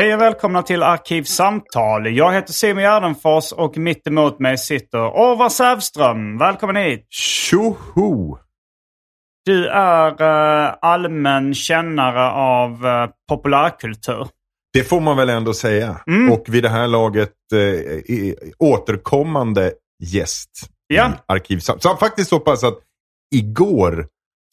Hej 0.00 0.14
och 0.14 0.20
välkomna 0.20 0.62
till 0.62 0.82
Arkivsamtal. 0.82 2.16
Jag 2.16 2.32
heter 2.32 2.52
Simon 2.52 2.82
Gärdenfors 2.82 3.52
och 3.52 3.78
mitt 3.78 4.06
emot 4.06 4.38
mig 4.38 4.58
sitter 4.58 4.98
Orvar 4.98 5.48
Sävström. 5.48 6.38
Välkommen 6.38 6.76
hit! 6.76 7.06
Tjoho! 7.10 8.38
Du 9.44 9.68
är 9.68 10.22
uh, 10.22 10.74
allmän 10.80 11.54
kännare 11.54 12.30
av 12.30 12.86
uh, 12.86 13.10
populärkultur. 13.28 14.28
Det 14.72 14.84
får 14.84 15.00
man 15.00 15.16
väl 15.16 15.30
ändå 15.30 15.54
säga. 15.54 16.00
Mm. 16.06 16.32
Och 16.32 16.44
vid 16.48 16.62
det 16.62 16.68
här 16.68 16.88
laget 16.88 17.34
uh, 17.54 18.32
återkommande 18.58 19.72
gäst 20.02 20.50
Ja. 20.86 21.08
i 21.08 21.12
Arkivsamtal. 21.26 21.80
Så 21.80 21.96
faktiskt 21.96 22.30
så 22.30 22.40
pass 22.40 22.64
att 22.64 22.78
igår 23.34 24.06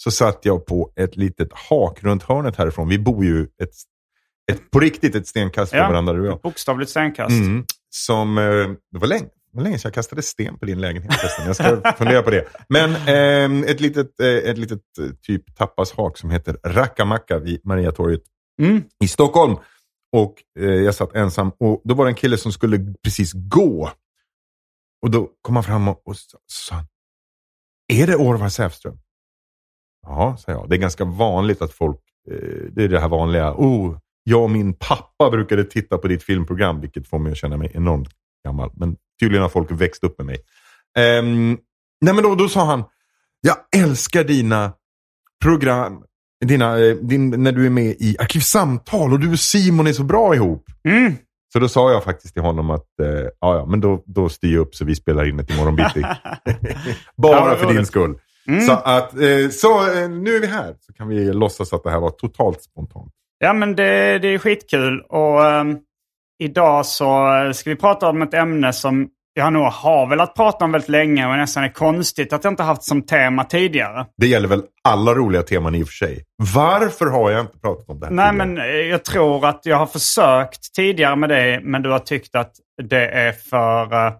så 0.03 0.11
satt 0.11 0.39
jag 0.45 0.65
på 0.65 0.91
ett 0.95 1.15
litet 1.15 1.53
hak 1.53 2.03
runt 2.03 2.23
hörnet 2.23 2.55
härifrån. 2.55 2.89
Vi 2.89 2.99
bor 2.99 3.25
ju 3.25 3.43
ett, 3.43 3.73
ett, 4.51 4.71
på 4.71 4.79
riktigt 4.79 5.15
ett 5.15 5.27
stenkast 5.27 5.71
från 5.71 5.79
Ja. 5.81 5.89
varandra 5.89 6.13
du 6.13 6.21
och 6.21 6.27
jag. 6.27 6.41
Bokstavligt 6.41 6.91
stenkast. 6.91 7.31
Mm. 7.31 7.65
Som, 7.89 8.37
eh, 8.37 8.43
det 8.91 8.99
var 8.99 9.07
länge, 9.07 9.27
var 9.51 9.63
länge 9.63 9.79
sedan 9.79 9.89
jag 9.89 9.93
kastade 9.93 10.21
sten 10.21 10.57
på 10.57 10.65
din 10.65 10.81
lägenhet 10.81 11.13
förresten. 11.13 11.45
Jag 11.45 11.55
ska 11.55 11.93
fundera 11.97 12.21
på 12.23 12.29
det. 12.29 12.45
Men 12.69 12.91
eh, 12.91 13.69
ett 13.71 13.79
litet, 13.79 14.19
eh, 14.19 14.27
ett 14.27 14.57
litet 14.57 14.81
eh, 14.99 15.05
typ 15.21 15.55
tapashak 15.55 16.17
som 16.17 16.29
heter 16.29 16.57
Rackamacka 16.65 17.39
vid 17.39 17.65
Mariatorget 17.65 18.21
Mm. 18.61 18.83
i 19.03 19.07
Stockholm. 19.07 19.55
Och 20.11 20.33
eh, 20.59 20.65
jag 20.65 20.95
satt 20.95 21.15
ensam 21.15 21.51
och 21.59 21.81
då 21.83 21.93
var 21.95 22.05
det 22.05 22.11
en 22.11 22.15
kille 22.15 22.37
som 22.37 22.51
skulle 22.51 22.93
precis 23.03 23.31
gå. 23.33 23.91
Och 25.01 25.11
då 25.11 25.29
kom 25.41 25.55
han 25.55 25.63
fram 25.63 25.87
och, 25.87 26.07
och 26.07 26.15
sa, 26.47 26.75
är 27.93 28.07
det 28.07 28.15
Orvar 28.15 28.49
Sävström? 28.49 28.97
Ja, 30.07 30.37
sa 30.39 30.51
jag. 30.51 30.69
Det 30.69 30.75
är 30.75 30.79
ganska 30.79 31.05
vanligt 31.05 31.61
att 31.61 31.73
folk, 31.73 31.99
eh, 32.31 32.35
det 32.71 32.83
är 32.83 32.87
det 32.89 32.99
här 32.99 33.07
vanliga, 33.09 33.53
oh, 33.53 33.97
jag 34.29 34.43
och 34.43 34.51
min 34.51 34.73
pappa 34.73 35.29
brukade 35.29 35.63
titta 35.63 35.97
på 35.97 36.07
ditt 36.07 36.23
filmprogram, 36.23 36.81
vilket 36.81 37.07
får 37.07 37.19
mig 37.19 37.31
att 37.31 37.37
känna 37.37 37.57
mig 37.57 37.71
enormt 37.73 38.09
gammal. 38.45 38.71
Men 38.73 38.95
tydligen 39.19 39.41
har 39.41 39.49
folk 39.49 39.71
växt 39.71 40.03
upp 40.03 40.17
med 40.17 40.25
mig. 40.25 40.37
Ehm, 40.97 41.57
nej 42.01 42.13
men 42.13 42.23
då, 42.23 42.35
då 42.35 42.49
sa 42.49 42.65
han, 42.65 42.83
jag 43.41 43.55
älskar 43.83 44.23
dina 44.23 44.73
program, 45.43 46.03
dina, 46.45 46.79
eh, 46.79 46.95
din, 46.95 47.43
när 47.43 47.51
du 47.51 47.65
är 47.65 47.69
med 47.69 47.95
i 47.99 48.15
Arkivsamtal 48.19 49.13
och 49.13 49.19
du 49.19 49.31
och 49.31 49.39
Simon 49.39 49.87
är 49.87 49.93
så 49.93 50.03
bra 50.03 50.35
ihop. 50.35 50.65
Mm. 50.83 51.13
Så 51.53 51.59
då 51.59 51.69
sa 51.69 51.91
jag 51.91 52.03
faktiskt 52.03 52.33
till 52.33 52.43
honom 52.43 52.69
att, 52.69 52.99
eh, 53.01 53.29
ja, 53.39 53.65
men 53.65 53.81
då, 53.81 54.03
då 54.05 54.29
styr 54.29 54.53
jag 54.53 54.61
upp 54.61 54.75
så 54.75 54.85
vi 54.85 54.95
spelar 54.95 55.29
in 55.29 55.37
det 55.37 55.53
imorgon 55.53 55.75
bitti. 55.75 56.03
Bara 57.17 57.55
för 57.55 57.73
din 57.73 57.85
skull. 57.85 58.19
Mm. 58.47 58.61
Så, 58.61 58.71
att, 58.71 59.13
eh, 59.13 59.49
så 59.51 59.91
eh, 59.93 60.09
nu 60.09 60.35
är 60.35 60.41
vi 60.41 60.47
här. 60.47 60.75
Så 60.79 60.93
kan 60.93 61.07
vi 61.07 61.33
låtsas 61.33 61.73
att 61.73 61.83
det 61.83 61.91
här 61.91 61.99
var 61.99 62.09
totalt 62.09 62.61
spontant. 62.61 63.13
Ja, 63.39 63.53
men 63.53 63.75
det, 63.75 64.19
det 64.19 64.27
är 64.27 64.37
skitkul. 64.37 65.01
Och 65.09 65.45
ehm, 65.45 65.77
idag 66.43 66.85
så 66.85 67.27
ska 67.53 67.69
vi 67.69 67.75
prata 67.75 68.09
om 68.09 68.21
ett 68.21 68.33
ämne 68.33 68.73
som 68.73 69.09
jag 69.33 69.53
nog 69.53 69.63
har 69.63 70.07
velat 70.07 70.35
prata 70.35 70.65
om 70.65 70.71
väldigt 70.71 70.89
länge 70.89 71.27
och 71.27 71.37
nästan 71.37 71.63
är 71.63 71.69
konstigt 71.69 72.33
att 72.33 72.43
jag 72.43 72.53
inte 72.53 72.63
haft 72.63 72.83
som 72.83 73.01
tema 73.01 73.43
tidigare. 73.43 74.05
Det 74.17 74.27
gäller 74.27 74.47
väl 74.47 74.63
alla 74.83 75.13
roliga 75.13 75.41
teman 75.41 75.75
i 75.75 75.83
och 75.83 75.87
för 75.87 75.93
sig. 75.93 76.23
Varför 76.53 77.05
har 77.05 77.31
jag 77.31 77.41
inte 77.41 77.59
pratat 77.59 77.89
om 77.89 77.99
det 77.99 78.05
här 78.05 78.13
Nej, 78.13 78.31
tidigare? 78.31 78.47
men 78.47 78.57
eh, 78.57 78.65
jag 78.65 79.05
tror 79.05 79.45
att 79.45 79.61
jag 79.63 79.77
har 79.77 79.85
försökt 79.85 80.73
tidigare 80.75 81.15
med 81.15 81.29
det, 81.29 81.59
men 81.63 81.81
du 81.81 81.89
har 81.89 81.99
tyckt 81.99 82.35
att 82.35 82.51
det 82.83 83.07
är 83.07 83.31
för, 83.31 84.07
eh, 84.07 84.13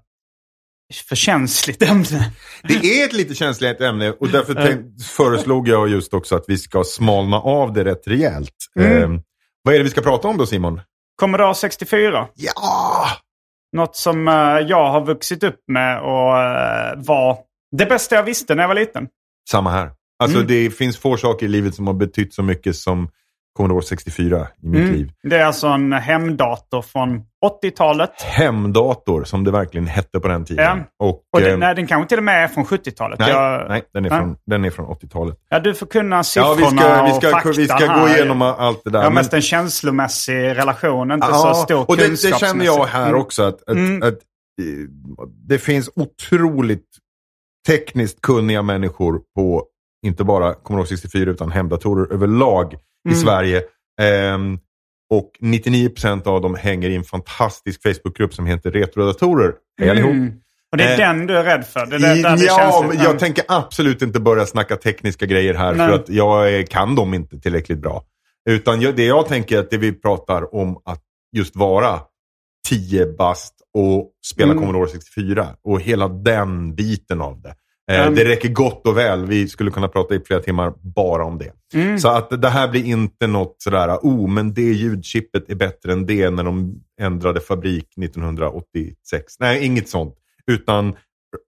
för 0.94 1.16
känsligt 1.16 1.82
ämne. 1.84 2.32
Det 2.64 2.74
är 3.02 3.06
ett 3.06 3.14
lite 3.14 3.36
känsligt 3.36 3.82
ämne 3.82 4.12
och 4.12 4.30
därför 4.30 4.54
tänk, 4.54 5.02
föreslog 5.04 5.68
jag 5.68 5.90
just 5.90 6.14
också 6.14 6.36
att 6.36 6.44
vi 6.48 6.58
ska 6.58 6.84
smalna 6.84 7.38
av 7.38 7.74
det 7.74 7.84
rätt 7.86 8.08
rejält. 8.08 8.56
Mm. 8.80 9.14
Eh, 9.14 9.20
vad 9.64 9.74
är 9.74 9.78
det 9.78 9.84
vi 9.84 9.90
ska 9.90 10.02
prata 10.02 10.28
om 10.28 10.38
då 10.38 10.46
Simon? 10.46 10.82
Commodore 11.20 11.56
64. 11.56 12.28
Ja! 12.36 13.08
Något 13.78 13.96
som 13.96 14.28
eh, 14.28 14.34
jag 14.68 14.92
har 14.92 15.06
vuxit 15.06 15.44
upp 15.44 15.60
med 15.68 16.00
och 16.02 16.40
eh, 16.40 16.94
var 16.98 17.38
det 17.78 17.86
bästa 17.86 18.16
jag 18.16 18.24
visste 18.24 18.56
när 18.56 18.64
jag 18.64 18.68
var 18.68 18.76
liten. 18.76 19.08
Samma 19.50 19.72
här. 19.72 19.92
Alltså 20.20 20.38
Mm. 20.38 20.48
det 20.48 20.70
finns 20.72 20.98
få 20.98 21.18
saker 21.18 21.46
i 21.46 21.50
livet 21.50 21.76
som 21.76 21.88
har 21.88 21.94
betytt 21.94 22.34
så 22.34 22.44
mycket 22.44 22.76
som 22.76 23.10
Commodore 23.58 23.82
64 23.84 24.48
i 24.64 24.68
mitt 24.68 24.82
Mm. 24.82 24.94
liv. 24.94 25.12
Det 25.24 25.38
är 25.38 25.46
alltså 25.46 25.68
en 25.68 25.94
hemdator 25.94 26.82
från 26.82 27.22
80-talet. 27.46 28.22
Hemdator 28.22 29.24
som 29.24 29.44
det 29.44 29.52
verkligen 29.52 29.88
hette 29.88 30.20
på 30.20 30.28
den 30.28 30.46
tiden. 30.46 30.66
Ja. 31.00 31.06
Och, 31.08 31.22
Och 31.34 31.42
det, 31.42 31.52
eh, 31.52 31.58
nej, 31.58 31.76
den 31.76 31.88
kanske 31.88 32.10
till 32.10 32.18
och 32.18 32.24
med 32.24 32.44
är 32.44 32.48
från 32.48 32.66
70-talet. 32.66 33.20
nej, 33.20 33.30
Jag- 33.30 33.70
nej, 33.70 33.84
den 33.94 34.06
är 34.06 34.10
Nej. 34.10 34.20
från, 34.20 34.36
den 34.46 34.66
är 34.66 34.70
från 34.70 34.86
80-talet. 34.86 35.36
Ja, 35.50 35.60
du 35.60 35.74
får 35.76 35.86
kunna 35.86 36.16
Ja, 36.16 36.24
siffrorna 36.24 36.56
vi 36.56 36.66
ska, 36.78 37.04
vi 37.06 37.12
och 37.12 37.16
ska, 37.16 37.30
faktan 37.32 37.52
vi 37.56 37.68
ska 37.68 37.78
gå 37.86 37.92
här. 37.92 38.16
igenom 38.18 38.42
allt 38.42 38.82
det 38.84 38.90
där. 38.90 39.04
Men- 39.04 39.14
mest 39.14 39.34
en 39.34 39.42
känslomässig 39.42 40.34
relation, 40.58 41.12
inte 41.12 41.28
så 41.28 41.54
stor 41.54 41.90
och 41.90 41.98
det, 41.98 42.08
det 42.10 42.40
känner 42.40 42.66
jag 42.66 42.86
här 42.86 43.08
Mm. 43.08 43.22
också. 43.22 43.44
Att, 43.44 43.62
att, 43.62 43.70
Mm. 43.76 44.02
att, 44.04 44.14
eh, 44.14 44.88
det 45.48 45.58
finns 45.58 45.90
otroligt 45.96 46.86
tekniskt 47.68 48.22
kunniga 48.22 48.62
människor 48.62 49.22
på 49.36 49.64
inte 50.06 50.24
bara 50.24 50.54
Commodore 50.54 50.88
64 50.88 51.32
utan 51.32 51.52
hemdatorer 51.52 52.14
överlag 52.14 52.76
i 53.08 53.10
Mm. 53.14 53.20
Sverige. 53.20 53.62
Ehm, 54.02 54.60
och 55.10 55.32
99% 55.42 56.28
av 56.28 56.42
dem 56.42 56.56
hänger 56.56 56.90
i 56.90 56.96
en 56.96 57.04
fantastisk 57.04 57.82
Facebookgrupp 57.84 58.34
som 58.34 58.46
heter 58.46 58.72
Retrodatorer. 58.72 59.54
Hej 59.80 59.90
allihop. 59.90 60.12
Mm. 60.12 60.34
Och 60.72 60.78
det 60.78 60.84
är 60.84 60.92
Eh, 60.92 60.98
den 60.98 61.28
du 61.28 61.38
är 61.38 61.44
rädd 61.44 61.66
för? 61.68 61.86
Det 61.86 61.96
är 61.96 62.00
där, 62.00 62.16
där 62.24 62.38
det 62.38 62.44
ja, 62.46 62.90
lite- 62.92 63.04
jag 63.04 63.20
tänker 63.20 63.44
absolut 63.48 64.02
inte 64.02 64.20
börja 64.20 64.46
snacka 64.46 64.76
tekniska 64.76 65.26
grejer 65.26 65.54
här 65.54 65.74
Nej. 65.74 65.88
för 65.88 65.96
att 65.96 66.10
jag 66.10 66.68
kan 66.70 66.96
dem 66.96 67.14
inte 67.14 67.40
tillräckligt 67.40 67.80
bra. 67.82 68.04
Utan 68.50 68.82
jag, 68.82 68.96
det 68.96 69.06
jag 69.06 69.28
tänker 69.28 69.56
är 69.56 69.60
att 69.60 69.70
det 69.70 69.78
vi 69.78 69.92
pratar 69.94 70.56
om 70.56 70.82
att 70.86 71.02
just 71.36 71.56
vara 71.56 72.00
10 72.70 73.06
bast 73.06 73.54
och 73.74 74.12
spela 74.26 74.52
Mm. 74.52 74.64
Commodore 74.64 74.90
64 74.90 75.48
och 75.64 75.82
hela 75.82 76.08
den 76.08 76.76
biten 76.76 77.22
av 77.22 77.42
det. 77.42 77.56
Mm. 77.92 78.16
Det 78.16 78.26
räcker 78.26 78.50
gott 78.50 78.88
och 78.88 78.98
väl. 78.98 79.26
Vi 79.26 79.48
skulle 79.48 79.72
kunna 79.72 79.88
prata 79.88 80.16
i 80.16 80.20
flera 80.20 80.40
timmar 80.40 80.74
bara 80.82 81.26
om 81.26 81.38
det. 81.38 81.52
Mm. 81.74 82.00
Så 82.00 82.08
att 82.10 82.42
det 82.42 82.50
här 82.50 82.68
blir 82.68 82.86
inte 82.86 83.28
något 83.28 83.56
sådär, 83.58 83.98
oh 84.02 84.30
men 84.30 84.54
det 84.54 84.62
ljudchippet 84.62 85.50
är 85.50 85.56
bättre 85.56 85.92
än 85.92 86.06
det 86.06 86.30
när 86.30 86.44
de 86.44 86.82
ändrade 87.02 87.40
fabrik 87.40 87.98
1986. 88.04 89.34
Nej, 89.40 89.66
inget 89.66 89.90
sånt. 89.90 90.16
Utan 90.52 90.96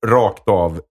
rakt 0.06 0.48
av 0.48 0.82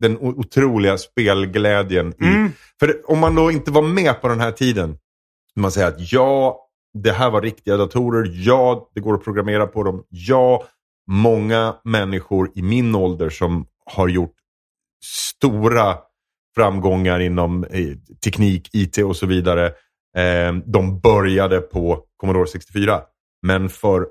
den 0.00 0.18
otroliga 0.18 0.98
spelglädjen. 0.98 2.08
I, 2.08 2.24
Mm. 2.24 2.50
För 2.80 3.10
om 3.10 3.18
man 3.18 3.34
då 3.34 3.50
inte 3.50 3.70
var 3.70 3.82
med 3.82 4.20
på 4.20 4.28
den 4.28 4.40
här 4.40 4.52
tiden, 4.52 4.98
man 5.56 5.72
säger 5.72 5.88
att 5.88 6.12
ja, 6.12 6.60
det 6.94 7.12
här 7.12 7.30
var 7.30 7.42
riktiga 7.42 7.76
datorer, 7.76 8.32
ja, 8.34 8.90
det 8.94 9.00
går 9.00 9.14
att 9.14 9.24
programmera 9.24 9.66
på 9.66 9.82
dem, 9.82 10.04
ja, 10.08 10.64
många 11.10 11.74
människor 11.84 12.50
i 12.54 12.62
min 12.62 12.94
ålder 12.94 13.30
som 13.30 13.66
har 13.88 14.08
gjort 14.08 14.34
stora 15.04 15.96
framgångar 16.56 17.20
inom 17.20 17.64
eh, 17.64 17.96
teknik, 18.24 18.70
IT 18.72 18.98
och 18.98 19.16
så 19.16 19.26
vidare. 19.26 19.66
Eh, 20.16 20.52
de 20.66 21.00
började 21.00 21.60
på 21.60 22.04
Commodore 22.16 22.46
64. 22.46 23.00
Men 23.46 23.68
för 23.68 24.06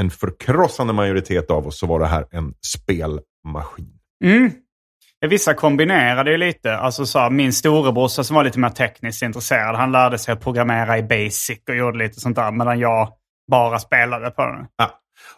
en 0.00 0.10
förkrossande 0.10 0.92
majoritet 0.92 1.50
av 1.50 1.66
oss 1.66 1.78
så 1.78 1.86
var 1.86 2.00
det 2.00 2.06
här 2.06 2.26
en 2.30 2.54
spelmaskin. 2.74 3.92
Mm. 4.24 4.50
Vissa 5.28 5.54
kombinerade 5.54 6.30
ju 6.30 6.36
lite. 6.36 6.76
Alltså 6.76 7.06
så 7.06 7.18
här, 7.18 7.30
min 7.30 7.52
storebrorsa 7.52 8.24
som 8.24 8.36
var 8.36 8.44
lite 8.44 8.58
mer 8.58 8.68
tekniskt 8.68 9.22
intresserad, 9.22 9.76
han 9.76 9.92
lärde 9.92 10.18
sig 10.18 10.32
att 10.32 10.40
programmera 10.40 10.98
i 10.98 11.02
Basic 11.02 11.58
och 11.68 11.76
gjorde 11.76 11.98
lite 11.98 12.20
sånt 12.20 12.36
där. 12.36 12.52
Medan 12.52 12.78
jag 12.78 13.12
bara 13.50 13.78
spelade 13.78 14.30
på 14.30 14.42
den. 14.42 14.66
Ja. 14.76 14.90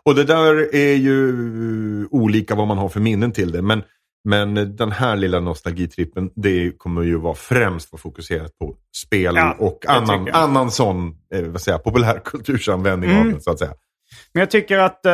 Och 0.04 0.14
det 0.14 0.25
där 0.25 0.75
är 0.75 0.94
ju 0.94 1.34
olika 2.10 2.54
vad 2.54 2.69
man 2.69 2.78
har 2.78 2.88
för 2.88 3.00
minnen 3.00 3.32
till 3.32 3.52
det. 3.52 3.62
Men, 3.62 3.82
men 4.25 4.76
den 4.76 4.92
här 4.92 5.16
lilla 5.16 5.40
nostalgitrippen, 5.40 6.30
det 6.36 6.78
kommer 6.78 7.02
ju 7.02 7.16
vara 7.19 7.34
främst 7.34 7.92
vara 7.92 8.00
fokuserat 8.00 8.58
på 8.58 8.75
spel 8.96 9.36
Ja, 9.36 9.56
och 9.58 9.84
annan, 9.88 10.28
annan 10.32 10.70
sån 10.70 11.08
eh, 11.34 11.42
vad 11.42 11.60
säger, 11.60 11.78
populärkultursanvändning 11.78 13.10
av 13.14 13.16
Mm. 13.16 13.32
den 13.32 13.40
så 13.40 13.50
att 13.50 13.58
säga. 13.58 13.72
Men 14.32 14.40
jag 14.40 14.50
tycker 14.50 14.78
att 14.78 15.06
eh, 15.06 15.12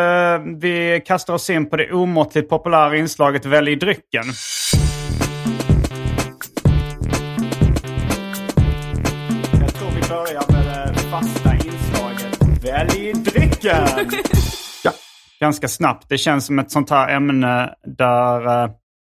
vi 0.60 1.02
kastar 1.06 1.34
oss 1.34 1.50
in 1.50 1.70
på 1.70 1.76
det 1.76 1.92
omåttligt 1.92 2.48
populära 2.48 2.96
inslaget 2.96 3.46
Välj 3.46 3.76
drycken. 3.76 4.24
Jag 9.60 9.74
tror 9.74 9.90
vi 9.90 10.08
börjar 10.08 10.52
med 10.52 10.94
det 10.94 11.00
fasta 11.00 11.43
drycken! 12.82 13.86
Ja. 14.84 14.92
Ganska 15.40 15.68
snabbt. 15.68 16.08
Det 16.08 16.18
känns 16.18 16.46
som 16.46 16.58
ett 16.58 16.70
sånt 16.70 16.90
här 16.90 17.08
ämne 17.16 17.74
där... 17.98 18.64
eh, 18.64 18.70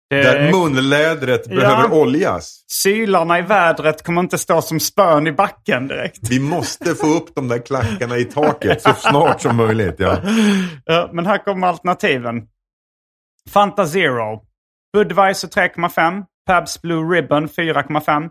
det 0.09 0.21
Där 0.23 0.51
munlädret 0.51 1.41
Ja. 1.49 1.55
behöver 1.55 1.93
oljas. 1.93 2.65
Sylarna 2.67 3.39
i 3.39 3.41
vädret 3.41 4.03
kommer 4.03 4.21
inte 4.21 4.37
stå 4.37 4.61
som 4.61 4.79
spön 4.79 5.27
i 5.27 5.31
backen 5.31 5.87
direkt. 5.87 6.29
Vi 6.29 6.39
måste 6.39 6.95
få 6.95 7.07
upp 7.07 7.35
de 7.35 7.47
där 7.47 7.65
klackarna 7.65 8.17
i 8.17 8.25
taket 8.25 8.81
så 8.81 8.93
snart 8.93 9.41
som 9.41 9.55
möjligt. 9.55 9.95
Ja. 9.97 10.17
Ja, 10.85 11.09
men 11.13 11.25
här 11.25 11.37
kommer 11.37 11.67
alternativen. 11.67 12.41
Fanta 13.49 13.85
Zero. 13.87 14.41
Budweiser 14.93 15.47
3,5. 15.47 16.23
Pabst 16.47 16.81
Blue 16.81 17.15
Ribbon 17.15 17.47
4,5. 17.47 18.29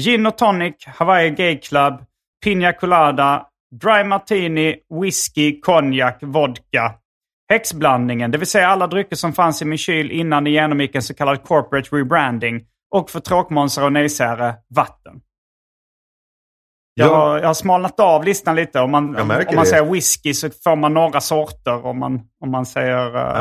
Gin 0.00 0.26
och 0.26 0.38
tonic, 0.38 0.74
Hawaii 0.86 1.30
Gay 1.30 1.58
Club, 1.58 1.94
Pina 2.44 2.72
Colada, 2.72 3.46
Dry 3.80 4.04
Martini, 4.04 4.76
Whisky, 5.02 5.60
Konjak, 5.60 6.18
Vodka. 6.22 6.94
Häxblandningen, 7.50 8.30
det 8.30 8.38
vill 8.38 8.46
säga 8.46 8.68
alla 8.68 8.86
drycker 8.86 9.16
som 9.16 9.32
fanns 9.32 9.62
i 9.62 9.64
min 9.64 9.78
kyl 9.78 10.10
innan 10.10 10.44
det 10.44 10.50
genomgick 10.50 10.94
en 10.94 11.02
så 11.02 11.14
kallad 11.14 11.42
corporate 11.44 11.96
rebranding. 11.96 12.60
Och 12.94 13.10
för 13.10 13.20
tråkmånsar 13.20 13.84
och 13.84 13.92
nejsäre, 13.92 14.54
vatten. 14.74 15.20
Jag, 16.94 17.08
Ja. 17.10 17.14
har, 17.16 17.38
jag 17.38 17.46
har 17.46 17.54
smalnat 17.54 18.00
av 18.00 18.24
listan 18.24 18.56
lite. 18.56 18.80
Om 18.80 18.90
man, 18.90 19.16
om, 19.20 19.28
man 19.28 19.38
det. 19.38 19.66
säger 19.66 19.84
whisky 19.92 20.34
så 20.34 20.50
får 20.64 20.76
man 20.76 20.94
några 20.94 21.20
sorter. 21.20 21.86
Om 21.86 21.98
man, 21.98 22.20
om 22.40 22.50
man 22.50 22.66
säger... 22.66 23.16
eh, 23.16 23.32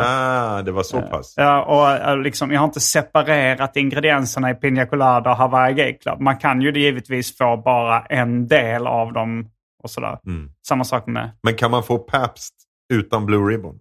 Ah, 0.58 0.62
det 0.62 0.72
var 0.72 0.84
så 0.84 1.02
pass. 1.02 1.34
Ja, 1.38 1.64
och 1.64 2.10
eh, 2.10 2.18
liksom, 2.18 2.52
jag 2.52 2.60
har 2.60 2.66
inte 2.66 2.80
separerat 2.80 3.78
ingredienserna 3.78 4.52
i 4.52 4.54
Pina 4.54 4.86
Colada 4.86 5.30
och 5.32 5.38
Hawaii 5.38 5.74
Gay 5.74 5.98
Club. 5.98 6.20
Man 6.20 6.38
kan 6.38 6.62
ju 6.62 6.72
givetvis 6.72 7.38
få 7.38 7.58
bara 7.58 8.02
en 8.06 8.48
del 8.48 8.88
av 8.88 9.14
dem 9.14 9.46
och 9.84 9.90
sådär. 9.92 10.20
Mm. 10.28 10.52
Samma 10.68 10.84
sak 10.84 11.08
med... 11.08 11.32
Men 11.44 11.54
kan 11.56 11.72
man 11.72 11.84
få 11.84 11.98
Pabst 11.98 12.54
utan 12.94 13.26
Blue 13.26 13.52
Ribbon? 13.54 13.80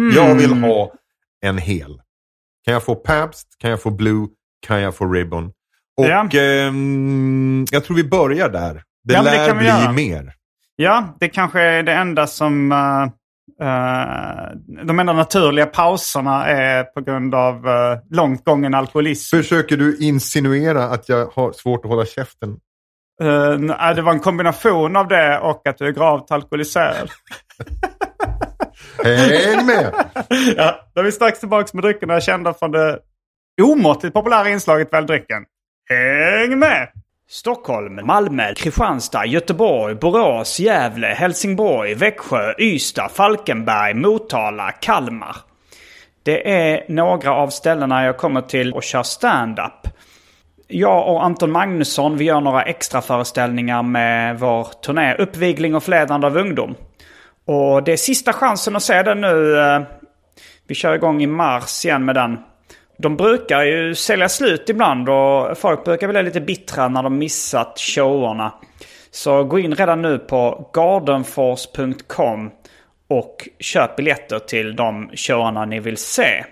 Hmm. 0.00 0.10
Jag 0.14 0.34
vill 0.34 0.52
ha 0.62 0.92
en 1.40 1.58
hel. 1.58 2.00
Kan 2.64 2.74
jag 2.74 2.82
få 2.84 2.94
Pabst? 2.94 3.48
Kan 3.58 3.70
jag 3.70 3.82
få 3.82 3.90
Blue? 3.90 4.26
Kan 4.66 4.80
jag 4.80 4.94
få 4.94 5.06
Ribbon? 5.12 5.52
Och 5.96 6.06
Ja. 6.06 6.28
ehm, 6.40 7.64
jag 7.70 7.84
tror 7.84 7.96
vi 7.96 8.04
börjar 8.04 8.48
där. 8.48 8.82
Det 9.04 9.14
Ja, 9.14 9.22
det 9.22 9.30
lär 9.30 9.52
vi 9.52 9.58
bli 9.58 9.66
göra. 9.66 9.92
mer. 9.92 10.32
Ja, 10.76 11.16
det 11.20 11.28
kanske 11.28 11.60
är 11.60 11.82
det 11.82 11.92
enda 11.92 12.26
som... 12.26 12.72
eh, 12.72 13.02
eh, 13.66 14.50
de 14.84 14.98
enda 14.98 15.12
naturliga 15.12 15.66
pauserna 15.66 16.46
är 16.46 16.84
på 16.84 17.00
grund 17.00 17.34
av 17.34 17.66
uh, 17.66 17.98
långt 18.10 18.44
gången 18.44 18.74
alkoholism. 18.74 19.36
Försöker 19.36 19.76
du 19.76 19.96
insinuera 19.98 20.84
att 20.84 21.08
jag 21.08 21.26
har 21.26 21.52
svårt 21.52 21.84
att 21.84 21.90
hålla 21.90 22.06
käften? 22.06 22.58
Nej, 23.58 23.94
det 23.94 24.02
var 24.02 24.12
en 24.12 24.20
kombination 24.20 24.96
av 24.96 25.08
det 25.08 25.38
och 25.38 25.66
att 25.66 25.78
du 25.78 25.86
är 25.86 25.92
gravt 25.92 26.30
alkoholiserad. 26.30 27.10
Häng 29.04 29.66
med! 29.66 29.94
ja, 30.56 30.80
då 30.94 31.00
är 31.00 31.04
vi 31.04 31.12
strax 31.12 31.40
tillbaka 31.40 31.70
med 31.72 31.84
dryckerna 31.84 32.20
kända 32.20 32.54
från 32.54 32.70
det 32.70 32.98
omåttligt 33.62 34.14
populära 34.14 34.48
inslaget 34.48 34.92
Välj 34.92 35.06
drycken. 35.06 35.44
Häng 35.88 36.58
med! 36.58 36.88
Stockholm, 37.28 38.06
Malmö, 38.06 38.54
Kristianstad, 38.54 39.26
Göteborg, 39.26 39.94
Borås, 39.94 40.60
Gävle, 40.60 41.06
Helsingborg, 41.06 41.94
Växjö, 41.94 42.54
Ystad, 42.58 43.08
Falkenberg, 43.08 43.94
Motala, 43.94 44.72
Kalmar. 44.72 45.36
Det 46.22 46.50
är 46.50 46.84
några 46.88 47.34
av 47.34 47.48
ställena 47.48 48.04
jag 48.04 48.16
kommer 48.16 48.40
till 48.40 48.72
och 48.72 48.82
kör 48.82 49.02
stand-up. 49.02 49.88
Jag 50.68 51.08
och 51.08 51.24
Anton 51.24 51.52
Magnusson 51.52 52.16
vi 52.16 52.24
gör 52.24 52.40
några 52.40 52.62
extra 52.62 53.02
föreställningar 53.02 53.82
med 53.82 54.38
vår 54.38 54.68
turné 54.82 55.14
Uppvigling 55.14 55.74
och 55.74 55.82
förledande 55.82 56.26
av 56.26 56.36
ungdom. 56.36 56.74
Och 57.46 57.82
det 57.82 57.92
är 57.92 57.96
sista 57.96 58.32
chansen 58.32 58.76
att 58.76 58.82
se 58.82 59.02
den 59.02 59.20
nu. 59.20 59.58
Eh, 59.58 59.82
vi 60.68 60.74
kör 60.74 60.94
igång 60.94 61.22
i 61.22 61.26
mars 61.26 61.84
igen 61.84 62.04
med 62.04 62.14
den. 62.14 62.38
De 62.98 63.16
brukar 63.16 63.62
ju 63.62 63.94
sälja 63.94 64.28
slut 64.28 64.68
ibland 64.68 65.08
och 65.08 65.58
folk 65.58 65.84
brukar 65.84 66.08
bli 66.08 66.22
lite 66.22 66.40
bittra 66.40 66.88
när 66.88 67.02
de 67.02 67.18
missat 67.18 67.78
showerna. 67.78 68.52
Så 69.10 69.44
gå 69.44 69.58
in 69.58 69.74
redan 69.74 70.02
nu 70.02 70.18
på 70.18 70.70
gardenforce.com 70.72 72.50
och 73.08 73.48
köp 73.58 73.96
biljetter 73.96 74.38
till 74.38 74.76
de 74.76 75.10
showerna 75.14 75.64
ni 75.64 75.80
vill 75.80 75.96
se. 75.96 76.44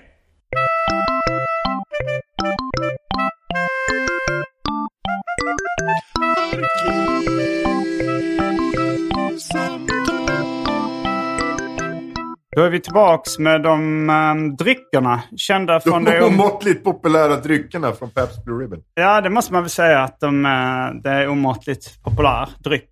Då 12.56 12.62
är 12.62 12.70
vi 12.70 12.80
tillbaks 12.80 13.38
med 13.38 13.62
de 13.62 14.10
um, 14.10 14.56
dryckerna 14.56 15.22
kända 15.36 15.80
från 15.80 16.04
De 16.04 16.20
omåttligt 16.22 16.84
populära 16.84 17.36
dryckerna 17.36 17.92
från 17.92 18.10
Pabst 18.10 18.44
Blue 18.44 18.62
Ribbon. 18.64 18.82
Ja, 18.94 19.20
det 19.20 19.30
måste 19.30 19.52
man 19.52 19.62
väl 19.62 19.70
säga 19.70 20.00
att 20.02 20.20
de, 20.20 20.44
eh, 20.46 21.02
det 21.02 21.10
är 21.10 21.28
omåttligt 21.28 22.02
populär 22.02 22.48
dryck. 22.64 22.90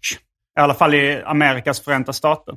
I 0.59 0.61
alla 0.61 0.75
fall 0.75 0.95
i 0.95 1.23
Amerikas 1.25 1.81
förenta 1.81 2.13
stater. 2.13 2.55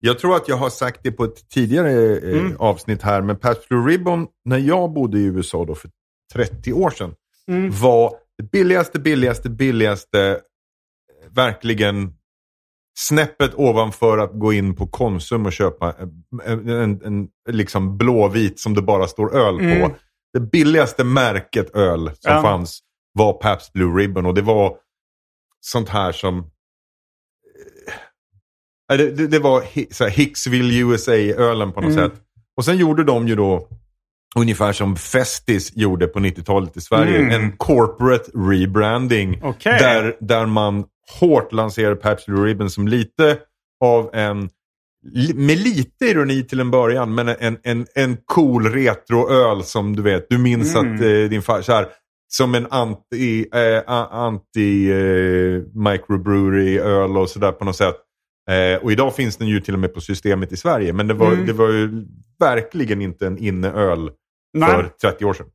Jag 0.00 0.18
tror 0.18 0.36
att 0.36 0.48
jag 0.48 0.56
har 0.56 0.70
sagt 0.70 1.00
det 1.02 1.12
på 1.12 1.24
ett 1.24 1.48
tidigare 1.50 1.90
eh, 2.16 2.38
Mm. 2.38 2.56
avsnitt 2.58 3.02
här, 3.02 3.22
men 3.22 3.36
Pabst 3.36 3.68
Blue 3.68 3.88
Ribbon, 3.92 4.26
när 4.44 4.58
jag 4.58 4.92
bodde 4.92 5.18
i 5.18 5.24
USA 5.24 5.64
då 5.64 5.74
för 5.74 5.90
30 6.34 6.72
år 6.72 6.90
sedan, 6.90 7.14
Mm. 7.48 7.70
var 7.70 8.12
det 8.42 8.50
billigaste, 8.50 8.98
billigaste, 9.00 9.50
billigaste, 9.50 10.28
eh, 10.30 10.36
verkligen 11.30 12.14
snäppet 12.98 13.54
ovanför 13.54 14.18
att 14.18 14.32
gå 14.32 14.52
in 14.52 14.76
på 14.76 14.86
Konsum 14.86 15.46
och 15.46 15.52
köpa 15.52 15.94
en, 16.44 16.68
en, 16.68 17.02
en 17.04 17.28
liksom 17.48 17.98
blåvit 17.98 18.60
som 18.60 18.74
det 18.74 18.82
bara 18.82 19.08
står 19.08 19.36
öl 19.36 19.58
Mm. 19.60 19.80
på. 19.90 19.96
Det 20.32 20.40
billigaste 20.40 21.04
märket 21.04 21.76
öl 21.76 22.10
som 22.18 22.32
Ja. 22.32 22.42
fanns 22.42 22.80
var 23.12 23.32
Pabst 23.32 23.72
Blue 23.72 24.00
Ribbon 24.02 24.26
och 24.26 24.34
det 24.34 24.42
var 24.42 24.76
sånt 25.60 25.88
här 25.88 26.12
som 26.12 26.38
eh, 26.38 26.44
det, 28.98 29.10
det, 29.10 29.26
det 29.26 29.38
var 29.38 29.62
Hicksville 30.10 30.78
USA-ölen 30.80 31.72
på 31.72 31.80
något 31.80 31.92
Mm. 31.92 32.10
sätt. 32.10 32.20
Och 32.56 32.64
sen 32.64 32.78
gjorde 32.78 33.04
de 33.04 33.28
ju 33.28 33.34
då 33.36 33.68
ungefär 34.36 34.72
som 34.72 34.96
Festis 34.96 35.72
gjorde 35.76 36.06
på 36.06 36.18
90-talet 36.18 36.76
i 36.76 36.80
Sverige. 36.80 37.18
Mm. 37.18 37.30
En 37.42 37.52
corporate 37.56 38.30
rebranding. 38.34 39.40
Okej. 39.42 39.76
Där, 39.78 40.16
där 40.20 40.46
man 40.46 40.84
hårt 41.20 41.52
lanserar 41.52 41.94
Pabst 41.94 42.26
Blue 42.26 42.46
Ribbon 42.46 42.70
som 42.70 42.88
lite 42.88 43.38
av 43.84 44.10
en, 44.14 44.50
med 45.34 45.58
lite 45.58 46.06
ironi 46.06 46.44
till 46.44 46.60
en 46.60 46.70
början, 46.70 47.14
men 47.14 47.28
en, 47.28 47.58
en, 47.62 47.86
en 47.94 48.16
cool 48.26 48.66
retroöl 48.72 49.62
som 49.64 49.96
du 49.96 50.02
vet, 50.02 50.26
du 50.30 50.38
minns 50.38 50.76
Mm. 50.76 50.94
att 50.94 51.00
eh, 51.00 51.08
din 51.08 51.42
far, 51.42 51.62
så 51.62 51.72
här, 51.72 51.86
som 52.28 52.54
en 52.54 52.66
anti, 52.70 53.46
eh, 53.54 53.82
anti 54.12 54.90
eh, 54.90 55.62
microbrewery 55.74 56.78
öl 56.78 57.16
och 57.16 57.28
sådär 57.30 57.52
på 57.52 57.64
något 57.64 57.76
sätt. 57.76 57.96
Eh, 58.50 58.82
och 58.82 58.92
idag 58.92 59.14
finns 59.16 59.36
den 59.36 59.48
ju 59.48 59.60
till 59.60 59.74
och 59.74 59.80
med 59.80 59.94
på 59.94 60.00
systemet 60.00 60.52
i 60.52 60.56
Sverige, 60.56 60.92
men 60.92 61.06
det 61.06 61.14
var, 61.14 61.32
Mm. 61.32 61.46
det 61.46 61.52
var 61.52 61.68
ju 61.68 62.04
verkligen 62.40 63.02
inte 63.02 63.26
en 63.26 63.38
inneöl 63.38 64.10
Nej. 64.52 64.70
för 64.70 64.88
30 64.88 65.24
år 65.24 65.34
sedan. 65.34 65.46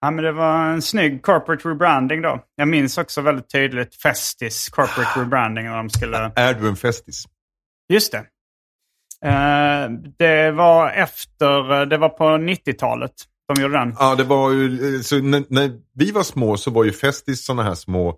Ja, 0.00 0.10
men 0.10 0.24
det 0.24 0.32
var 0.32 0.64
en 0.64 0.82
snygg 0.82 1.22
corporate 1.22 1.68
rebranding 1.68 2.22
då. 2.22 2.44
Jag 2.54 2.68
minns 2.68 2.98
också 2.98 3.20
väldigt 3.20 3.50
tydligt 3.50 3.94
Festis 3.94 4.68
corporate 4.68 5.20
rebranding 5.20 5.64
när 5.64 5.76
de 5.76 5.90
skulle... 5.90 6.32
Är 6.36 6.54
du 6.54 6.68
en 6.68 6.76
festis? 6.76 7.24
Just 7.92 8.12
det. 8.12 8.24
Eh, 9.28 9.90
det 10.18 10.50
var 10.50 10.90
efter, 10.90 11.86
det 11.86 11.98
var 11.98 12.08
på 12.08 12.24
90-talet 12.24 13.12
de 13.54 13.62
gjorde 13.62 13.78
den. 13.78 13.94
Ja, 13.98 14.14
det 14.14 14.24
var 14.24 14.50
ju, 14.50 14.94
eh, 14.94 15.00
så 15.00 15.18
när, 15.18 15.44
när 15.48 15.70
vi 15.94 16.10
var 16.10 16.22
små 16.22 16.56
så 16.56 16.70
var 16.70 16.84
ju 16.84 16.92
festis 16.92 17.44
sådana 17.44 17.62
här 17.62 17.74
små, 17.74 18.14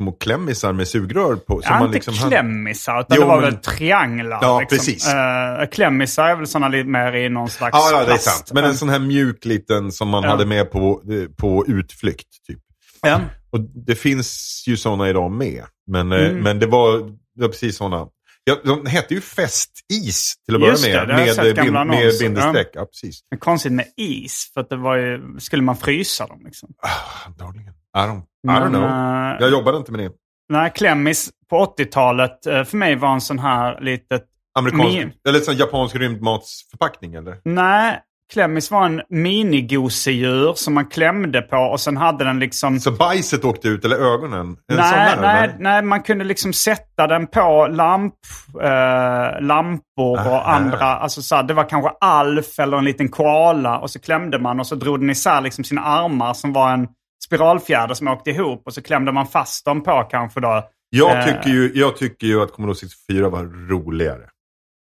små 0.00 0.12
klämmisar 0.12 0.72
med 0.72 0.88
sugrör 0.88 1.36
på. 1.36 1.52
Som 1.54 1.62
Ja, 1.64 1.70
man 1.78 1.82
inte 1.86 1.94
liksom 1.94 2.14
hade- 2.14 2.30
klämmisar, 2.30 3.00
utan 3.00 3.16
Jo, 3.16 3.22
det 3.22 3.28
var 3.28 3.40
men- 3.40 3.50
väl 3.50 3.56
trianglar. 3.60 4.38
Ja, 4.42 4.60
liksom. 4.60 4.78
precis. 4.78 5.08
Eh, 5.08 5.66
klämmisar 5.72 6.24
är 6.24 6.36
väl 6.36 6.46
sådana 6.46 6.68
lite 6.68 6.88
mer 6.88 7.12
i 7.16 7.28
någon 7.28 7.48
slags 7.48 7.70
Ja, 7.76 7.88
ja, 7.92 8.04
det 8.06 8.12
är 8.12 8.16
sant. 8.18 8.50
Men 8.54 8.64
en 8.64 8.74
sån 8.74 8.88
här 8.88 8.98
mjuk 8.98 9.44
liten 9.44 9.92
som 9.92 10.08
man 10.08 10.22
Ja. 10.22 10.30
hade 10.30 10.46
med 10.46 10.70
på, 10.70 11.02
på 11.36 11.64
utflykt. 11.66 12.28
Typ. 12.46 12.58
Ja. 13.02 13.20
Och 13.50 13.60
det 13.86 13.94
finns 13.94 14.64
ju 14.68 14.76
sådana 14.76 15.08
idag 15.08 15.30
med. 15.30 15.64
Men, 15.90 16.12
eh, 16.12 16.20
Mm. 16.30 16.42
men 16.42 16.58
det, 16.58 16.66
var, 16.66 16.98
det 16.98 17.42
var 17.42 17.48
precis 17.48 17.76
sådana. 17.76 18.06
Ja, 18.44 18.56
de 18.64 18.86
hette 18.86 19.14
ju 19.14 19.20
festis 19.20 20.34
till 20.46 20.54
att 20.54 20.60
börja 20.60 20.72
Just 20.72 20.84
det, 20.84 20.92
med. 20.92 21.08
det 21.08 21.14
med, 21.14 21.58
eh, 21.58 21.64
bind, 21.64 21.86
med 21.86 22.12
bindestreck. 22.20 22.70
Ja. 22.74 22.84
precis. 22.86 23.20
Men 23.30 23.38
konstigt 23.38 23.72
med 23.72 23.86
is, 23.96 24.50
för 24.54 24.60
att 24.60 24.68
det 24.68 24.76
var 24.76 24.96
ju, 24.96 25.20
skulle 25.38 25.62
man 25.62 25.76
frysa 25.76 26.26
dem 26.26 26.40
liksom? 26.44 26.68
Ah, 26.82 27.26
Antagligen. 27.26 27.74
I 27.96 28.00
don't, 28.00 28.18
I 28.22 28.22
Men, 28.46 28.62
don't 28.62 28.68
know. 28.68 28.84
eh, 28.84 29.36
Jag 29.40 29.50
jobbade 29.50 29.76
inte 29.78 29.92
med 29.92 30.00
det. 30.00 30.10
Nej, 30.52 30.72
klämmis 30.74 31.30
på 31.50 31.74
80-talet 31.78 32.46
eh, 32.46 32.64
för 32.64 32.76
mig 32.76 32.96
var 32.96 33.12
en 33.12 33.20
sån 33.20 33.38
här 33.38 33.80
litet... 33.80 34.22
Amerikansk, 34.58 34.86
Min- 34.98 35.12
eller 35.28 35.38
sån 35.40 35.56
japansk 35.56 35.96
rymdmatsförpackning 35.96 37.14
eller? 37.14 37.36
Nej, 37.44 38.00
klämmis 38.32 38.70
var 38.70 38.86
en 38.86 39.02
minigosedjur 39.08 40.52
som 40.56 40.74
man 40.74 40.86
klämde 40.86 41.42
på 41.42 41.56
och 41.56 41.80
sen 41.80 41.96
hade 41.96 42.24
den 42.24 42.38
liksom... 42.38 42.80
Så 42.80 42.90
bajset 42.92 43.44
åkte 43.44 43.68
ut, 43.68 43.84
eller 43.84 43.96
ögonen? 43.96 44.46
En 44.72 44.76
Nej, 44.76 44.84
här, 44.84 45.20
nej, 45.20 45.44
eller? 45.44 45.56
nej, 45.58 45.82
man 45.82 46.02
kunde 46.02 46.24
liksom 46.24 46.52
sätta 46.52 47.06
den 47.06 47.26
på 47.26 47.66
lamp, 47.70 48.14
eh, 48.62 49.40
lampor 49.40 50.28
och 50.28 50.50
andra. 50.52 50.84
Alltså 50.84 51.22
så 51.22 51.34
här, 51.36 51.42
det 51.42 51.54
var 51.54 51.68
kanske 51.68 51.90
alf 52.00 52.58
eller 52.58 52.76
en 52.76 52.84
liten 52.84 53.08
koala 53.08 53.78
och 53.78 53.90
så 53.90 54.00
klämde 54.00 54.38
man 54.38 54.60
och 54.60 54.66
så 54.66 54.74
drog 54.74 55.00
den 55.00 55.10
isär 55.10 55.40
liksom 55.40 55.64
sina 55.64 55.80
armar 55.82 56.34
som 56.34 56.52
var 56.52 56.72
en 56.72 56.88
spiralfjäder 57.24 57.94
som 57.94 58.08
åkte 58.08 58.30
ihop 58.30 58.62
och 58.66 58.74
så 58.74 58.82
klämde 58.82 59.12
man 59.12 59.26
fast 59.26 59.64
dem 59.64 59.82
på 59.82 60.02
kanske 60.10 60.40
då. 60.40 60.68
Jag 60.90 61.18
Eh. 61.18 61.24
tycker, 61.24 61.50
ju, 61.50 61.72
jag 61.74 61.96
tycker 61.96 62.26
ju 62.26 62.42
att 62.42 62.52
Commodore 62.52 62.76
64 62.76 63.28
var 63.28 63.44
roligare. 63.68 64.22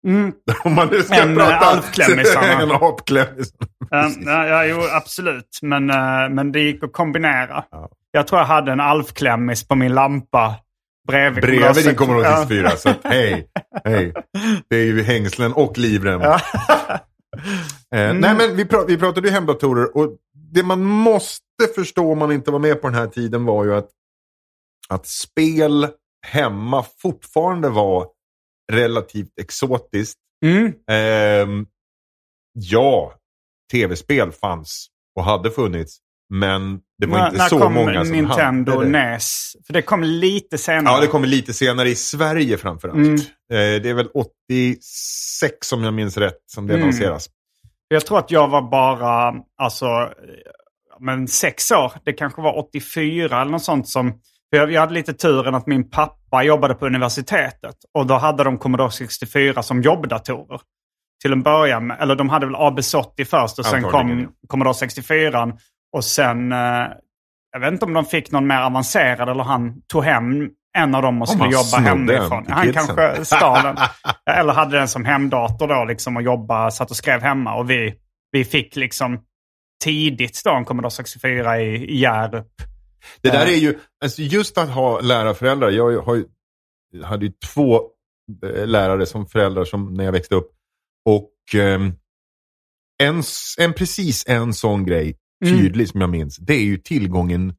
Mm. 0.07 0.33
Om 0.63 0.73
man 0.75 0.87
nu 0.87 1.03
ska 1.03 1.15
En, 1.15 1.31
eh, 1.31 1.37
prata... 1.37 1.65
alfklämmisarna. 1.65 2.61
en 2.61 2.71
apklämmis. 2.71 3.53
Ja, 3.89 4.47
ja, 4.47 4.65
jo, 4.65 4.81
absolut. 4.91 5.59
Men, 5.61 5.89
eh, 5.89 6.29
men 6.29 6.51
det 6.51 6.59
gick 6.59 6.83
att 6.83 6.93
kombinera. 6.93 7.63
Ja. 7.71 7.89
Jag 8.11 8.27
tror 8.27 8.39
jag 8.41 8.45
hade 8.47 8.71
en 8.71 8.79
alfklämmis 8.79 9.67
på 9.67 9.75
min 9.75 9.93
lampa 9.93 10.55
bredvid. 11.07 11.43
Bredvid 11.43 11.85
din 11.85 11.95
Commodore 11.95 12.23
Ja. 12.23 12.37
64. 12.37 12.69
Så 12.77 12.89
hej, 13.03 13.47
hej. 13.83 14.13
Det 14.69 14.75
är 14.75 14.83
ju 14.85 15.03
hängslen 15.03 15.53
och 15.53 15.77
livrem. 15.77 16.21
Ja. 16.21 16.39
Eh, 17.93 18.13
nej, 18.13 18.35
men 18.35 18.55
vi, 18.55 18.63
pra- 18.63 18.85
vi 18.87 18.97
pratade 18.97 19.27
ju 19.27 19.33
hemdatorer 19.33 19.97
och 19.97 20.17
det 20.53 20.63
man 20.63 20.83
måste 20.83 21.43
förstå 21.75 22.11
om 22.11 22.17
man 22.19 22.31
inte 22.31 22.51
var 22.51 22.59
med 22.59 22.81
på 22.81 22.87
den 22.87 22.97
här 22.97 23.07
tiden 23.07 23.45
var 23.45 23.65
ju 23.65 23.75
att, 23.75 23.89
att 24.89 25.07
spel 25.07 25.87
hemma 26.27 26.85
fortfarande 26.97 27.69
var 27.69 28.07
relativt 28.71 29.39
exotiskt. 29.41 30.19
Mm. 30.45 30.73
Ehm, 30.91 31.65
ja, 32.53 33.13
tv-spel 33.71 34.31
fanns 34.31 34.87
och 35.15 35.23
hade 35.23 35.51
funnits. 35.51 35.97
Men 36.33 36.79
det 37.01 37.07
var 37.07 37.17
När, 37.17 37.25
inte 37.25 37.37
när 37.37 37.47
så 37.49 37.59
kom 37.59 37.73
många 37.73 38.05
som 38.05 38.15
Nintendo 38.15 38.71
hade 38.71 38.85
det. 38.85 38.91
NES? 38.91 39.55
För 39.65 39.73
det 39.73 39.81
kom 39.81 40.03
lite 40.03 40.57
senare. 40.57 40.95
Ja, 40.95 41.01
det 41.01 41.07
kommer 41.07 41.27
lite 41.27 41.53
senare 41.53 41.89
i 41.89 41.95
Sverige 41.95 42.57
framförallt. 42.57 42.97
Mm. 42.97 43.15
Eh, 43.15 43.81
det 43.81 43.89
är 43.89 43.93
väl 43.93 44.07
86 44.13 45.71
om 45.73 45.83
jag 45.83 45.93
minns 45.93 46.17
rätt 46.17 46.37
som 46.45 46.67
det 46.67 46.73
Mm. 46.73 46.83
annonseras. 46.83 47.29
Jag 47.93 48.05
tror 48.05 48.19
att 48.19 48.31
jag 48.31 48.47
var 48.47 48.61
bara, 48.61 49.33
alltså, 49.57 50.09
men 50.99 51.27
sex 51.27 51.71
år. 51.71 51.91
Det 52.05 52.13
kanske 52.13 52.41
var 52.41 52.57
84 52.57 53.41
eller 53.41 53.51
något 53.51 53.63
sånt 53.63 53.87
som... 53.87 54.19
Jag, 54.49 54.79
hade 54.79 54.93
lite 54.93 55.13
turen 55.13 55.55
att 55.55 55.67
min 55.67 55.89
pappa 55.89 56.43
jobbade 56.43 56.73
på 56.73 56.85
universitetet. 56.85 57.75
Och 57.93 58.07
då 58.07 58.13
hade 58.13 58.43
de 58.43 58.57
Commodore 58.57 58.91
64 58.91 59.63
som 59.63 59.81
jobbdatorer. 59.81 60.61
Till 61.21 61.31
en 61.31 61.43
början. 61.43 61.91
Eller 61.91 62.15
de 62.15 62.29
hade 62.29 62.45
väl 62.45 62.55
ABC80 62.55 63.25
först 63.25 63.59
och 63.59 63.65
sen 63.65 63.85
Antagligen, 63.85 64.25
kom 64.25 64.35
Commodore 64.47 64.73
64. 64.73 65.53
Och 65.95 66.03
sen, 66.03 66.51
eh, 66.51 66.87
jag 67.51 67.59
vet 67.59 67.73
inte 67.73 67.85
om 67.85 67.93
de 67.93 68.05
fick 68.05 68.31
någon 68.31 68.47
mer 68.47 68.61
avancerad 68.61 69.29
eller 69.29 69.43
han 69.43 69.81
tog 69.87 70.03
hem 70.03 70.49
en 70.77 70.95
av 70.95 71.01
dem 71.01 71.21
och 71.21 71.29
skulle 71.29 71.43
han 71.43 71.51
jobba 71.51 71.77
hemifrån. 71.77 72.45
Han 72.49 72.67
kidsen. 72.67 72.85
kanske 72.95 73.25
stal 73.37 73.63
den. 73.63 73.77
Eller 74.37 74.53
hade 74.53 74.77
den 74.77 74.87
som 74.87 75.05
hemdator 75.05 75.67
då 75.67 75.85
liksom 75.85 76.15
och 76.15 76.21
jobba, 76.21 76.71
satt 76.71 76.89
och 76.91 76.97
skrev 76.97 77.21
hemma. 77.21 77.55
Och 77.55 77.69
vi, 77.69 77.95
vi 78.31 78.45
fick 78.45 78.75
liksom 78.75 79.19
tidigt 79.83 80.41
då 80.43 80.51
en 80.55 80.65
Commodore 80.65 80.91
64 80.91 81.61
i, 81.61 81.75
i 81.75 81.99
Hjärup. 81.99 82.47
Det 83.21 83.29
där 83.29 83.45
är 83.45 83.55
ju, 83.55 83.79
alltså 84.03 84.21
just 84.21 84.57
att 84.57 84.69
ha 84.69 84.99
lärarföräldrar. 84.99 85.69
Jag 85.69 86.01
har 86.01 86.15
ju, 86.15 86.25
hade 87.03 87.25
ju 87.25 87.31
två 87.53 87.81
eh, 88.45 88.67
lärare 88.67 89.05
som 89.05 89.25
föräldrar 89.27 89.65
som, 89.65 89.93
när 89.93 90.03
jag 90.03 90.11
växte 90.11 90.35
upp. 90.35 90.51
Och 91.05 91.31
ehm, 91.61 91.93
en, 93.03 93.23
en, 93.59 93.73
precis 93.73 94.23
en 94.27 94.53
sån 94.53 94.85
grej, 94.85 95.17
Mm. 95.45 95.57
tydlig 95.57 95.89
som 95.89 96.01
jag 96.01 96.09
minns, 96.09 96.37
det 96.37 96.53
är 96.53 96.63
ju 96.63 96.77
tillgången 96.77 97.55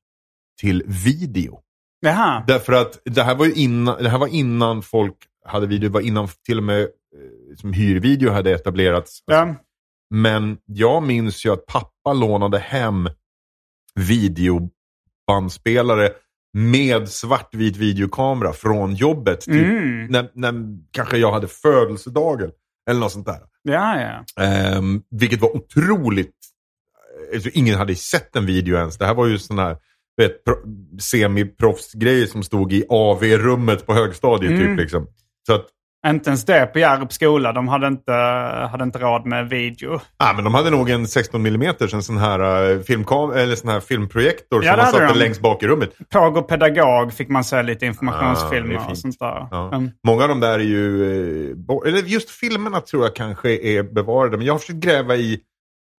till 0.61 0.83
video. 0.87 1.61
Jaha. 2.05 2.45
Därför 2.47 2.73
att 2.73 2.99
det 3.05 3.23
här 3.23 3.35
var 3.35 3.47
ju 3.47 3.53
innan, 3.53 4.03
det 4.03 4.09
här 4.09 4.19
var 4.19 4.27
innan 4.27 4.83
folk 4.83 5.15
hade 5.47 5.67
video, 5.67 5.89
det 5.89 5.93
var 5.93 6.01
innan 6.01 6.29
till 6.47 6.59
och 6.59 6.65
med 6.65 6.81
eh, 6.83 6.89
som 7.61 7.73
hyrvideo 7.73 8.31
hade 8.31 8.51
etablerats. 8.51 9.19
Ja. 9.27 9.55
Men 10.11 10.57
jag 10.67 11.03
minns 11.03 11.47
ju 11.47 11.53
att 11.53 11.67
pappa 11.67 12.13
lånade 12.13 12.59
hem 12.59 13.09
videobandspelare 13.95 16.11
med 16.57 17.09
svartvit 17.09 17.77
videokamera 17.77 18.53
från 18.53 18.95
jobbet. 18.95 19.41
Typ, 19.41 19.55
Mm. 19.55 20.07
när, 20.07 20.31
när 20.35 20.55
kanske 20.91 21.19
jag 21.19 21.33
hade 21.33 21.49
födelsedagen 21.49 22.51
eller 22.91 23.01
något 23.01 23.13
sånt 23.13 23.27
där. 23.27 23.41
Ja, 23.63 24.01
ja. 24.01 24.25
Ehm, 24.45 25.03
vilket 25.11 25.41
var 25.41 25.57
otroligt... 25.57 26.35
Alltså, 27.35 27.51
ingen 27.53 27.79
hade 27.79 27.95
sett 27.95 28.37
en 28.37 28.47
video 28.47 28.77
ens. 28.77 28.99
Det 28.99 29.07
här 29.07 29.15
var 29.15 29.27
ju 29.27 29.39
sån 29.39 29.59
här 29.59 29.77
semi-proffsgrejer 31.01 32.27
som 32.27 32.43
stod 32.43 32.73
i 32.73 32.85
AV-rummet 32.89 33.87
på 33.87 33.95
högstadiet. 33.95 34.53
Mm. 34.53 34.67
Typ, 34.67 34.79
liksom. 34.81 35.07
Så 35.47 35.55
att, 35.55 35.67
Inte 36.07 36.31
ens 36.31 36.45
det 36.45 36.67
på 36.67 36.79
Hjärup 36.79 37.13
skola. 37.13 37.53
De 37.53 37.69
hade 37.69 37.87
inte, 37.87 38.13
hade 38.71 38.85
inte 38.85 38.99
råd 38.99 39.27
med 39.27 39.49
video. 39.49 40.01
ah, 40.17 40.33
men 40.33 40.45
de 40.45 40.55
hade 40.55 40.71
nog 40.71 40.91
en 40.91 41.07
16 41.09 41.47
mm 41.47 41.75
en 41.93 42.03
sån 42.03 42.17
här, 42.19 42.71
uh, 42.73 42.81
filmkam 42.83 43.31
eller 43.31 43.57
sån 43.57 43.71
här 43.71 43.81
filmprojektor 43.81 44.65
Ja, 44.65 44.73
som 44.73 44.79
man 44.83 44.93
satte 44.93 45.13
de. 45.13 45.19
längst 45.19 45.41
bak 45.41 45.63
i 45.63 45.67
rummet. 45.67 45.91
Påg 46.13 46.37
och 46.37 46.49
pedagog 46.49 47.13
fick 47.13 47.29
man 47.29 47.45
se 47.45 47.63
lite 47.63 47.85
Ah, 47.85 47.89
informationsfilmer 47.89 48.75
är 48.75 48.91
och 48.91 48.99
sånt 48.99 49.19
där. 49.19 49.49
Ja. 49.51 49.75
Mm. 49.75 49.91
Många 50.07 50.23
av 50.23 50.29
de 50.29 50.41
där 50.41 50.59
är 50.59 50.65
ju, 50.65 51.03
eh, 51.51 51.89
eller 51.89 52.03
just 52.03 52.31
filmerna 52.31 52.81
tror 52.81 53.03
jag 53.03 53.15
kanske 53.17 53.51
är 53.51 53.83
bevarade. 53.83 54.37
Men 54.37 54.47
jag 54.47 54.55
har 54.55 54.59
försökt 54.59 54.79
gräva 54.79 55.17
i, 55.17 55.41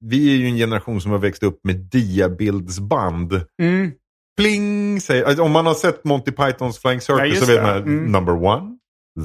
vi 0.06 0.34
är 0.34 0.38
ju 0.38 0.48
en 0.48 0.56
generation 0.56 1.02
som 1.02 1.12
har 1.12 1.18
växt 1.18 1.44
upp 1.44 1.60
med 1.64 1.76
diabildsband. 1.76 3.42
Mm. 3.62 3.92
Pling, 4.38 5.02
säger, 5.02 5.24
alltså, 5.26 5.44
om 5.44 5.52
man 5.52 5.66
har 5.66 5.74
sett 5.74 6.04
Monty 6.04 6.32
Pythons 6.32 6.80
Flying 6.80 7.00
Ja, 7.08 7.16
Circus 7.18 7.30
just 7.34 7.46
så 7.46 7.52
vet 7.52 7.64
man 7.64 7.78
Mm. 7.78 8.12
number 8.12 8.34
one, 8.44 8.78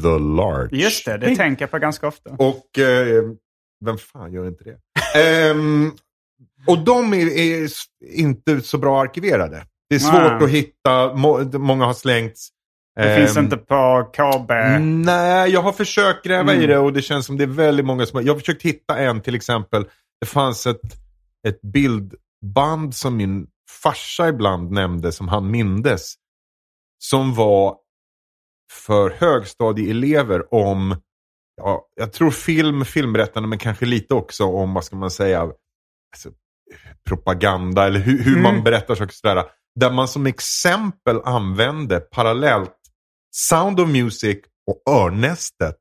the 0.03 0.19
large. 0.19 0.77
Just 0.77 1.05
det, 1.05 1.13
det 1.13 1.27
Pling. 1.27 1.37
tänker 1.37 1.63
jag 1.63 1.71
på 1.71 1.79
ganska 1.79 2.09
ofta. 2.09 2.31
Och 2.31 2.79
eh, 2.79 3.23
vem 3.85 3.99
fan 3.99 4.33
gör 4.33 4.49
inte 4.49 4.65
det? 4.65 4.77
Ehm, 5.51 5.93
och 6.67 6.79
de 6.79 7.15
är, 7.15 7.27
är 7.39 7.69
inte 8.13 8.61
så 8.61 8.79
bra 8.79 9.01
arkiverade. 9.03 9.65
Det 9.89 9.95
är 9.95 9.99
svårt 9.99 10.13
Nej. 10.23 10.45
att 10.45 10.51
hitta, 10.51 11.15
må, 11.15 11.45
många 11.59 11.85
har 11.85 11.95
slängts. 11.95 12.49
Det 12.97 13.03
Ehm, 13.11 13.21
finns 13.27 13.37
inte 13.37 13.57
på 13.57 14.11
KB. 14.17 14.51
Nej, 14.81 15.51
jag 15.51 15.63
har 15.63 15.73
försökt 15.73 16.25
gräva 16.25 16.53
Mm. 16.53 16.63
i 16.65 16.67
det 16.67 16.79
och 16.79 16.93
det 16.93 17.03
känns 17.03 17.27
som 17.27 17.37
det 17.37 17.45
är 17.45 17.47
väldigt 17.49 17.87
många 17.87 18.07
som 18.07 18.17
har... 18.17 18.23
Jag 18.23 18.33
har 18.35 18.39
försökt 18.41 18.63
hitta 18.63 18.99
en 18.99 19.21
till 19.21 19.35
exempel. 19.35 19.85
Det 20.21 20.27
fanns 20.27 20.67
ett, 20.67 20.81
ett 21.49 21.61
bildband 21.63 22.95
som 22.95 23.17
min 23.17 23.47
farsa 23.83 24.29
ibland 24.29 24.71
nämnde 24.71 25.13
som 25.13 25.29
han 25.29 25.51
mindes. 25.51 26.15
Som 26.99 27.35
var 27.35 27.77
för 28.73 29.11
högstadieelever 29.11 30.55
om, 30.55 30.97
ja, 31.57 31.89
jag 31.97 32.13
tror 32.13 32.31
film, 32.31 32.85
filmberättande 32.85 33.49
men 33.49 33.59
kanske 33.59 33.87
lite 33.87 34.15
också 34.15 34.45
om, 34.45 34.75
vad 34.75 34.85
ska 34.85 34.97
man 34.97 35.11
säga, 35.11 35.41
alltså, 35.41 36.31
propaganda 37.09 37.87
eller 37.87 38.01
hur, 38.01 38.23
hur 38.23 38.43
man 38.43 38.53
Mm. 38.53 38.65
berättar 38.65 38.95
saker 38.95 39.13
sådär. 39.13 39.45
Där 39.81 39.91
man 39.91 40.09
som 40.09 40.27
exempel 40.27 41.21
använde 41.25 42.01
parallellt 42.01 42.77
Sound 43.35 43.81
of 43.81 43.89
Music 43.89 44.39
och 44.71 44.93
Örnästet 44.93 45.77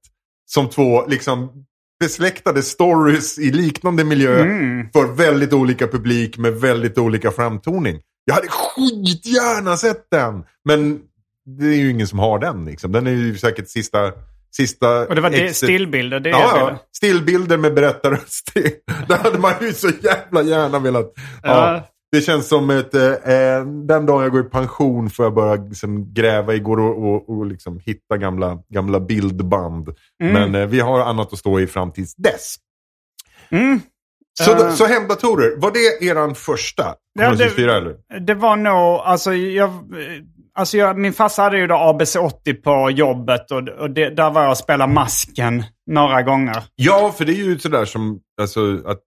som 0.45 0.69
två 0.69 1.05
liksom 1.05 1.65
besläktade 1.99 2.63
stories 2.63 3.39
i 3.39 3.51
liknande 3.51 4.03
miljö 4.03 4.43
för 4.93 5.15
väldigt 5.15 5.53
olika 5.53 5.87
publik 5.87 6.37
med 6.37 6.53
väldigt 6.53 6.97
olika 6.97 7.31
framtoning. 7.31 7.99
Jag 8.25 8.35
hade 8.35 8.47
skitgärna 8.47 9.77
sett 9.77 10.07
den, 10.11 10.43
men 10.65 10.99
det 11.45 11.65
är 11.65 11.75
ju 11.75 11.91
ingen 11.91 12.07
som 12.07 12.19
har 12.19 12.39
den. 12.39 12.65
Liksom. 12.65 12.91
Den 12.91 13.07
är 13.07 13.11
ju 13.11 13.37
säkert 13.37 13.69
sista... 13.69 14.11
sista 14.51 15.07
Och 15.07 15.15
det 15.15 15.21
var 15.21 15.29
det, 15.29 15.53
stillbilder, 15.53 16.19
det 16.19 16.29
Ja. 16.29 16.77
Stillbilder 16.95 17.57
med 17.57 17.73
berättarröst. 17.73 18.51
Det 19.07 19.15
hade 19.15 19.39
man 19.39 19.53
ju 19.61 19.73
så 19.73 19.89
jävla 20.03 20.41
gärna 20.41 20.79
velat. 20.79 21.13
Ja. 21.43 21.87
Det 22.11 22.21
känns 22.21 22.47
som 22.47 22.69
ett... 22.69 22.93
Eh, 22.95 23.03
eh, 23.03 23.65
den 23.65 24.05
dagen 24.05 24.21
jag 24.23 24.31
går 24.31 24.41
i 24.45 24.49
pension 24.49 25.09
får 25.09 25.25
jag 25.25 25.33
börja 25.33 25.55
liksom, 25.55 26.13
gräva 26.13 26.53
i 26.53 26.59
går 26.59 26.79
och, 26.79 27.07
och, 27.09 27.29
och 27.37 27.45
liksom, 27.45 27.79
hitta 27.79 28.17
gamla, 28.17 28.57
gamla 28.73 28.99
bildband. 28.99 29.89
Mm. 30.23 30.33
Men 30.51 30.61
eh, 30.61 30.67
vi 30.67 30.79
har 30.79 30.99
annat 30.99 31.33
att 31.33 31.39
stå 31.39 31.59
i 31.59 31.67
fram 31.67 31.91
tills 31.91 32.15
dess. 32.15 32.55
Mm. 33.49 33.79
Så, 34.41 34.51
Eh. 34.51 34.71
så 34.73 34.85
hemdatorer, 34.85 35.55
var 35.57 35.71
det 35.71 36.05
eran 36.05 36.35
första? 36.35 36.83
Ja, 36.83 37.21
det- 37.21 37.25
164 37.25 37.77
eller? 37.77 37.95
Det 38.25 38.33
var 38.33 38.55
nog, 38.55 38.73
alltså 38.99 39.33
jag, 39.33 39.69
alltså 40.55 40.77
jag, 40.77 40.97
min 40.97 41.13
farsa 41.13 41.41
hade 41.41 41.57
ju 41.57 41.67
då 41.67 41.75
ABC80 41.75 42.53
på 42.53 42.91
jobbet 42.91 43.51
och, 43.51 43.67
och 43.69 43.89
det, 43.91 44.09
där 44.09 44.29
var 44.31 44.41
jag 44.41 44.51
och 44.51 44.57
spelade 44.57 44.93
masken 44.93 45.63
några 45.91 46.21
gånger. 46.21 46.63
Ja, 46.75 47.13
för 47.17 47.25
det 47.25 47.31
är 47.31 47.43
ju 47.43 47.59
sådär 47.59 47.85
som... 47.85 48.19
Alltså, 48.41 48.81
att 48.85 48.99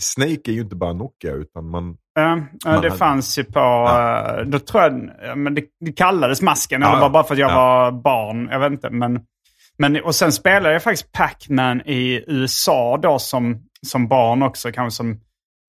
Snake 0.00 0.50
är 0.50 0.52
ju 0.52 0.60
inte 0.60 0.76
bara 0.76 0.92
Nokia, 0.92 1.32
utan 1.32 1.68
man... 1.70 1.96
Ja, 2.14 2.20
ja, 2.22 2.36
Man 2.36 2.46
det 2.64 2.70
hade- 2.70 2.90
fanns 2.90 3.38
ju 3.38 3.44
på, 3.44 3.58
eh, 3.60 4.44
då 4.46 4.58
tror 4.58 4.82
jag, 4.82 5.10
ja, 5.22 5.34
men 5.34 5.54
det, 5.54 5.64
det 5.84 5.92
kallades 5.92 6.42
masken, 6.42 6.80
Ja, 6.82 7.00
var 7.00 7.10
bara 7.10 7.24
för 7.24 7.34
att 7.34 7.40
jag 7.40 7.50
ja. 7.50 7.54
var 7.56 7.92
barn, 7.92 8.48
jag 8.52 8.58
vet 8.60 8.72
inte. 8.72 8.90
Men, 8.90 9.20
men, 9.78 10.02
och 10.04 10.14
sen 10.14 10.32
spelade 10.32 10.72
jag 10.72 10.82
faktiskt 10.82 11.12
Pac-Man 11.12 11.80
i 11.80 12.24
USA 12.26 12.98
då 13.02 13.18
som, 13.18 13.62
som 13.86 14.08
barn 14.08 14.42
också, 14.42 14.72
kanske 14.72 14.96
som 14.96 15.10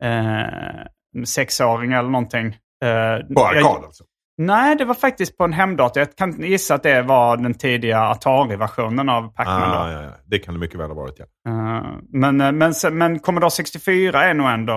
eh, 0.04 0.86
sexåring 1.26 1.92
eller 1.94 2.10
någonting. 2.10 2.48
Eh, 2.84 3.34
På 3.36 3.46
arkad 3.46 3.84
alltså. 3.86 4.04
Nej, 4.42 4.76
det 4.76 4.86
var 4.86 4.94
faktiskt 4.94 5.38
på 5.38 5.44
en 5.44 5.54
hemdator. 5.54 6.00
Jag 6.02 6.16
kan 6.16 6.42
gissa 6.44 6.76
att 6.76 6.84
det 6.84 7.02
var 7.02 7.38
den 7.38 7.54
tidiga 7.54 8.00
Atari-versionen 8.00 9.10
av 9.10 9.34
Pac-Man. 9.34 9.72
Ah, 9.72 9.92
ja, 9.92 10.02
ja. 10.04 10.10
Det 10.26 10.40
kan 10.40 10.54
det 10.54 10.60
mycket 10.60 10.80
väl 10.80 10.88
ha 10.88 10.96
varit, 10.96 11.20
ja. 11.20 11.26
Eh, 11.52 11.84
men, 12.10 12.42
eh, 12.42 12.52
men, 12.52 12.74
men 12.92 13.20
Commodore 13.20 13.52
64 13.52 14.24
är 14.24 14.34
nog 14.34 14.50
ändå... 14.50 14.74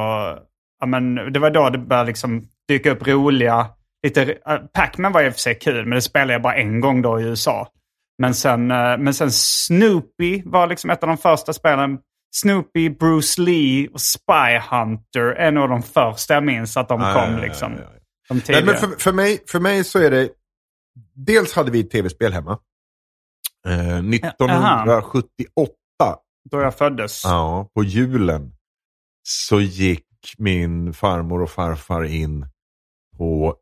Ja, 0.81 0.87
men 0.87 1.33
det 1.33 1.39
var 1.39 1.51
då 1.51 1.71
det 1.71 1.79
började 1.79 2.07
liksom 2.07 2.43
dyka 2.69 2.91
upp 2.91 3.07
roliga... 3.07 3.67
Lite, 4.07 4.25
uh, 4.25 4.57
Pac-Man 4.75 5.13
var 5.13 5.23
i 5.23 5.29
och 5.29 5.33
för 5.33 5.41
sig 5.41 5.55
kul, 5.59 5.87
men 5.87 5.95
det 5.97 6.03
spelade 6.03 6.33
jag 6.33 6.43
bara 6.43 6.55
en 6.55 6.81
gång 6.81 7.03
då 7.03 7.21
i 7.21 7.25
USA. 7.25 7.69
Men 8.19 8.35
sen, 8.35 8.71
eh, 8.71 8.99
men 8.99 9.15
sen 9.15 9.31
Snoopy 9.31 10.43
var 10.45 10.67
liksom 10.67 10.91
ett 10.91 11.03
av 11.03 11.09
de 11.09 11.17
första 11.19 11.53
spelen. 11.53 11.99
Snoopy, 12.35 12.91
Bruce 12.91 13.41
Lee 13.43 13.89
och 13.93 14.01
Spy 14.01 14.59
Hunter 14.71 15.23
är 15.25 15.51
nog 15.51 15.69
de 15.69 15.83
första 15.83 16.35
jag 16.35 16.45
minns 16.45 16.77
att 16.77 16.89
de 16.89 17.01
Ah, 17.03 17.15
kom. 17.15 17.23
ja, 17.33 17.39
ja, 17.39 17.45
liksom. 17.45 17.73
ja, 17.79 17.85
Nej, 18.31 18.65
men 18.65 18.77
för, 18.77 18.87
för, 18.87 19.13
mig, 19.13 19.45
för 19.49 19.61
mig 19.61 19.85
så 19.85 19.99
är 19.99 20.11
det... 20.11 20.31
Dels 21.15 21.53
hade 21.53 21.71
vi 21.71 21.81
ett 21.81 21.91
tv-spel 21.91 22.33
hemma. 22.33 22.59
Eh, 23.67 23.99
1978, 23.99 25.73
Då 26.51 26.61
jag 26.61 26.79
föddes. 26.79 27.25
ja, 27.25 27.71
på 27.75 27.85
julen, 27.85 28.53
så 29.23 29.61
gick 29.61 30.07
min 30.39 30.93
farmor 30.93 31.43
och 31.43 31.51
farfar 31.51 32.05
in 32.05 32.47
på 33.17 33.57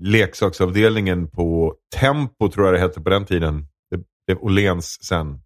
leksaksavdelningen 0.00 1.30
på 1.30 1.74
Tempo, 1.96 2.48
tror 2.48 2.66
jag 2.66 2.74
det 2.74 2.80
hette 2.80 3.00
på 3.00 3.10
den 3.10 3.24
tiden. 3.24 3.66
Det 3.90 4.00
blev 4.26 4.38
Åhléns 4.44 4.98
sen. 5.02 5.40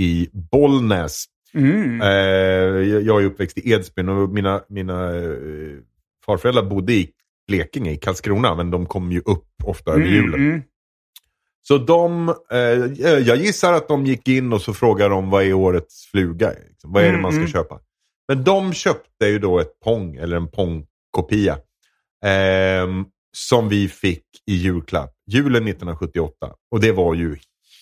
I 0.00 0.28
Bollnäs. 0.32 1.24
Mm. 1.54 2.00
Eh, 2.00 2.08
jag 2.08 3.02
jag 3.02 3.22
är 3.22 3.26
uppväxt 3.26 3.58
i 3.58 3.70
Edsbyn 3.72 4.08
och 4.08 4.28
mina, 4.28 4.62
mina 4.68 5.16
eh, 5.16 5.78
farföräldrar 6.26 6.62
bodde 6.62 6.92
i 6.92 7.12
Blekinge, 7.48 7.90
i 7.92 7.96
Karlskrona, 7.96 8.54
men 8.54 8.70
de 8.70 8.86
kom 8.86 9.12
ju 9.12 9.20
upp 9.20 9.48
ofta 9.64 9.90
över 9.90 10.04
julen. 10.04 10.34
Mm, 10.34 10.50
mm. 10.50 10.62
Så 11.68 11.78
de, 11.78 12.28
eh, 12.52 12.58
jag 13.18 13.36
gissar 13.36 13.72
att 13.72 13.88
de 13.88 14.06
gick 14.06 14.28
in 14.28 14.52
och 14.52 14.62
så 14.62 14.74
frågade 14.74 15.10
de 15.14 15.30
vad 15.30 15.42
är 15.44 15.52
årets 15.52 16.06
fluga? 16.10 16.52
Liksom, 16.68 16.92
vad 16.92 17.02
är 17.02 17.06
det 17.06 17.10
Mm, 17.10 17.22
man 17.22 17.32
ska 17.32 17.38
mm. 17.38 17.50
köpa? 17.50 17.78
Men 18.28 18.44
de 18.44 18.72
köpte 18.72 19.26
ju 19.26 19.38
då 19.38 19.58
ett 19.58 19.80
Pong, 19.84 20.16
eller 20.16 20.36
en 20.36 20.48
Pong-kopia. 20.48 21.58
ehm, 22.24 23.04
som 23.36 23.68
vi 23.68 23.88
fick 23.88 24.24
i 24.50 24.54
julklapp, 24.54 25.12
julen 25.26 25.66
1978. 25.68 26.34
Och 26.70 26.80
det 26.80 26.92
var 26.92 27.14
ju 27.14 27.36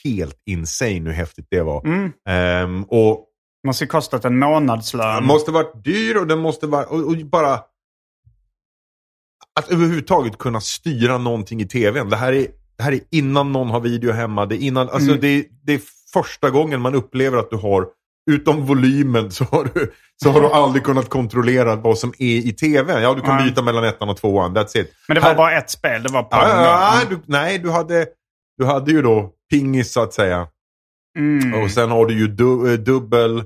helt 0.05 0.43
insane 0.47 1.01
hur 1.01 1.11
häftigt 1.13 1.47
det 1.51 1.63
var. 1.63 1.87
Mm. 1.87 2.13
Ehm, 2.29 2.85
och 2.85 3.27
Måste 3.67 3.87
kostat 3.87 4.25
en 4.25 4.39
månadslön. 4.39 5.15
den 5.15 5.25
måste 5.25 5.51
varit 5.51 5.85
dyr 5.85 6.17
och 6.17 6.27
den 6.27 6.39
måste 6.39 6.67
vara... 6.67 6.85
Och, 6.87 7.09
och 7.09 7.17
bara... 7.17 7.61
Att 9.61 9.71
överhuvudtaget 9.73 10.39
kunna 10.39 10.61
styra 10.61 11.19
någonting 11.19 11.61
i 11.61 11.65
tvn. 11.67 12.11
Det 12.11 12.17
här 12.17 12.33
är, 12.33 12.47
det 12.77 12.83
här 12.83 12.93
är 12.93 13.01
innan 13.11 13.53
någon 13.53 13.71
har 13.71 13.81
video 13.81 14.13
hemma. 14.13 14.47
Det 14.47 14.55
är, 14.57 14.59
innan, 14.59 14.89
alltså 14.89 15.09
Mm. 15.11 15.21
det, 15.21 15.47
det 15.63 15.73
är 15.75 15.81
första 16.13 16.51
gången 16.51 16.81
man 16.81 16.95
upplever 16.95 17.39
att 17.39 17.51
du 17.51 17.57
har, 17.57 17.87
utom 18.31 18.67
volymen, 18.67 19.31
så 19.31 19.45
har 19.45 19.69
du, 19.75 19.93
så 20.23 20.31
har 20.31 20.41
du 20.41 20.47
aldrig 20.47 20.85
kunnat 20.85 21.09
kontrollera 21.09 21.77
vad 21.77 21.99
som 21.99 22.13
är 22.19 22.37
i 22.37 22.53
tvn. 22.53 23.03
Ja, 23.03 23.15
du 23.15 23.21
kan 23.21 23.37
Nej. 23.37 23.45
byta 23.49 23.63
mellan 23.63 23.85
ettan 23.85 24.09
och 24.09 24.17
tvåan. 24.17 24.57
That's 24.57 24.77
it. 24.79 24.93
Men 25.09 25.15
det 25.15 25.21
var 25.21 25.29
Här- 25.29 25.37
bara 25.37 25.53
ett 25.59 25.71
spel. 25.71 26.03
Det 26.03 26.13
var 26.13 26.23
Pong. 26.23 26.41
Ja, 26.41 26.99
ja, 27.01 27.07
du, 27.11 27.19
nej, 27.27 27.59
du 27.59 27.71
hade, 27.71 28.07
du 28.59 28.65
hade 28.65 28.91
ju 28.93 29.03
då 29.03 29.31
pingis 29.51 29.93
så 29.93 30.01
att 30.03 30.13
säga. 30.15 30.47
Mm. 31.19 31.63
Och 31.63 31.71
sen 31.71 31.91
har 31.91 32.07
du 32.07 32.15
ju 32.19 32.27
du, 32.29 32.73
eh, 32.73 32.79
dubbel... 32.79 33.45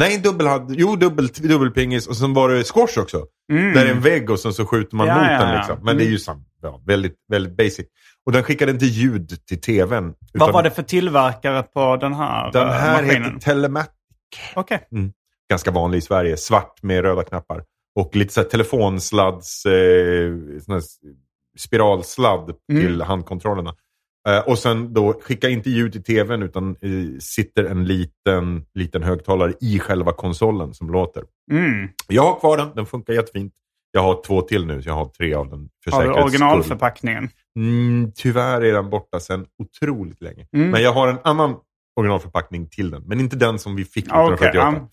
Nej, 0.00 0.18
dubbel 0.18 0.46
hade, 0.46 0.74
jo, 0.74 0.96
dubbel, 0.96 1.26
dubbelpingis 1.28 2.06
och 2.06 2.16
sen 2.16 2.34
var 2.34 2.48
det 2.48 2.64
squash 2.64 2.98
också. 3.02 3.26
Mm. 3.52 3.72
Där 3.74 3.86
är 3.86 3.90
en 3.90 4.00
vägg 4.00 4.30
och 4.30 4.38
sen 4.40 4.52
så 4.52 4.66
skjuter 4.66 4.96
man 4.96 5.06
Ja, 5.06 5.14
mot 5.14 5.24
ja, 5.30 5.38
den. 5.44 5.56
Liksom. 5.56 5.78
Men 5.82 5.96
det 5.96 6.04
är 6.04 6.08
ju 6.10 6.18
sam, 6.18 6.44
ja, 6.62 6.82
väldigt, 6.86 7.14
väldigt 7.28 7.56
basic. 7.56 7.86
Och 8.26 8.32
den 8.32 8.42
skickade 8.42 8.72
inte 8.72 8.84
ljud 8.86 9.46
till 9.48 9.60
tvn. 9.60 10.04
Vad 10.04 10.14
utan 10.34 10.52
var 10.52 10.62
det 10.62 10.70
för 10.70 10.82
tillverkare 10.82 11.62
på 11.62 11.96
den 11.96 12.14
här 12.14 12.52
Den 12.52 12.68
här 12.68 13.02
maskinen? 13.02 13.24
heter 13.24 13.38
Telematic. 13.40 13.90
Okej. 14.54 14.88
Ganska 15.50 15.70
vanlig 15.70 15.98
i 15.98 16.00
Sverige. 16.00 16.36
Svart 16.36 16.82
med 16.82 17.00
röda 17.02 17.22
knappar. 17.24 17.64
Och 17.94 18.16
lite 18.16 18.32
så 18.32 18.40
här 18.40 18.48
telefonslads, 18.48 19.66
eh, 19.66 20.32
spiralsladd 21.58 22.50
Mm. 22.72 22.82
till 22.82 23.02
handkontrollerna. 23.02 23.74
Eh, 24.28 24.38
och 24.38 24.58
sen 24.58 24.94
då, 24.94 25.20
skicka 25.22 25.48
inte 25.48 25.70
ljud 25.70 25.92
till 25.92 26.02
tvn 26.02 26.42
utan 26.42 26.70
eh, 26.70 27.18
sitter 27.20 27.64
en 27.64 27.84
liten, 27.84 28.64
liten 28.74 29.02
högtalare 29.02 29.52
i 29.60 29.78
själva 29.78 30.12
konsolen 30.12 30.74
som 30.74 30.90
låter. 30.90 31.22
Mm. 31.50 31.88
Jag 32.08 32.22
har 32.22 32.40
kvar 32.40 32.56
den, 32.56 32.70
den 32.74 32.86
funkar 32.86 33.12
jättefint. 33.12 33.52
Jag 33.92 34.00
har 34.00 34.22
två 34.26 34.42
till 34.42 34.66
nu, 34.66 34.82
så 34.82 34.88
jag 34.88 34.94
har 34.94 35.04
tre 35.04 35.34
av 35.34 35.50
den 35.50 35.68
för 35.84 35.90
Har 35.90 36.04
du 36.04 36.12
originalförpackningen? 36.12 37.28
Mm, 37.56 38.12
tyvärr 38.14 38.60
är 38.60 38.72
den 38.72 38.90
borta 38.90 39.20
sedan 39.20 39.46
otroligt 39.58 40.20
länge. 40.20 40.46
Mm. 40.56 40.70
Men 40.70 40.82
jag 40.82 40.92
har 40.92 41.08
en 41.08 41.18
annan 41.24 41.56
originalförpackning 41.96 42.68
till 42.68 42.90
den. 42.90 43.02
Men 43.06 43.20
inte 43.20 43.36
den 43.36 43.58
som 43.58 43.76
vi 43.76 43.84
fick 43.84 44.06
Ah, 44.08 44.24
okej, 44.24 44.48
1978. 44.48 44.80
ja. 44.80 44.88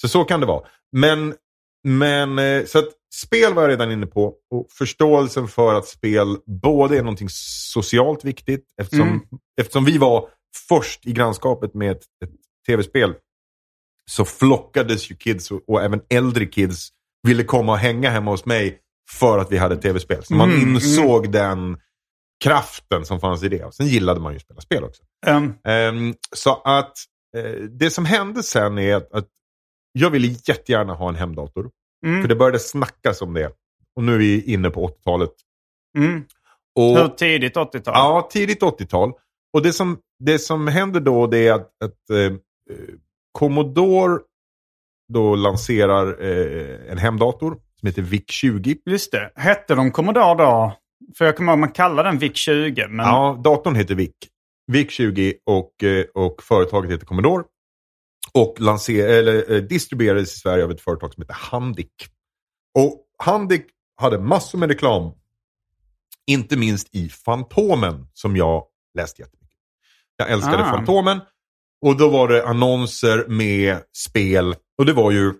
Så 0.00 0.08
så 0.08 0.24
kan 0.24 0.40
det 0.40 0.46
vara. 0.46 0.62
Men, 0.92 1.34
men 1.84 2.38
eh, 2.38 2.64
så 2.64 2.78
att 2.78 2.88
spel 3.16 3.54
var 3.54 3.62
jag 3.62 3.70
redan 3.70 3.92
inne 3.92 4.06
på. 4.06 4.34
Och 4.50 4.66
förståelsen 4.72 5.48
för 5.48 5.74
att 5.74 5.86
spel 5.86 6.36
både 6.62 6.98
är 6.98 7.02
någonting 7.02 7.28
socialt 7.30 8.24
viktigt. 8.24 8.64
Eftersom, 8.80 9.08
Mm. 9.08 9.20
eftersom 9.60 9.84
vi 9.84 9.98
var 9.98 10.28
först 10.68 11.06
i 11.06 11.12
grannskapet 11.12 11.74
med 11.74 11.90
ett, 11.90 12.02
ett 12.24 12.30
tv-spel. 12.66 13.14
Så 14.10 14.24
flockades 14.24 15.10
ju 15.10 15.16
kids 15.16 15.50
och, 15.50 15.68
och 15.68 15.82
även 15.82 16.00
äldre 16.10 16.46
kids 16.46 16.88
ville 17.28 17.44
komma 17.44 17.72
och 17.72 17.78
hänga 17.78 18.10
hemma 18.10 18.30
hos 18.30 18.44
mig. 18.44 18.80
För 19.10 19.38
att 19.38 19.52
vi 19.52 19.56
hade 19.58 19.76
tv-spel. 19.76 20.24
Så 20.24 20.34
man 20.34 20.50
Mm, 20.50 20.68
insåg 20.74 21.32
den 21.32 21.78
kraften 22.44 23.04
som 23.04 23.20
fanns 23.20 23.42
i 23.42 23.48
det. 23.48 23.64
Och 23.64 23.74
sen 23.74 23.86
gillade 23.86 24.20
man 24.20 24.32
ju 24.32 24.36
att 24.36 24.42
spela 24.42 24.60
spel 24.60 24.84
också. 24.84 25.02
Um, 25.26 25.54
Ehm, 25.64 26.14
så 26.36 26.62
att 26.64 26.92
eh, 27.36 27.50
det 27.70 27.90
som 27.90 28.04
hände 28.04 28.42
sen 28.42 28.78
är 28.78 28.94
att, 28.96 29.12
att 29.12 29.28
jag 29.92 30.10
ville 30.10 30.26
jättegärna 30.46 30.94
ha 30.94 31.08
en 31.08 31.14
hemdator. 31.14 31.70
Mm, 32.06 32.22
För 32.22 32.28
det 32.28 32.34
började 32.36 32.58
snackas 32.58 33.22
om 33.22 33.34
det. 33.34 33.50
Och 33.96 34.02
nu 34.04 34.14
är 34.14 34.18
vi 34.18 34.42
inne 34.52 34.70
på 34.70 34.88
80-talet. 34.88 35.30
mm. 35.98 36.24
Och, 36.78 36.98
Hur 36.98 37.08
tidigt 37.08 37.56
80-tal? 37.56 37.94
ja, 37.94 38.28
tidigt 38.32 38.62
80-tal. 38.62 39.12
Och 39.52 39.62
det 39.62 39.72
som, 39.72 39.98
det 40.24 40.38
som 40.38 40.68
händer 40.68 41.00
då 41.00 41.26
det 41.26 41.48
är 41.48 41.52
att, 41.52 41.60
att 41.84 42.10
eh, 42.10 42.18
eh, 42.18 42.32
Commodore 43.32 44.18
då 45.12 45.34
lanserar 45.36 46.22
eh, 46.24 46.90
en 46.92 46.98
hemdator 46.98 47.56
som 47.80 47.86
heter 47.86 48.02
VIC-20. 48.02 48.78
Just 48.86 49.12
det. 49.12 49.32
Hette 49.34 49.74
de 49.74 49.90
Commodore 49.92 50.34
då? 50.44 50.76
För 51.18 51.24
jag 51.24 51.36
kommer 51.36 51.52
ihåg 51.52 51.58
man 51.58 51.72
kallade 51.72 52.08
den 52.08 52.18
VIC-20. 52.18 52.88
Men... 52.88 53.06
Ja, 53.06 53.40
datorn 53.44 53.74
heter 53.74 53.94
VIC. 53.94 54.10
VIC-20 54.72 55.34
och, 55.46 55.84
eh, 55.84 56.04
och 56.14 56.42
företaget 56.42 56.90
heter 56.90 57.06
Commodore. 57.06 57.44
Och 58.36 58.60
lanser, 58.60 59.08
eller, 59.08 59.52
eh, 59.52 59.62
distribuerades 59.62 60.34
i 60.36 60.38
Sverige 60.38 60.64
av 60.64 60.70
ett 60.70 60.80
företag 60.80 61.14
som 61.14 61.22
heter 61.22 61.34
Handic. 61.34 61.86
Och 62.78 63.02
Handic 63.18 63.62
hade 63.96 64.18
massor 64.18 64.58
med 64.58 64.68
reklam. 64.68 65.12
Inte 66.26 66.56
minst 66.56 66.94
i 66.94 67.08
Fantomen 67.08 68.06
som 68.12 68.36
jag 68.36 68.64
läste 68.98 69.22
jättemycket. 69.22 69.56
Jag 70.16 70.30
älskade 70.30 70.64
Ah. 70.64 70.70
Fantomen. 70.70 71.20
Och 71.82 71.96
då 71.96 72.08
var 72.08 72.28
det 72.28 72.46
annonser 72.46 73.24
med 73.28 73.78
spel. 73.96 74.54
Och 74.78 74.86
det 74.86 74.92
var 74.92 75.10
ju 75.10 75.34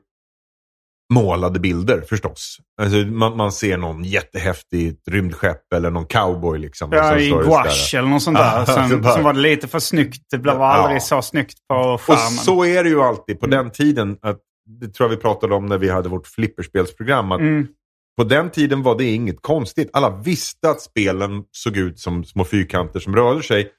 målade 1.15 1.61
bilder 1.61 2.01
förstås. 2.09 2.57
Alltså, 2.83 2.97
man, 2.99 3.37
man 3.37 3.53
ser 3.53 3.77
någon 3.77 4.05
jättehäftigt 4.05 5.09
rymdskepp 5.09 5.73
eller 5.75 5.91
någon 5.91 6.07
cowboy. 6.07 6.59
Liksom, 6.59 6.91
och 6.91 6.97
Ja, 6.97 7.19
i 7.19 7.31
gouache 7.31 7.99
eller 7.99 8.09
något 8.09 8.23
sånt 8.23 8.37
där. 8.39 8.59
Ja, 8.59 8.67
Sen, 8.89 9.03
bara- 9.03 9.15
sen 9.15 9.25
var 9.25 9.33
det 9.33 9.41
lite 9.41 9.69
för 9.69 9.79
snyggt. 9.79 10.23
Det 10.31 10.39
blev 10.39 10.55
Ja. 10.55 10.65
aldrig 10.67 11.03
så 11.03 11.23
snyggt 11.23 11.59
på 11.69 11.75
Och 11.75 12.01
skärmen. 12.01 12.21
så 12.45 12.65
är 12.65 12.85
det 12.85 12.91
ju 12.91 13.03
alltid 13.03 13.41
på 13.41 13.47
den 13.47 13.71
tiden. 13.71 14.17
Att, 14.23 14.39
det 14.81 14.89
tror 14.89 15.11
jag 15.11 15.17
vi 15.17 15.23
pratade 15.23 15.55
om 15.55 15.67
när 15.67 15.79
vi 15.79 15.91
hade 15.91 16.09
vårt 16.09 16.27
flipperspelsprogram. 16.27 17.33
Att 17.33 17.41
Mm. 17.41 17.67
På 18.17 18.25
den 18.25 18.51
tiden 18.51 18.83
var 18.83 18.99
det 18.99 19.05
inget 19.05 19.43
konstigt. 19.43 19.91
Alla 19.93 20.11
visste 20.11 20.71
att 20.71 20.81
spelen 20.81 21.45
såg 21.53 21.77
ut 21.77 21.99
som 21.99 22.25
små 22.25 22.45
fyrkanter 22.45 23.01
som 23.01 23.17
rörde 23.17 23.43
sig. 23.43 23.71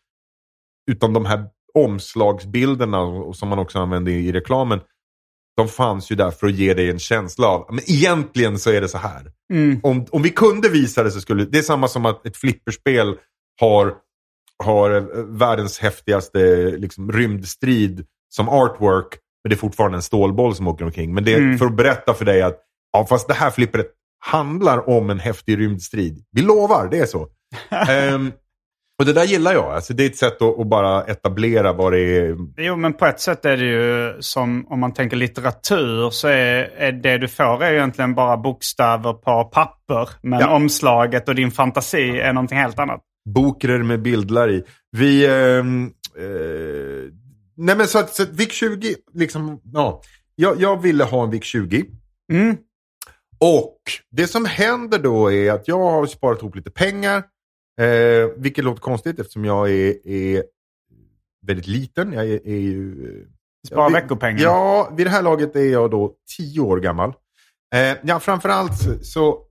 Utan 0.92 1.14
de 1.14 1.26
här 1.26 1.46
omslagsbilderna 1.74 3.00
och 3.02 3.36
som 3.36 3.50
man 3.50 3.60
också 3.60 3.80
använde 3.80 4.12
i 4.12 4.32
reklamen. 4.32 4.80
De 5.58 5.68
fanns 5.68 6.12
ju 6.12 6.16
där 6.16 6.32
för 6.32 6.48
att 6.48 6.54
ge 6.54 6.74
dig 6.74 6.90
en 6.90 7.00
känsla 7.00 7.48
av, 7.48 7.66
men 7.70 7.92
egentligen 7.92 8.60
så 8.60 8.72
är 8.72 8.82
det 8.82 8.88
så 8.88 8.98
här. 8.98 9.32
Mm. 9.54 9.80
Om, 9.84 10.06
om 10.12 10.22
vi 10.22 10.30
kunde 10.30 10.70
visa 10.70 11.04
det 11.04 11.12
så 11.12 11.22
skulle, 11.22 11.46
det 11.46 11.58
är 11.58 11.62
samma 11.62 11.88
som 11.88 12.06
att 12.06 12.26
ett 12.28 12.38
flipperspel 12.38 13.16
har, 13.62 13.94
har 14.64 14.92
eh, 14.96 15.04
världens 15.28 15.80
häftigaste 15.80 16.40
liksom, 16.78 17.12
rymdstrid 17.12 18.06
som 18.30 18.50
artwork. 18.50 19.08
Men 19.44 19.50
det 19.50 19.56
är 19.56 19.58
fortfarande 19.58 19.98
en 19.98 20.02
stålboll 20.02 20.56
som 20.56 20.68
åker 20.68 20.86
omkring. 20.86 21.14
Men 21.14 21.24
det 21.24 21.34
är 21.34 21.38
Mm. 21.38 21.58
för 21.58 21.66
att 21.66 21.76
berätta 21.76 22.14
för 22.14 22.26
dig 22.26 22.42
att, 22.42 22.60
ja 22.94 23.06
fast 23.06 23.28
det 23.28 23.34
här 23.34 23.52
flippret 23.52 23.88
handlar 24.20 24.90
om 24.90 25.10
en 25.10 25.20
häftig 25.20 25.58
rymdstrid. 25.60 26.24
Vi 26.32 26.42
lovar, 26.42 26.88
det 26.92 27.00
är 27.00 27.06
så. 27.06 27.28
Ehm, 27.90 28.32
och 29.00 29.06
det 29.06 29.14
där 29.14 29.24
gillar 29.24 29.54
jag. 29.54 29.66
Alltså, 29.66 29.94
det 29.94 30.04
är 30.04 30.08
ett 30.10 30.18
sätt 30.18 30.42
att, 30.42 30.60
att 30.60 30.68
bara 30.68 31.04
etablera 31.04 31.74
vad 31.74 31.94
det 31.94 32.00
är. 32.00 32.38
Jo, 32.58 32.76
men 32.76 32.94
på 32.94 33.06
ett 33.06 33.20
sätt 33.20 33.46
är 33.46 33.58
det 33.58 33.66
ju 33.66 34.14
som 34.20 34.68
om 34.70 34.80
man 34.80 34.94
tänker 34.94 35.18
litteratur 35.18 36.10
så 36.10 36.28
är, 36.28 36.72
är 36.78 36.92
det 36.92 37.18
du 37.18 37.28
får 37.28 37.64
är 37.64 37.74
egentligen 37.74 38.16
bara 38.16 38.38
bokstäver 38.38 39.14
på 39.14 39.44
papper. 39.44 40.10
Men 40.22 40.40
Ja. 40.40 40.56
omslaget 40.56 41.30
och 41.30 41.36
din 41.36 41.52
fantasi 41.52 42.20
är 42.20 42.34
någonting 42.34 42.58
helt 42.58 42.80
annat. 42.80 43.02
Bokrer 43.30 43.84
med 43.84 44.02
bildlar 44.02 44.50
i. 44.52 44.64
Vi... 44.92 45.26
ehm, 45.28 45.84
eh, 46.18 47.12
nej 47.58 47.78
men 47.78 47.88
så 47.88 48.00
att, 48.00 48.16
så 48.16 48.24
att 48.24 48.30
VIC 48.30 48.52
20, 48.54 48.96
liksom, 49.14 49.60
ja. 49.74 50.02
Jag, 50.36 50.62
jag 50.62 50.82
ville 50.82 51.04
ha 51.04 51.24
en 51.24 51.30
VIC 51.30 51.44
20. 51.44 51.86
Mm. 52.34 52.58
Och 53.40 53.78
det 54.12 54.28
som 54.28 54.46
händer 54.46 55.00
då 55.00 55.32
är 55.32 55.52
att 55.52 55.68
jag 55.68 55.80
har 55.80 56.06
sparat 56.06 56.40
ihop 56.42 56.56
lite 56.56 56.72
pengar. 56.72 57.24
Eh, 57.82 58.30
vilket 58.38 58.64
låter 58.64 58.82
konstigt 58.82 59.20
eftersom 59.20 59.46
jag 59.46 59.70
är, 59.72 60.08
är 60.08 60.44
väldigt 61.48 61.68
liten. 61.68 62.14
Jag 62.14 62.26
är, 62.30 62.48
är 62.48 62.58
ju... 62.60 63.06
eh, 63.22 63.28
Spara 63.68 63.84
ja, 63.84 63.90
veckopengen. 63.90 64.42
Ja, 64.42 64.94
vid 64.98 65.06
det 65.06 65.10
här 65.12 65.22
laget 65.22 65.56
är 65.56 65.72
jag 65.72 65.92
då 65.92 66.14
tio 66.38 66.60
år 66.62 66.78
gammal. 66.80 67.14
Eh, 67.76 67.98
ja, 68.04 68.20
framförallt 68.20 69.06
så- 69.06 69.44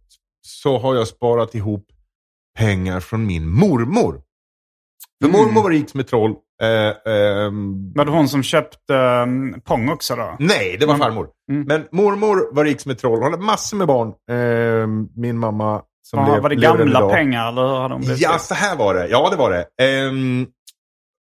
så, 0.47 0.79
har 0.79 0.95
jag 0.95 1.09
sparat 1.09 1.55
ihop 1.55 1.87
pengar 2.59 3.01
från 3.01 3.27
min 3.27 3.49
mormor. 3.49 4.23
För 5.23 5.29
Mm. 5.29 5.41
mormor 5.41 5.63
var 5.63 5.71
rik 5.71 5.91
som 5.91 6.01
ett 6.01 6.09
troll. 6.09 6.35
Eh, 6.63 7.13
ehm, 7.15 7.93
Var 7.93 8.05
det 8.05 8.11
hon 8.11 8.29
som 8.29 8.43
köpte 8.43 8.95
um, 8.95 9.61
Pong 9.65 9.89
också 9.89 10.17
då? 10.17 10.37
Nej, 10.39 10.77
det 10.81 10.87
var 10.87 10.95
Mm. 10.95 11.05
farmor. 11.07 11.29
Mm. 11.53 11.63
Men 11.67 11.89
mormor 11.93 12.55
var 12.55 12.65
rik 12.65 12.81
som 12.81 12.91
ett 12.93 12.99
troll. 12.99 13.23
Hon 13.23 13.33
hade 13.33 13.45
massor 13.45 13.77
med 13.77 13.87
barn. 13.87 14.13
Ehm, 14.31 15.09
min 15.17 15.39
mamma 15.39 15.83
som 16.11 16.27
Var, 16.27 16.41
var 16.41 16.49
det 16.49 16.57
gamla 16.57 17.09
pengar 17.09 17.49
eller 17.49 17.63
hur 17.67 17.77
hade 17.79 17.97
blivit 17.97 18.21
Ja, 18.21 18.39
så 18.39 18.55
här 18.55 18.77
var 18.77 18.95
det. 18.95 19.09
Ja, 19.09 19.31
det 19.31 19.37
var 19.37 19.51
det. 19.51 19.85
Ehm, 19.85 20.47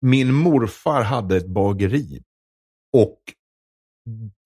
min 0.02 0.34
morfar 0.34 1.02
hade 1.02 1.36
ett 1.36 1.46
bageri 1.46 2.22
och 2.96 3.18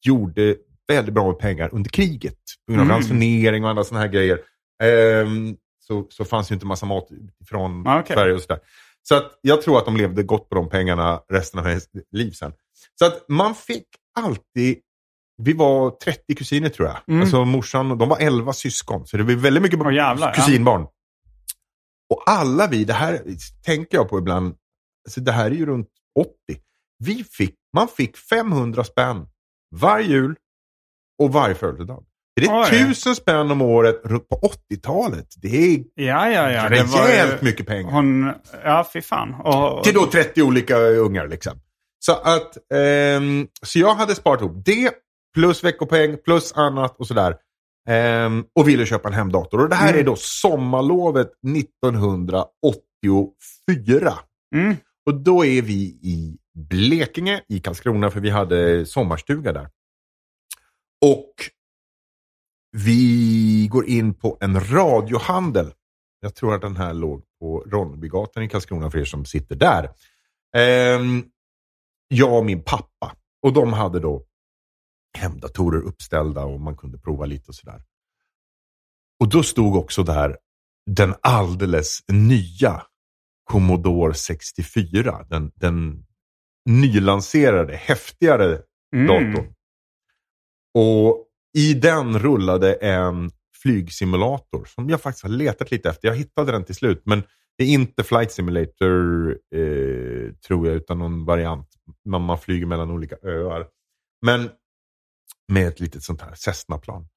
gjorde 0.07 0.57
väldigt 0.88 1.14
bra 1.14 1.27
med 1.27 1.38
pengar 1.38 1.68
under 1.72 1.90
kriget. 1.90 2.38
På 2.66 2.72
grund 2.72 2.81
av 2.81 2.87
Mm. 2.87 2.96
ransonering 2.96 3.64
och 3.64 3.70
andra 3.70 3.85
sådana 3.85 4.05
här 4.07 4.12
grejer. 4.12 4.40
Ehm, 4.83 5.57
så, 5.79 6.07
så 6.11 6.25
fanns 6.25 6.51
ju 6.51 6.55
inte 6.55 6.66
massa 6.66 6.87
mat 6.87 7.09
från 7.49 7.87
Ah, 7.87 8.01
okej. 8.01 8.16
Sverige 8.16 8.35
och 8.35 8.40
sådär. 8.42 8.59
Så 9.09 9.14
att 9.14 9.38
jag 9.40 9.62
tror 9.62 9.79
att 9.79 9.85
de 9.85 9.96
levde 9.96 10.22
gott 10.22 10.49
på 10.49 10.55
de 10.55 10.68
pengarna 10.68 11.20
resten 11.33 11.61
av 11.61 11.66
hennes 11.66 11.88
liv 12.12 12.31
sen. 12.31 12.53
Så 12.99 13.05
att 13.07 13.25
man 13.29 13.55
fick 13.55 13.87
alltid 14.18 14.79
vi 15.42 15.53
var 15.53 15.90
30 15.90 16.35
kusiner 16.35 16.68
tror 16.68 16.88
jag. 16.88 16.96
Mm. 17.09 17.20
Alltså 17.22 17.44
morsan, 17.44 17.99
de 17.99 18.09
var 18.09 18.18
11 18.18 18.53
syskon. 18.53 19.07
Så 19.07 19.16
det 19.16 19.22
var 19.22 19.33
väldigt 19.33 19.62
mycket 19.62 19.81
Åh, 19.81 19.94
jävlar, 19.94 20.29
ja. 20.29 20.33
kusinbarn. 20.35 20.87
Och 22.14 22.22
alla 22.27 22.66
vi, 22.66 22.85
det 22.85 22.92
här 22.92 23.20
tänker 23.64 23.99
jag 23.99 24.09
på 24.09 24.18
ibland, 24.18 24.55
alltså 25.09 25.20
det 25.20 25.33
här 25.33 25.46
är 25.46 25.55
ju 25.55 25.66
runt 25.66 25.88
80. 26.20 26.31
Vi 27.05 27.25
fick, 27.25 27.55
man 27.75 27.88
fick 27.88 28.16
500 28.16 28.85
spänn 28.85 29.29
varje 29.77 30.07
jul 30.07 30.37
och 31.22 31.33
varje 31.33 31.55
födelsedag. 31.55 32.05
Det 32.40 32.46
är 32.46 32.61
Oj. 32.62 32.70
tusen 32.70 33.14
spänn 33.16 33.51
om 33.51 33.62
året 33.62 34.03
på 34.03 34.40
80-talet. 34.70 35.27
Det 35.37 35.49
är 35.49 35.79
Ja, 35.94 36.31
ja, 36.31 36.51
ja. 36.51 36.68
Det 36.68 36.83
var 36.83 37.07
rejält 37.07 37.42
mycket 37.42 37.66
pengar. 37.66 37.90
hon, 37.92 38.33
ja, 38.64 38.87
fy 38.92 39.01
fan. 39.03 39.35
Och, 39.35 39.85
Till 39.85 39.94
då 39.94 40.07
30 40.07 40.42
olika 40.42 40.77
ungar 40.79 41.29
liksom. 41.29 41.61
Så 41.99 42.12
att, 42.12 42.57
ehm, 42.75 43.46
så 43.62 43.79
jag 43.79 43.94
hade 43.94 44.14
sparat 44.14 44.40
ihop 44.40 44.64
det, 44.64 44.90
plus 45.37 45.64
veckopeng, 45.64 46.16
plus 46.25 46.53
annat 46.53 46.96
och 46.99 47.07
sådär. 47.07 47.37
Ehm, 47.88 48.44
och 48.55 48.68
ville 48.68 48.87
köpa 48.87 49.09
en 49.09 49.14
hemdator. 49.14 49.61
Och 49.61 49.68
det 49.68 49.75
här 49.77 49.88
Mm. 49.88 50.01
är 50.01 50.05
då 50.05 50.16
sommarlovet 50.16 51.31
1984. 51.46 54.12
Mm. 54.55 54.77
Och 55.07 55.14
då 55.14 55.44
är 55.44 55.62
vi 55.62 55.83
i 56.03 56.38
Blekinge, 56.55 57.42
i 57.49 57.61
Karlskrona, 57.61 58.11
för 58.11 58.20
vi 58.20 58.31
hade 58.31 58.87
sommarstuga 58.87 59.53
där. 59.53 59.68
Och 61.05 61.33
vi 62.72 63.68
går 63.70 63.87
in 63.87 64.14
på 64.14 64.38
en 64.40 64.61
radiohandel. 64.61 65.72
Jag 66.20 66.35
tror 66.35 66.55
att 66.55 66.61
den 66.62 66.77
här 66.77 66.94
låg 66.94 67.22
på 67.40 67.64
Ronnebygatan 67.66 68.42
i 68.42 68.49
Karlskrona 68.49 68.90
för 68.90 68.99
er 68.99 69.05
som 69.05 69.25
sitter 69.25 69.57
där. 69.57 69.90
Ehm, 70.57 71.25
jag 72.09 72.38
och 72.38 72.44
min 72.46 72.62
pappa. 72.62 73.16
Och 73.42 73.53
de 73.53 73.72
hade 73.72 74.01
då 74.01 74.22
hemdatorer 75.16 75.81
uppställda 75.81 76.44
och 76.44 76.61
man 76.61 76.76
kunde 76.76 76.98
prova 76.98 77.26
lite 77.26 77.48
och 77.48 77.55
sådär. 77.55 77.83
Och 79.20 79.29
då 79.29 79.42
stod 79.42 79.76
också 79.76 80.02
där 80.02 80.37
den 80.90 81.14
alldeles 81.20 82.00
nya 82.12 82.83
Commodore 83.50 84.14
64. 84.14 85.26
Den, 85.31 85.52
den 85.55 86.05
nylanserade, 86.68 87.76
häftigare 87.76 88.62
Mm. 88.94 89.07
datorn. 89.07 89.52
Och 90.74 91.26
i 91.59 91.74
den 91.74 92.18
rullade 92.18 92.74
en 92.74 93.31
flygsimulator 93.62 94.64
som 94.64 94.88
jag 94.88 95.00
faktiskt 95.00 95.22
har 95.22 95.31
letat 95.31 95.70
lite 95.70 95.88
efter. 95.88 96.09
Jag 96.09 96.16
hittade 96.16 96.52
den 96.52 96.64
till 96.64 96.74
slut, 96.74 97.02
men 97.05 97.22
det 97.59 97.64
är 97.64 97.68
inte 97.68 98.05
Flight 98.05 98.33
Simulator 98.33 99.31
eh, 99.55 100.33
tror 100.46 100.66
jag, 100.66 100.76
utan 100.76 100.98
någon 100.98 101.24
variant. 101.24 101.68
Man, 102.05 102.22
man 102.22 102.38
flyger 102.38 102.66
mellan 102.66 102.90
olika 102.90 103.16
öar. 103.22 103.66
Men 104.26 104.50
med 105.48 105.68
ett 105.68 105.80
litet 105.80 106.02
sånt 106.02 106.20
här 106.20 106.35
Cessna-plan. 106.35 107.09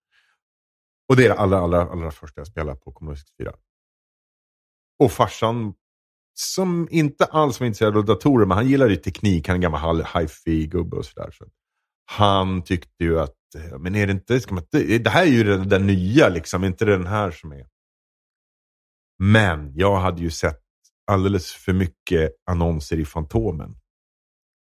Och 1.10 1.16
det 1.16 1.26
är 1.26 1.30
det 1.30 1.36
allra, 1.36 1.60
allra, 1.60 1.82
allra 1.82 2.12
första 2.12 2.42
jag 2.42 2.48
spelar 2.48 2.76
på 2.76 2.92
Commodore 2.92 3.18
64. 3.18 3.54
Och 5.00 5.12
farsan, 5.12 5.74
som 6.34 6.88
inte 6.92 7.26
alls 7.26 7.60
var 7.60 7.68
intresserad 7.68 7.98
av 7.98 8.06
datorer, 8.06 8.46
men 8.46 8.58
han 8.58 8.68
gillade 8.68 8.92
ju 8.92 8.98
teknik. 8.98 9.48
Han 9.48 9.54
är 9.54 9.58
en 9.58 9.62
gammal 9.62 10.06
hi-fi-gubbe 10.06 10.98
och 10.98 11.06
sådär. 11.06 11.32
Så 11.32 11.46
han 12.06 12.64
tyckte 12.64 13.04
ju 13.04 13.20
att, 13.20 13.56
eh, 13.56 13.80
men 13.80 13.96
är 13.96 14.08
det 14.08 14.12
inte, 14.12 14.40
ska 14.40 14.56
man, 14.56 14.64
det 14.72 15.10
här 15.10 15.24
är 15.24 15.32
ju 15.32 15.44
den, 15.44 15.70
den 15.70 15.88
nya 15.88 16.30
liksom, 16.30 16.64
inte 16.64 16.86
den 16.86 17.08
här 17.08 17.32
som 17.32 17.52
är. 17.52 17.68
Men 19.20 19.74
jag 19.76 20.00
hade 20.00 20.22
ju 20.22 20.32
sett 20.32 20.62
alldeles 21.12 21.52
för 21.52 21.74
mycket 21.74 22.32
annonser 22.46 23.00
i 23.00 23.06
Fantomen. 23.06 23.76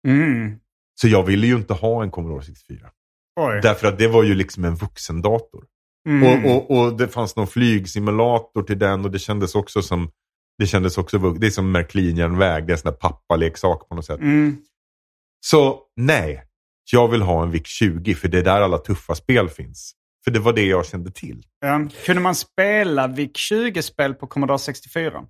Mm. 0.06 0.60
Så 0.94 1.08
jag 1.08 1.26
ville 1.26 1.46
ju 1.46 1.56
inte 1.56 1.74
ha 1.74 2.02
en 2.02 2.10
Commodore 2.10 2.42
64. 2.42 2.90
Oj. 3.40 3.60
Därför 3.62 3.86
att 3.86 3.98
det 3.98 4.08
var 4.08 4.22
ju 4.22 4.34
liksom 4.34 4.64
en 4.64 4.74
vuxendator. 4.74 5.64
Mm. 6.08 6.44
Och, 6.44 6.70
och, 6.70 6.78
och 6.78 6.96
det 6.96 7.08
fanns 7.08 7.36
någon 7.36 7.46
flygsimulator 7.46 8.62
till 8.62 8.78
den 8.78 9.04
och 9.04 9.10
det 9.10 9.18
kändes 9.18 9.54
också 9.54 9.82
som 9.82 10.10
det 10.58 10.66
kändes 10.66 10.98
också, 10.98 11.18
det 11.18 11.46
är 11.46 11.50
som 11.50 11.72
Märklinjärnväg, 11.72 12.66
det 12.66 12.70
är 12.70 12.74
en 12.74 12.78
sån 12.78 12.90
där 12.90 12.98
pappaleksak 12.98 13.88
på 13.88 13.94
något 13.94 14.04
sätt. 14.04 14.20
Mm. 14.20 14.56
Så 15.46 15.80
nej, 15.96 16.44
jag 16.92 17.08
vill 17.08 17.22
ha 17.22 17.42
en 17.42 17.50
VIC 17.50 17.66
20 17.66 18.14
för 18.14 18.28
det 18.28 18.38
är 18.38 18.42
där 18.42 18.60
alla 18.60 18.78
tuffa 18.78 19.14
spel 19.14 19.48
finns. 19.48 19.94
För 20.24 20.30
det 20.30 20.38
var 20.38 20.52
det 20.52 20.66
jag 20.66 20.86
kände 20.86 21.10
till. 21.10 21.42
Ja. 21.60 21.88
Kunde 22.06 22.22
man 22.22 22.34
spela 22.34 23.06
VIC 23.06 23.30
20-spel 23.52 24.14
på 24.14 24.26
Commodore 24.26 24.58
64? 24.58 25.24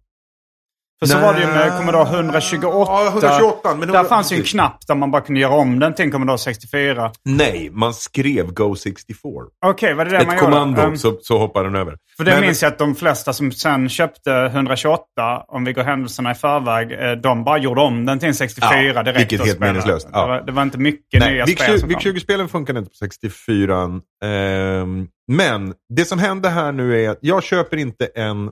För 1.01 1.07
så 1.07 1.19
var 1.19 1.35
det 1.35 1.41
ju 1.41 1.47
med 1.47 1.77
Commodore 1.79 2.03
128. 2.09 2.69
Ja, 2.89 3.09
128, 3.09 3.69
men 3.75 3.81
där 3.81 3.87
100 3.87 4.05
fanns 4.05 4.33
ju 4.33 4.37
en 4.37 4.43
knapp 4.43 4.87
där 4.87 4.95
man 4.95 5.11
bara 5.11 5.23
kunde 5.23 5.41
göra 5.41 5.55
om 5.55 5.79
den 5.79 5.95
till 5.95 6.05
en 6.05 6.11
Commodore 6.11 6.39
64. 6.39 7.13
Nej, 7.25 7.71
man 7.73 7.95
skrev 7.95 8.53
Go 8.53 8.75
64. 8.75 9.31
Okej, 9.67 9.95
var 9.95 10.05
det 10.05 10.11
det 10.11 10.27
man 10.27 10.35
Ett 10.37 10.43
gjorde? 10.43 10.53
kommando 10.53 10.81
Ehm, 10.83 10.97
så, 10.97 11.19
så 11.21 11.39
hoppar 11.39 11.65
den 11.65 11.75
över. 11.75 11.97
För 12.17 12.25
det 12.25 12.31
Men- 12.31 12.41
minns 12.41 12.63
jag 12.63 12.73
att 12.73 12.79
de 12.79 12.95
flesta 12.95 13.33
som 13.33 13.53
sen 13.53 13.89
köpte 13.89 14.33
128, 14.33 15.01
om 15.49 15.65
vi 15.65 15.73
går 15.73 15.83
händelserna 15.83 16.31
i 16.31 16.35
förväg, 16.35 16.93
eh, 16.93 17.13
de 17.13 17.45
bara 17.45 17.59
gjorde 17.59 17.81
om 17.81 18.07
den 18.07 18.19
till 18.19 18.29
en 18.29 18.35
64 18.35 18.93
Ja, 18.95 19.03
direkt. 19.03 19.21
vilket 19.21 19.47
helt 19.47 19.59
meningslöst. 19.61 20.09
Ja. 20.13 20.21
Det, 20.21 20.27
var, 20.29 20.43
det 20.43 20.53
var 20.53 20.63
inte 20.63 20.79
mycket 20.79 21.21
Nej, 21.21 21.33
nya 21.35 21.45
VIC 21.45 21.59
spel 21.59 21.81
som 21.81 21.89
20 21.89 21.95
kom. 21.95 22.03
VIC 22.13 22.23
20-spelen 22.23 22.49
funkade 22.49 22.79
inte 22.79 22.91
på 22.91 22.97
64. 22.97 24.01
Ehm, 24.25 25.07
men 25.33 25.75
det 25.95 26.05
som 26.05 26.19
hände 26.19 26.49
här 26.49 26.73
nu 26.73 27.05
är 27.05 27.11
att 27.11 27.19
jag 27.21 27.43
köper 27.43 27.77
inte 27.77 28.07
en, 28.07 28.51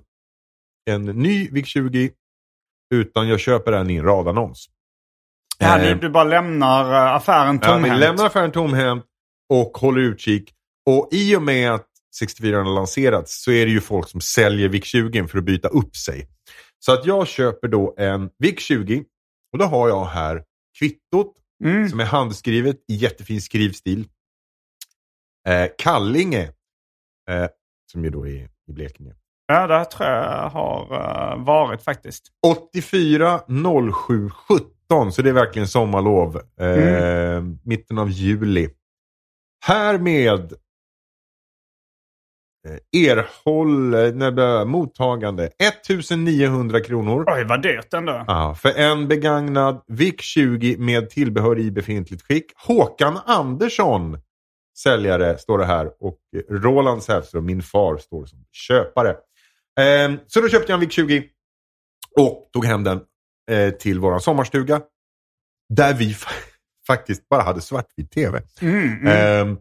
en 0.91 1.05
ny 1.05 1.49
VIC 1.53 1.67
20 1.67 2.11
utan 2.93 3.29
jag 3.29 3.41
köper 3.41 3.73
den 3.73 3.91
i 3.91 3.97
en 3.97 4.05
radannons. 4.05 4.69
Ja, 5.59 5.79
Ehm, 5.79 5.99
du, 5.99 6.09
bara 6.11 6.25
lämnar 6.25 6.93
eh, 6.93 7.15
affären 7.15 7.59
Ja, 7.63 7.69
vi 7.69 7.83
tomhänt. 7.83 8.01
lämnar 8.01 8.27
affären 8.27 8.53
tomhänt 8.53 9.05
och 9.49 9.79
håller 9.79 10.01
utkik. 10.01 10.53
Och 10.91 11.09
i 11.13 11.37
och 11.37 11.43
med 11.43 11.73
att 11.73 11.87
64 12.19 12.57
har 12.63 12.75
lanserats 12.75 13.43
så 13.45 13.51
är 13.53 13.67
det 13.67 13.73
ju 13.73 13.81
folk 13.81 14.09
som 14.09 14.21
säljer 14.21 14.69
VIC 14.69 14.85
20 14.85 15.27
för 15.29 15.39
att 15.39 15.45
byta 15.45 15.69
upp 15.69 15.97
sig. 15.97 16.29
Så 16.79 16.93
att 16.93 17.07
jag 17.07 17.29
köper 17.29 17.69
då 17.69 17.95
en 17.99 18.31
VIC 18.39 18.61
20 18.61 19.05
och 19.53 19.59
då 19.59 19.65
har 19.65 19.89
jag 19.89 20.05
här 20.05 20.45
kvittot 20.79 21.39
Mm. 21.65 21.89
som 21.89 22.01
är 22.01 22.05
handskrivet 22.05 22.77
i 22.89 22.95
jättefin 22.95 23.43
skrivstil. 23.43 24.09
Eh, 25.49 25.67
Kallinge, 25.79 26.43
eh, 27.31 27.47
som 27.93 28.05
ju 28.05 28.11
då 28.11 28.27
är 28.27 28.49
i 28.69 28.73
Blekinge. 28.73 29.15
Ja, 29.53 29.67
det 29.67 29.85
tror 29.85 30.09
jag 30.09 30.51
har 30.51 30.83
eh, 30.83 31.45
varit 31.45 31.83
faktiskt. 31.83 32.25
84 32.47 33.41
07 34.09 34.31
17, 34.49 35.13
så 35.13 35.23
det 35.23 35.29
är 35.29 35.35
verkligen 35.35 35.69
sommarlov. 35.69 36.37
Eh, 36.61 37.43
Mitten 37.65 37.99
av 37.99 38.11
juli. 38.11 38.69
Härmed 39.67 40.53
eh, 42.69 43.03
erhåll 43.09 43.95
eh, 43.95 44.13
nej, 44.15 44.65
mottagande 44.65 45.47
1900 45.47 46.81
kronor. 46.81 47.25
Oj, 47.27 47.45
vad 47.45 47.63
dyrt 47.63 47.95
ändå. 47.95 48.25
Ja, 48.27 48.55
för 48.55 48.79
en 48.79 49.09
begagnad 49.09 49.83
VIC 49.87 50.21
20 50.21 50.77
med 50.79 51.11
tillbehör 51.11 51.59
i 51.59 51.71
befintligt 51.71 52.23
skick. 52.23 52.53
Håkan 52.67 53.19
Andersson, 53.27 54.19
säljare, 54.79 55.39
står 55.39 55.59
det 55.59 55.65
här. 55.65 55.91
Och 56.01 56.19
eh, 56.37 56.55
Roland 56.55 57.03
Säfström, 57.03 57.47
min 57.47 57.63
far, 57.63 57.97
står 57.97 58.27
som 58.27 58.45
köpare. 58.53 59.17
Ehm, 59.81 60.19
så 60.27 60.41
då 60.41 60.49
köpte 60.49 60.73
jag 60.73 60.77
en 60.77 60.81
VIC 60.81 60.93
20 60.95 61.25
och 62.21 62.51
tog 62.53 62.65
hem 62.65 62.85
den 62.85 63.01
eh, 63.51 63.71
till 63.71 63.99
vår 64.01 64.19
sommarstuga. 64.19 64.83
Där 65.75 65.95
vi 65.95 66.13
fa- 66.13 66.29
faktiskt 66.87 67.29
bara 67.29 67.43
hade 67.43 67.61
svartvit 67.61 68.11
tv. 68.11 68.43
Mm, 68.61 68.85
mm. 68.99 69.07
Ehm, 69.07 69.59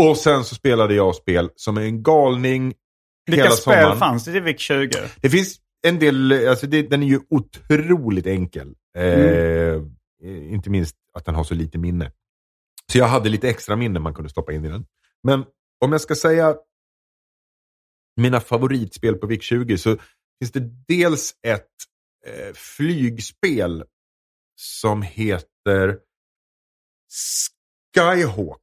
och 0.00 0.16
sen 0.16 0.44
så 0.44 0.54
spelade 0.54 0.94
jag 0.94 1.14
spel 1.14 1.50
som 1.56 1.78
en 1.78 2.02
galning 2.02 2.74
Vilka 3.26 3.42
hela 3.42 3.54
spel 3.56 3.74
sommaren. 3.74 3.98
fanns 3.98 4.24
det 4.24 4.36
i 4.36 4.40
VIC 4.40 4.60
20? 4.60 4.90
Det 5.20 5.30
finns 5.30 5.56
en 5.86 5.98
del, 5.98 6.48
alltså 6.48 6.66
det, 6.66 6.82
den 6.82 7.02
är 7.02 7.06
ju 7.06 7.20
otroligt 7.30 8.26
enkel. 8.26 8.74
Eh, 8.96 9.82
Inte 10.52 10.70
minst 10.70 10.96
att 11.14 11.24
den 11.24 11.34
har 11.34 11.44
så 11.44 11.54
lite 11.54 11.78
minne. 11.78 12.12
Så 12.92 12.98
jag 12.98 13.06
hade 13.06 13.28
lite 13.28 13.48
extra 13.48 13.76
minne 13.76 13.98
man 14.00 14.14
kunde 14.14 14.30
stoppa 14.30 14.52
in 14.52 14.64
i 14.64 14.68
den. 14.68 14.86
Men 15.22 15.44
om 15.84 15.92
jag 15.92 16.00
ska 16.00 16.14
säga 16.14 16.54
mina 18.16 18.40
favoritspel 18.40 19.14
på 19.14 19.26
VIC-20 19.26 19.76
så 19.76 19.96
finns 20.40 20.52
det 20.52 20.70
dels 20.88 21.34
ett 21.46 21.66
eh, 22.26 22.54
flygspel 22.54 23.84
som 24.60 25.02
heter 25.02 25.98
Skyhawk. 27.94 28.60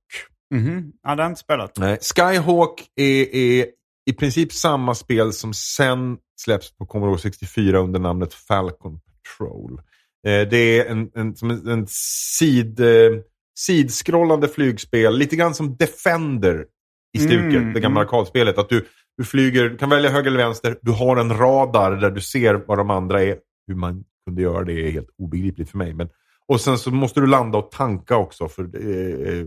Mhm. 0.53 0.93
Ja, 1.03 1.15
det 1.15 1.23
har 1.23 1.29
inte 1.29 1.41
spelat. 1.41 1.77
Nej, 1.77 1.99
Skyhawk 2.01 2.89
är, 2.95 3.35
är 3.35 3.67
i 4.09 4.13
princip 4.13 4.53
samma 4.53 4.95
spel 4.95 5.33
som 5.33 5.53
sen 5.53 6.17
släpps 6.41 6.77
på 6.77 6.85
Commodore 6.85 7.19
64 7.19 7.79
under 7.79 7.99
namnet 7.99 8.33
Falcon 8.33 8.99
Patrol. 8.99 9.81
Eh, 10.27 10.49
det 10.49 10.79
är 10.79 10.85
en, 10.85 11.11
en, 11.15 11.35
en, 11.41 11.67
en 11.67 11.85
sid, 11.89 12.79
eh, 12.79 13.19
sidskrollande 13.59 14.47
flygspel, 14.47 15.17
lite 15.17 15.35
grann 15.35 15.55
som 15.55 15.77
Defender 15.77 16.65
i 17.13 17.19
stuket, 17.19 17.61
Mm, 17.61 17.73
det 17.73 17.79
gamla 17.79 18.01
mm. 18.01 18.07
arkadspelet. 18.07 18.57
Att 18.57 18.69
du, 18.69 18.85
du 19.17 19.23
flyger, 19.23 19.69
du 19.69 19.77
kan 19.77 19.89
välja 19.89 20.09
höger 20.09 20.27
eller 20.27 20.43
vänster, 20.43 20.77
du 20.81 20.91
har 20.91 21.17
en 21.17 21.37
radar 21.37 21.91
där 21.91 22.11
du 22.11 22.21
ser 22.21 22.53
vad 22.53 22.77
de 22.77 22.89
andra 22.89 23.23
är. 23.23 23.37
Hur 23.67 23.75
man 23.75 24.03
kunde 24.25 24.41
göra 24.41 24.63
det 24.63 24.87
är 24.87 24.91
helt 24.91 25.09
obegripligt 25.17 25.69
för 25.69 25.77
mig. 25.77 25.93
Men, 25.93 26.09
och 26.47 26.61
sen 26.61 26.77
så 26.77 26.91
måste 26.91 27.19
du 27.19 27.27
landa 27.27 27.57
och 27.57 27.71
tanka 27.71 28.17
också 28.17 28.47
för 28.47 28.63
eh, 28.63 29.45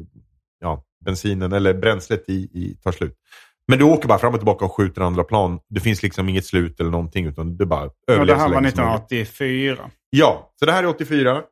ja, 0.61 0.85
bensinen 1.05 1.53
eller 1.53 1.75
bränslet 1.75 2.29
i, 2.29 2.33
i, 2.33 2.77
tar 2.83 2.93
slut. 2.93 3.17
Men 3.69 3.79
du 3.79 3.85
åker 3.85 4.09
bara 4.09 4.19
fram 4.19 4.35
och 4.35 4.41
tillbaka 4.41 4.65
och 4.65 4.77
skjuter 4.77 5.03
andra 5.03 5.25
plan. 5.25 5.61
Det 5.69 5.81
finns 5.81 6.03
liksom 6.03 6.29
inget 6.29 6.47
slut 6.47 6.81
eller 6.81 6.91
någonting 6.91 7.27
utan 7.27 7.57
du 7.57 7.67
bara 7.67 7.91
överlever 8.11 8.27
det 8.27 8.41
här 8.41 8.49
var 8.49 8.61
länge 8.61 8.71
som 8.75 8.85
möjligt. 8.85 9.03
1984. 9.13 9.91
Ja, 10.11 10.53
så 10.59 10.67
det 10.67 10.73
här 10.73 10.83
är 10.83 10.87
84. 10.87 11.43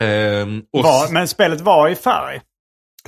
Ehm, 0.00 0.62
och 0.72 0.82
Var, 0.82 1.12
men 1.12 1.28
spelet 1.28 1.60
var 1.60 1.88
i 1.88 1.94
färg. 1.94 2.40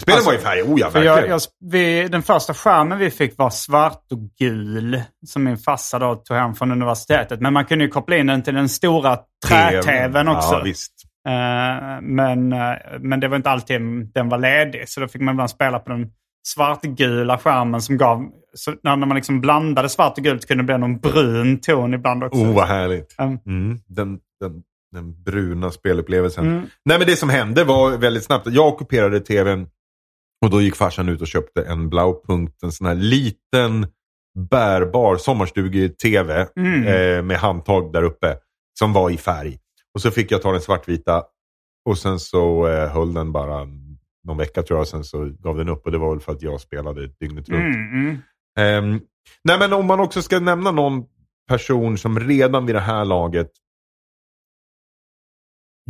Spelen 0.01 0.17
alltså, 0.17 0.31
var 0.31 0.39
i 0.39 0.41
färg, 0.41 0.63
oh 0.63 0.81
ja, 0.81 0.91
verkligen. 0.91 1.17
jag, 1.17 1.29
jag, 1.29 1.41
vi, 1.71 2.09
den 2.09 2.23
första 2.23 2.55
skärmen 2.55 2.99
vi 2.99 3.11
fick 3.11 3.39
var 3.39 3.51
svart 3.51 4.13
och 4.13 4.19
gul. 4.39 5.03
Som 5.27 5.45
min 5.45 5.57
farsa 5.59 5.99
då 5.99 6.15
tog 6.15 6.37
hem 6.37 6.55
från 6.55 6.73
universitetet. 6.73 7.41
Men 7.41 7.53
man 7.53 7.65
kunde 7.65 7.85
ju 7.85 7.91
koppla 7.91 8.17
in 8.17 8.27
den 8.27 8.43
till 8.43 8.55
den 8.55 8.69
stora 8.69 9.19
trä-tvn 9.47 10.29
också. 10.29 10.55
Ja, 10.55 10.63
visst. 10.65 10.93
Eh, 11.29 12.01
men, 12.03 12.53
eh, 12.53 12.59
men 13.01 13.21
det 13.21 13.29
var 13.29 13.37
inte 13.37 13.51
alltid 13.51 13.81
den 14.15 14.29
var 14.29 14.39
ledig. 14.39 14.89
Så 14.89 15.01
då 15.01 15.09
fick 15.09 15.23
man 15.23 15.35
ibland 15.35 15.51
spela 15.51 15.79
på 15.79 15.91
den 15.91 16.11
svartgula 16.47 17.39
skärmen 17.39 17.83
som 17.83 17.97
gav... 17.97 18.25
Så 18.55 18.75
när 18.83 18.97
man 18.97 19.15
liksom 19.15 19.41
blandade 19.41 19.89
svart 19.89 20.19
och 20.19 20.25
gult 20.25 20.47
kunde 20.47 20.63
det 20.63 20.67
bli 20.67 20.79
någon 20.79 20.99
brun 20.99 21.61
ton 21.61 21.95
ibland 21.95 22.25
också. 22.25 22.41
Oh, 22.41 22.55
vad 22.55 22.67
härligt. 22.67 23.15
Mm. 23.19 23.39
Mm, 23.47 23.81
den, 23.87 24.19
den, 24.41 24.63
den 24.93 25.23
bruna 25.23 25.71
spelupplevelsen. 25.71 26.47
Mm. 26.47 26.67
Nej, 26.85 26.99
men 26.99 27.07
det 27.07 27.17
som 27.17 27.29
hände 27.29 27.65
var 27.65 27.91
väldigt 27.91 28.25
snabbt. 28.25 28.47
Jag 28.51 28.67
ockuperade 28.67 29.21
tvn 29.21 29.67
och 30.45 30.51
då 30.51 30.61
gick 30.61 30.77
farsan 30.77 31.09
ut 31.09 31.21
och 31.21 31.27
köpte 31.27 31.63
en 31.63 31.89
Blaupunkt, 31.89 32.63
en 32.63 32.73
sån 32.73 32.87
här 32.87 32.95
liten 32.95 33.87
bärbar 34.51 35.17
sommarstuge-tv 35.17 36.49
Mm. 36.57 36.83
eh, 36.87 37.23
med 37.23 37.37
handtag 37.39 37.93
där 37.93 38.03
uppe 38.03 38.39
som 38.79 38.93
var 38.93 39.11
i 39.11 39.17
färg. 39.17 39.59
Och 39.95 40.01
så 40.01 40.11
fick 40.11 40.31
jag 40.33 40.43
ta 40.43 40.53
den 40.53 40.61
svartvita 40.61 41.25
och 41.89 41.99
sen 41.99 42.19
så 42.21 42.67
eh, 42.69 42.89
höll 42.89 43.15
den 43.15 43.33
bara 43.33 43.65
någon 44.25 44.37
vecka 44.37 44.63
tror 44.63 44.81
jag. 44.81 44.89
Sen 44.89 45.05
så 45.05 45.25
gav 45.25 45.57
den 45.57 45.69
upp 45.69 45.87
och 45.87 45.93
det 45.93 45.99
var 45.99 46.11
väl 46.11 46.21
för 46.21 46.33
att 46.33 46.43
jag 46.43 46.61
spelade 46.61 47.07
dygnet 47.07 47.49
runt. 47.49 47.77
Mm, 47.77 47.91
mm. 47.93 48.19
Ehm, 48.59 49.01
nej 49.45 49.59
men 49.59 49.73
om 49.73 49.87
man 49.87 50.01
också 50.01 50.23
ska 50.23 50.41
nämna 50.41 50.71
någon 50.71 51.05
person 51.49 51.99
som 51.99 52.21
redan 52.21 52.67
vid 52.67 52.75
det 52.75 52.81
här 52.81 53.05
laget 53.05 53.51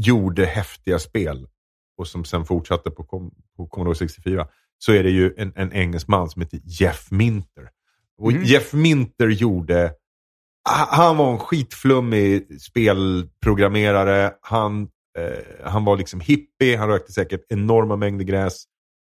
gjorde 0.01 0.45
häftiga 0.47 0.99
spel 0.99 1.49
och 1.99 2.09
som 2.09 2.25
sen 2.25 2.45
fortsatte 2.45 2.91
på, 2.91 3.03
Com- 3.05 3.31
på 3.57 3.67
Commodore 3.67 3.95
64 3.95 4.47
så 4.79 4.93
är 4.93 5.03
det 5.03 5.11
ju 5.11 5.35
en, 5.37 5.53
en 5.57 5.73
engelsman 5.73 6.31
som 6.31 6.43
heter 6.43 6.61
Jeff 6.65 7.11
Minter. 7.11 7.69
Och 8.19 8.31
Mm. 8.33 8.45
Jeff 8.45 8.73
Minter 8.73 9.29
gjorde 9.29 9.93
ha- 10.69 10.89
han 10.91 11.17
var 11.17 11.33
en 11.33 11.39
skitflummig 11.39 12.61
spelprogrammerare. 12.63 14.33
Han, 14.41 14.83
eh, 15.19 15.69
han 15.71 15.85
var 15.85 15.97
liksom 15.97 16.21
hippie, 16.21 16.77
han 16.79 16.89
rökte 16.89 17.13
säkert 17.13 17.45
enorma 17.49 17.97
mängder 17.97 18.25
gräs. 18.25 18.65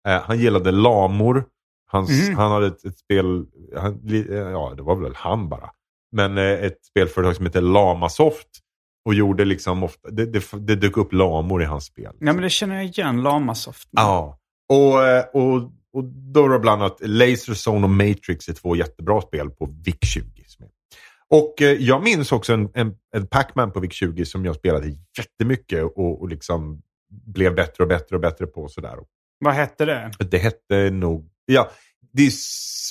Eh, 0.09 0.23
han 0.23 0.39
gillade 0.39 0.71
lamor. 0.71 1.45
Hans, 1.89 2.11
Mm. 2.11 2.37
Han 2.37 2.53
hade 2.53 2.67
ett, 2.67 2.85
ett 2.85 2.99
spel, 2.99 3.47
han, 3.77 4.01
ja 4.31 4.75
det 4.77 4.83
var 4.83 4.97
väl 4.97 5.15
han 5.15 5.49
bara. 5.49 5.71
Men 6.13 6.39
eh, 6.39 6.45
ett 6.45 6.85
spelföretag 6.85 7.37
som 7.37 7.47
heter 7.47 7.61
Lamasoft. 7.61 8.49
Och 9.07 9.15
gjorde 9.15 9.45
liksom 9.45 9.83
ofta, 9.83 10.11
det, 10.11 10.27
det, 10.27 10.45
det 10.59 10.77
dök 10.77 10.97
upp 10.97 11.13
lamor 11.13 11.63
i 11.63 11.65
hans 11.65 11.85
spel. 11.85 12.13
Ja, 12.19 12.33
men 12.33 12.43
det 12.43 12.51
känner 12.51 12.75
jag 12.75 12.85
igen. 12.85 13.23
Lamasoft. 13.23 13.89
Ja. 13.93 14.39
Och, 14.69 15.05
eh, 15.07 15.25
och, 15.33 15.57
och 15.93 16.05
då 16.05 16.43
var 16.43 16.51
det 16.53 16.59
bland 16.59 16.83
annat 16.83 17.01
Laser 17.01 17.69
Zone 17.71 17.85
och 17.85 17.91
Matrix 17.91 18.49
är 18.49 18.53
två 18.53 18.77
jättebra 18.77 19.21
spel 19.21 19.51
på 19.51 19.67
VIC-20. 19.67 20.23
som 20.47 20.65
är- 20.65 20.71
Och 21.29 21.63
eh, 21.63 21.73
jag 21.73 22.03
minns 22.03 22.33
också 22.33 22.53
en, 22.53 22.69
en, 22.75 22.95
en 23.17 23.27
Pac-Man 23.27 23.73
på 23.73 23.81
VIC-20 23.81 24.25
som 24.25 24.45
jag 24.45 24.55
spelade 24.55 24.93
jättemycket 25.19 25.85
och, 25.85 26.21
och 26.23 26.29
liksom 26.29 26.83
blev 27.27 27.55
bättre 27.55 27.83
och 27.85 27.89
bättre 27.89 28.17
och 28.17 28.23
bättre 28.23 28.47
på. 28.47 28.69
Sådär. 28.69 28.95
Vad 29.39 29.55
hette 29.55 29.85
det? 29.85 30.11
Det 30.19 30.39
hette 30.39 30.91
nog... 30.91 31.29
Ja, 31.47 31.71
det 32.13 32.27
är 32.27 32.33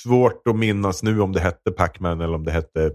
svårt 0.03 0.47
att 0.47 0.55
minnas 0.55 1.03
nu 1.03 1.21
om 1.21 1.31
det 1.31 1.39
hette 1.39 1.71
Pac-Man 1.71 2.21
eller 2.21 2.33
om 2.35 2.43
det 2.43 2.51
hette 2.51 2.91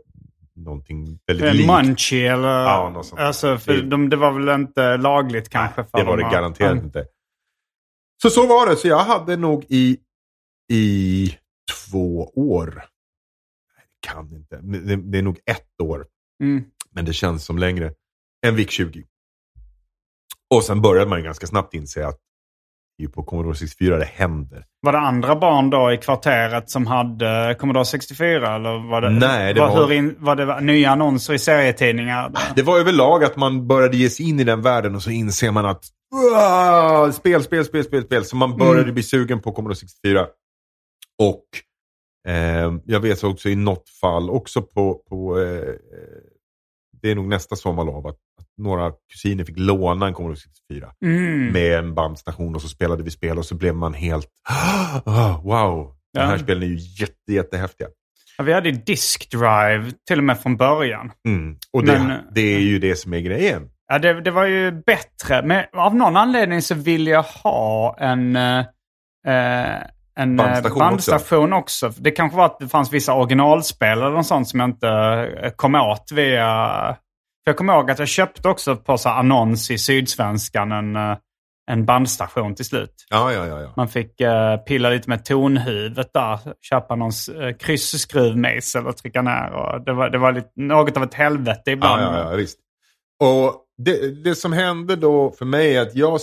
någonting 0.65 1.19
väldigt 1.27 1.47
En 1.47 1.57
likt. 1.57 1.67
Munchie 1.69 2.33
eller... 2.33 2.49
Ja, 2.63 2.91
något 2.95 3.07
sånt. 3.07 3.21
Alltså, 3.21 3.59
för 3.59 3.73
Det- 3.73 3.83
de, 3.83 4.09
det 4.11 4.17
var 4.17 4.33
väl 4.33 4.61
inte 4.61 4.97
lagligt 4.97 5.49
kanske? 5.49 5.85
för 5.85 5.99
det 5.99 6.05
var 6.05 6.17
det 6.17 6.27
att- 6.27 6.33
garanterat 6.33 6.73
Mm. 6.73 6.85
inte. 6.85 7.07
Så 8.23 8.31
så 8.31 8.47
var 8.47 8.67
det. 8.67 8.77
Så 8.77 8.89
jag 8.89 8.99
hade 9.05 9.37
nog 9.37 9.65
i, 9.69 9.99
i 10.73 11.37
två 11.91 12.25
år. 12.35 12.67
Nej, 13.77 13.87
det 14.03 14.09
kan 14.09 14.33
inte. 14.35 14.57
Det, 14.63 14.97
det 14.97 15.19
är 15.19 15.23
nog 15.23 15.39
ett 15.47 15.81
år. 15.83 16.07
Mm. 16.43 16.65
Men 16.91 17.05
det 17.05 17.13
känns 17.13 17.45
som 17.45 17.59
längre. 17.59 17.95
en 18.47 18.57
VIC-20. 18.57 19.05
Och 20.55 20.65
sen 20.65 20.83
började 20.83 21.11
man 21.11 21.19
ju 21.19 21.25
ganska 21.25 21.47
snabbt 21.47 21.75
inse 21.75 22.07
att 22.07 22.19
är 23.05 23.09
på 23.09 23.23
Commodore 23.23 23.55
64 23.55 23.97
det 23.97 24.05
händer. 24.05 24.65
Var 24.83 24.93
det 24.93 24.99
andra 24.99 25.37
barn 25.37 25.71
då 25.71 25.93
i 25.93 25.97
kvarteret 25.97 26.71
som 26.71 26.87
hade 26.87 27.57
Commodore 27.59 27.85
64? 27.85 28.55
Eller 28.55 28.91
var 28.91 29.01
det, 29.01 29.11
Nej, 29.11 29.55
det 29.55 29.61
var, 29.61 29.69
var- 29.69 29.87
Hur 29.87 29.93
in, 29.93 30.17
var 30.19 30.37
det 30.37 30.61
nya 30.61 30.91
annonser 30.91 31.35
i 31.35 31.39
serietidningar? 31.39 32.33
Det 32.57 32.63
var 32.63 32.79
överlag 32.79 33.25
att 33.25 33.37
man 33.37 33.67
började 33.67 33.97
ge 33.97 34.11
sig 34.11 34.29
in 34.29 34.41
i 34.41 34.45
den 34.45 34.63
världen 34.63 34.95
och 34.95 35.03
så 35.03 35.11
inser 35.11 35.51
man 35.51 35.67
att 35.67 35.85
"Uah, 36.15 37.11
spel, 37.11 37.43
spel, 37.43 37.65
spel, 37.65 37.85
spel, 37.85 38.03
spel. 38.05 38.25
Så 38.25 38.37
man 38.37 38.57
började 38.57 38.93
bli 38.93 39.03
sugen 39.03 39.41
på 39.41 39.53
Commodore 39.53 39.77
64. 39.77 40.27
Och 41.23 41.45
eh, 42.33 42.73
jag 42.85 43.01
vet 43.01 43.25
också 43.25 43.49
i 43.49 43.57
något 43.57 43.89
fall, 44.01 44.31
också 44.31 44.63
på, 44.63 44.95
på 45.09 45.41
eh, 45.41 45.75
det 47.03 47.11
är 47.11 47.15
nog 47.15 47.29
nästa 47.29 47.57
sommarlov, 47.57 48.07
att 48.07 48.17
några 48.63 48.93
kusiner 49.13 49.45
fick 49.45 49.59
låna 49.59 50.07
en 50.07 50.15
Commodore 50.15 50.37
64 50.71 50.89
Mm. 51.05 51.53
med 51.53 51.79
en 51.79 51.95
bandstation 51.95 52.55
och 52.55 52.63
så 52.63 52.69
spelade 52.69 53.03
vi 53.03 53.11
spel 53.11 53.39
och 53.39 53.45
så 53.47 53.55
blev 53.55 53.75
man 53.75 53.95
helt 53.95 54.27
"Ah, 55.07 55.41
wow. 55.45 55.95
De 56.15 56.21
här 56.21 56.33
Ja. 56.33 56.39
spelen 56.39 56.63
är 56.63 56.67
ju 56.67 56.77
jätte, 57.01 57.33
jättehäftiga. 57.33 57.89
Ja, 58.39 58.45
vi 58.45 58.53
hade 58.53 58.71
disk 58.71 59.31
drive 59.31 59.91
till 60.09 60.19
och 60.19 60.25
med 60.25 60.41
från 60.41 60.57
början. 60.57 61.13
Mm. 61.29 61.57
Och 61.73 61.85
det, 61.85 61.99
Men- 61.99 62.19
det 62.35 62.55
är 62.55 62.61
ju 62.61 62.79
det 62.79 62.97
som 62.97 63.15
är 63.15 63.21
grejen. 63.21 63.69
Ja, 63.93 63.99
det, 63.99 64.21
det 64.21 64.31
var 64.31 64.45
ju 64.45 64.71
bättre. 64.73 65.43
Men 65.47 65.65
av 65.73 65.95
någon 65.97 66.17
anledning 66.17 66.63
så 66.63 66.75
ville 66.75 67.11
jag 67.11 67.23
ha 67.23 67.97
en, 67.99 68.37
eh, 68.37 68.59
eh, 69.27 69.77
en 70.17 70.37
Bandstation 70.37 70.37
bandstation, 70.37 70.79
bandstation 70.79 71.53
också. 71.53 71.93
Det 71.99 72.11
kanske 72.11 72.37
var 72.39 72.47
att 72.47 72.59
det 72.59 72.69
fanns 72.69 72.93
vissa 72.93 73.15
originalspel 73.15 73.99
eller 73.99 74.11
något 74.11 74.27
sånt 74.27 74.49
som 74.49 74.61
jag 74.61 74.69
inte 74.69 74.89
eh, 75.43 75.51
kom 75.51 75.75
åt 75.75 76.13
via... 76.13 76.97
För 77.45 77.51
jag 77.51 77.57
kommer 77.57 77.73
ihåg 77.75 77.91
att 77.91 77.99
jag 77.99 78.09
köpte 78.09 78.49
också 78.49 78.77
på 78.77 78.99
så 78.99 79.09
annons 79.09 79.71
i 79.71 79.79
Sydsvenskan 79.79 80.73
en, 80.73 80.97
eh, 80.97 81.17
en 81.71 81.85
bandstation 81.85 82.55
till 82.55 82.65
slut. 82.65 83.07
Ja, 83.11 83.33
ja, 83.33 83.47
ja. 83.47 83.61
ja. 83.61 83.73
Man 83.77 83.89
fick 83.89 84.21
eh, 84.21 84.57
pilla 84.57 84.91
lite 84.91 85.09
med 85.09 85.25
tonhuvudet 85.25 86.11
där. 86.15 86.39
Köpa 86.61 86.95
någon 86.97 87.13
uh, 87.37 87.57
krysskruvmejsel 87.57 88.87
och 88.87 88.97
trycka 88.97 89.23
ner. 89.23 89.51
Och 89.51 89.85
det, 89.85 89.93
var, 89.93 90.11
det 90.11 90.19
var 90.19 90.33
lite, 90.33 90.51
något 90.57 90.97
av 90.97 91.03
ett 91.03 91.15
helvete 91.15 91.71
ibland. 91.71 92.03
Ja, 92.03 92.19
ja, 92.19 92.31
ja, 92.31 92.37
visst. 92.37 92.59
Och 93.23 93.65
det, 93.79 94.25
det 94.25 94.35
som 94.35 94.53
hände 94.53 94.97
då 94.97 95.31
för 95.39 95.45
mig 95.45 95.77
är 95.77 95.83
att 95.83 95.95
jag, 95.95 96.21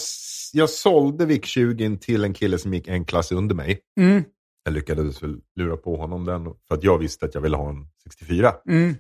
jag 0.54 0.70
sålde 0.70 1.26
VIC-20 1.26 1.98
till 2.00 2.24
en 2.24 2.34
kille 2.34 2.58
som 2.58 2.74
gick 2.74 2.88
en 2.88 3.06
klass 3.06 3.32
under 3.32 3.56
mig. 3.56 3.80
Mm, 4.00 4.24
Jag 4.66 4.74
lyckades 4.74 5.24
väl 5.24 5.36
lura 5.56 5.78
på 5.78 5.98
honom 5.98 6.26
den 6.26 6.46
för 6.68 6.76
att 6.76 6.84
jag 6.84 6.98
visste 6.98 7.26
att 7.26 7.34
jag 7.36 7.42
ville 7.42 7.58
ha 7.58 7.70
en 7.70 7.88
64. 8.04 8.54
mm, 8.70 8.96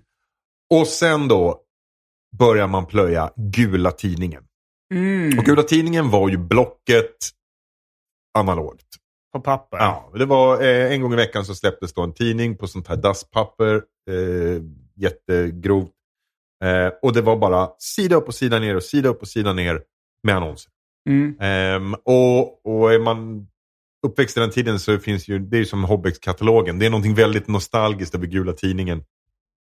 Och 0.73 0.87
sen 0.87 1.27
då 1.27 1.61
börjar 2.39 2.67
man 2.67 2.85
plöja 2.85 3.31
Gula 3.35 3.91
Tidningen. 3.91 4.43
mm. 4.93 5.39
Och 5.39 5.45
Gula 5.45 5.63
Tidningen 5.63 6.09
var 6.09 6.29
ju 6.29 6.37
blocket 6.37 7.15
analogt. 8.37 8.85
På 9.33 9.39
papper. 9.39 9.77
Ja, 9.77 10.11
det 10.15 10.25
var 10.25 10.61
eh, 10.61 10.93
en 10.93 11.01
gång 11.01 11.13
i 11.13 11.15
veckan 11.15 11.45
så 11.45 11.55
släpptes 11.55 11.93
då 11.93 12.01
en 12.01 12.13
tidning 12.13 12.57
på 12.57 12.67
sånt 12.67 12.87
här 12.87 12.95
dasspapper. 12.95 13.75
Eh, 14.09 14.61
jättegrovt. 14.95 15.91
Eh, 16.63 16.91
och 17.01 17.13
det 17.13 17.21
var 17.21 17.37
bara 17.37 17.69
sida 17.79 18.15
upp 18.15 18.27
och 18.27 18.35
sida 18.35 18.59
ner 18.59 18.75
och 18.75 18.83
sida 18.83 19.09
upp 19.09 19.21
och 19.21 19.27
sida 19.27 19.53
ner 19.53 19.81
med 20.23 20.35
annonser. 20.35 20.71
Mm. 21.09 21.37
Ehm, 21.39 21.93
och, 21.93 22.65
och 22.65 22.93
är 22.93 22.99
man 22.99 23.47
uppväxt 24.07 24.37
i 24.37 24.39
den 24.39 24.51
tiden 24.51 24.79
så 24.79 24.99
finns 24.99 25.27
ju, 25.27 25.39
det 25.39 25.57
är 25.57 25.59
ju 25.59 25.65
som 25.65 25.83
Hobbex-katalogen. 25.83 26.79
Det 26.79 26.85
är 26.85 26.89
någonting 26.89 27.15
väldigt 27.15 27.47
nostalgiskt 27.47 28.15
över 28.15 28.27
Gula 28.27 28.53
Tidningen. 28.53 29.03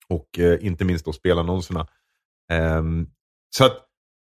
Och 0.08 0.38
eh, 0.38 0.66
inte 0.66 0.84
minst 0.84 1.04
då 1.04 1.12
spelannonserna. 1.12 1.86
Ehm, 2.52 3.06
så 3.56 3.64
att 3.64 3.80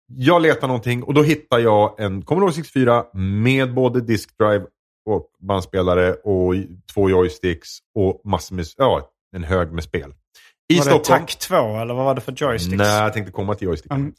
jag 0.07 0.43
letar 0.43 0.69
någonting 0.69 1.03
och 1.03 1.15
då 1.15 1.23
hittar 1.23 1.59
jag 1.59 2.01
en 2.01 2.23
Commodore 2.23 2.53
64 2.53 3.07
med 3.13 3.75
både 3.75 4.01
disk 4.01 4.39
drive 4.39 4.67
och 5.07 5.31
bandspelare 5.39 6.13
och 6.13 6.55
två 6.95 7.11
joysticks 7.11 7.69
och 7.95 8.21
massor 8.25 8.57
med, 8.57 8.67
ja, 8.77 9.11
en 9.37 9.45
hög 9.45 9.73
med 9.73 9.85
spel. 9.85 10.15
I 10.69 10.79
var 10.79 10.85
det 10.85 10.91
Stockholm. 10.91 11.27
TAC 11.27 11.37
2 11.37 11.55
eller 11.55 11.95
vad 11.95 12.05
var 12.05 12.15
det 12.15 12.21
för 12.21 12.33
joysticks? 12.33 12.79
Nej, 12.79 13.03
jag 13.03 13.13
tänkte 13.13 13.33
komma 13.33 13.55
till 13.55 13.69
joysticken. 13.69 13.99
Mm. 13.99 14.15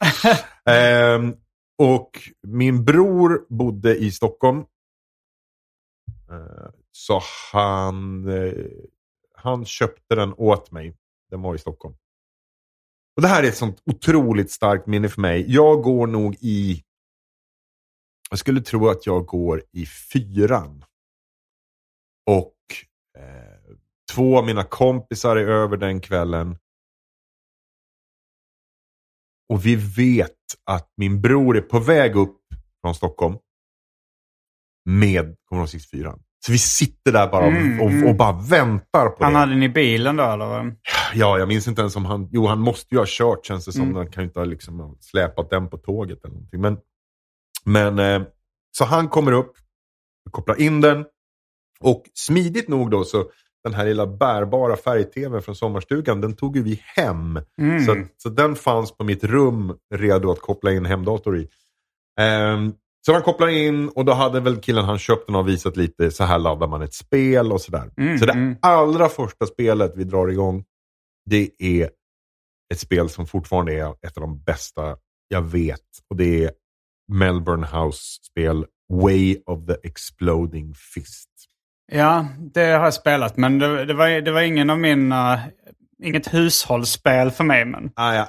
Ehm, 0.65 1.35
och 1.77 2.11
min 2.47 2.85
bror 2.85 3.45
bodde 3.49 3.95
i 3.95 4.11
Stockholm. 4.11 4.59
Eh, 6.31 6.69
så 6.91 7.21
han, 7.53 8.27
eh, 8.29 8.53
han 9.35 9.65
köpte 9.65 10.15
den 10.15 10.33
åt 10.37 10.71
mig. 10.71 10.95
Den 11.31 11.41
var 11.41 11.55
i 11.55 11.57
Stockholm. 11.57 11.95
Och 13.19 13.23
Det 13.23 13.27
här 13.29 13.43
är 13.43 13.47
ett 13.47 13.57
sånt 13.57 13.81
otroligt 13.85 14.51
starkt 14.51 14.87
minne 14.87 15.09
för 15.09 15.21
mig. 15.21 15.45
Jag 15.47 15.81
går 15.83 16.07
nog 16.07 16.35
i... 16.39 16.83
Jag 18.29 18.39
skulle 18.39 18.61
tro 18.61 18.89
att 18.89 19.05
jag 19.05 19.25
går 19.25 19.63
i 19.71 19.85
fyran. 19.85 20.85
Och 22.25 22.55
eh, 23.17 23.75
två 24.11 24.37
av 24.37 24.45
mina 24.45 24.63
kompisar 24.63 25.35
är 25.35 25.47
över 25.47 25.77
den 25.77 26.01
kvällen. 26.01 26.57
Och 29.49 29.65
vi 29.65 29.75
vet 29.75 30.37
att 30.63 30.93
min 30.95 31.21
bror 31.21 31.57
är 31.57 31.61
på 31.61 31.79
väg 31.79 32.15
upp 32.15 32.41
från 32.81 32.95
Stockholm 32.95 33.37
med 34.85 35.37
Commodore 35.45 35.67
64. 35.67 36.19
Så 36.45 36.51
vi 36.51 36.57
sitter 36.57 37.11
där 37.11 37.27
bara 37.27 37.45
Mm, 37.45 37.79
och, 37.79 37.85
och, 37.85 37.91
mm. 37.91 38.07
och 38.07 38.15
bara 38.15 38.31
väntar 38.31 39.09
på 39.09 39.23
Han 39.23 39.33
det. 39.33 39.39
hade 39.39 39.51
den 39.51 39.63
i 39.63 39.69
bilen 39.69 40.15
då 40.15 40.23
eller? 40.23 40.75
Ja, 41.13 41.37
jag 41.39 41.47
minns 41.47 41.67
inte 41.67 41.81
ens 41.81 41.95
om 41.95 42.05
han... 42.05 42.29
Jo, 42.31 42.47
han 42.47 42.59
måste 42.59 42.95
ju 42.95 42.99
ha 42.99 43.05
kört 43.07 43.45
känns 43.45 43.65
det 43.65 43.71
som. 43.71 43.81
Mm. 43.81 43.95
Han 43.95 44.11
kan 44.11 44.23
ju 44.23 44.27
inte 44.27 44.39
ha 44.39 44.45
liksom 44.45 44.97
släpat 44.99 45.49
den 45.49 45.69
på 45.69 45.77
tåget 45.77 46.23
eller 46.23 46.33
någonting. 46.33 46.61
Men, 46.61 46.77
men 47.65 47.99
eh, 47.99 48.27
så 48.77 48.85
han 48.85 49.07
kommer 49.07 49.31
upp, 49.31 49.53
kopplar 50.31 50.61
in 50.61 50.81
den 50.81 51.05
och 51.79 52.03
smidigt 52.13 52.67
nog 52.67 52.91
då 52.91 53.03
så 53.03 53.25
den 53.63 53.73
här 53.73 53.85
lilla 53.85 54.07
bärbara 54.07 54.77
färg-tvn 54.77 55.41
från 55.41 55.55
sommarstugan, 55.55 56.21
den 56.21 56.35
tog 56.35 56.57
ju 56.57 56.63
vi 56.63 56.81
hem. 56.95 57.39
Mm. 57.61 57.85
Så, 57.85 58.03
så 58.17 58.29
den 58.29 58.55
fanns 58.55 58.91
på 58.97 59.03
mitt 59.03 59.23
rum 59.23 59.77
redo 59.95 60.31
att 60.31 60.41
koppla 60.41 60.71
in 60.71 60.85
hemdator 60.85 61.37
i. 61.37 61.47
Ehm, 62.19 62.73
så 63.05 63.13
han 63.13 63.21
kopplar 63.21 63.47
in 63.47 63.89
och 63.89 64.05
då 64.05 64.13
hade 64.13 64.39
väl 64.39 64.61
killen 64.61 64.85
han 64.85 64.99
köpt 64.99 65.27
den 65.27 65.35
och 65.35 65.47
visat 65.47 65.77
lite, 65.77 66.11
så 66.11 66.23
här 66.23 66.39
laddar 66.39 66.67
man 66.67 66.81
ett 66.81 66.93
spel 66.93 67.51
och 67.51 67.61
sådär. 67.61 67.91
Mm, 67.97 68.19
så 68.19 68.25
det 68.25 68.31
mm. 68.31 68.55
allra 68.61 69.09
första 69.09 69.45
spelet 69.45 69.93
vi 69.95 70.03
drar 70.03 70.27
igång, 70.27 70.63
det 71.29 71.49
är 71.59 71.89
ett 72.73 72.79
spel 72.79 73.09
som 73.09 73.27
fortfarande 73.27 73.73
är 73.73 73.89
ett 74.07 74.17
av 74.17 74.21
de 74.21 74.43
bästa 74.43 74.97
jag 75.27 75.41
vet. 75.41 75.79
Och 76.09 76.15
det 76.15 76.43
är 76.43 76.51
Melbourne 77.11 77.67
House-spel 77.67 78.65
Way 78.93 79.37
of 79.45 79.65
the 79.65 79.87
Exploding 79.87 80.73
Fist. 80.73 81.29
Ja, 81.91 82.27
det 82.53 82.65
har 82.65 82.83
jag 82.83 82.93
spelat 82.93 83.37
men 83.37 83.59
det, 83.59 83.85
det, 83.85 83.93
var, 83.93 84.21
det 84.21 84.31
var 84.31 84.41
ingen 84.41 84.69
av 84.69 84.79
mina... 84.79 85.41
Inget 86.03 86.33
hushållsspel 86.33 87.31
för 87.31 87.43
mig 87.43 87.65
men... 87.65 87.91
Ah, 87.95 88.13
ja. 88.13 88.27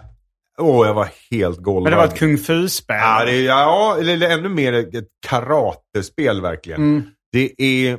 Åh, 0.61 0.87
jag 0.87 0.95
var 0.95 1.09
helt 1.31 1.59
golvad. 1.59 1.83
Men 1.83 1.91
det 1.93 1.97
var 1.97 2.05
ett 2.05 2.19
kung 2.19 2.39
fu-spel. 2.39 2.97
Ja, 2.97 3.25
det 3.25 3.41
ja, 3.41 3.97
eller 4.01 4.13
eller 4.13 4.31
ännu 4.31 4.49
mer 4.49 4.73
ett 4.73 5.09
karatespel 5.27 6.41
verkligen. 6.41 6.81
Mm. 6.83 7.03
Det 7.33 7.53
är, 7.59 7.93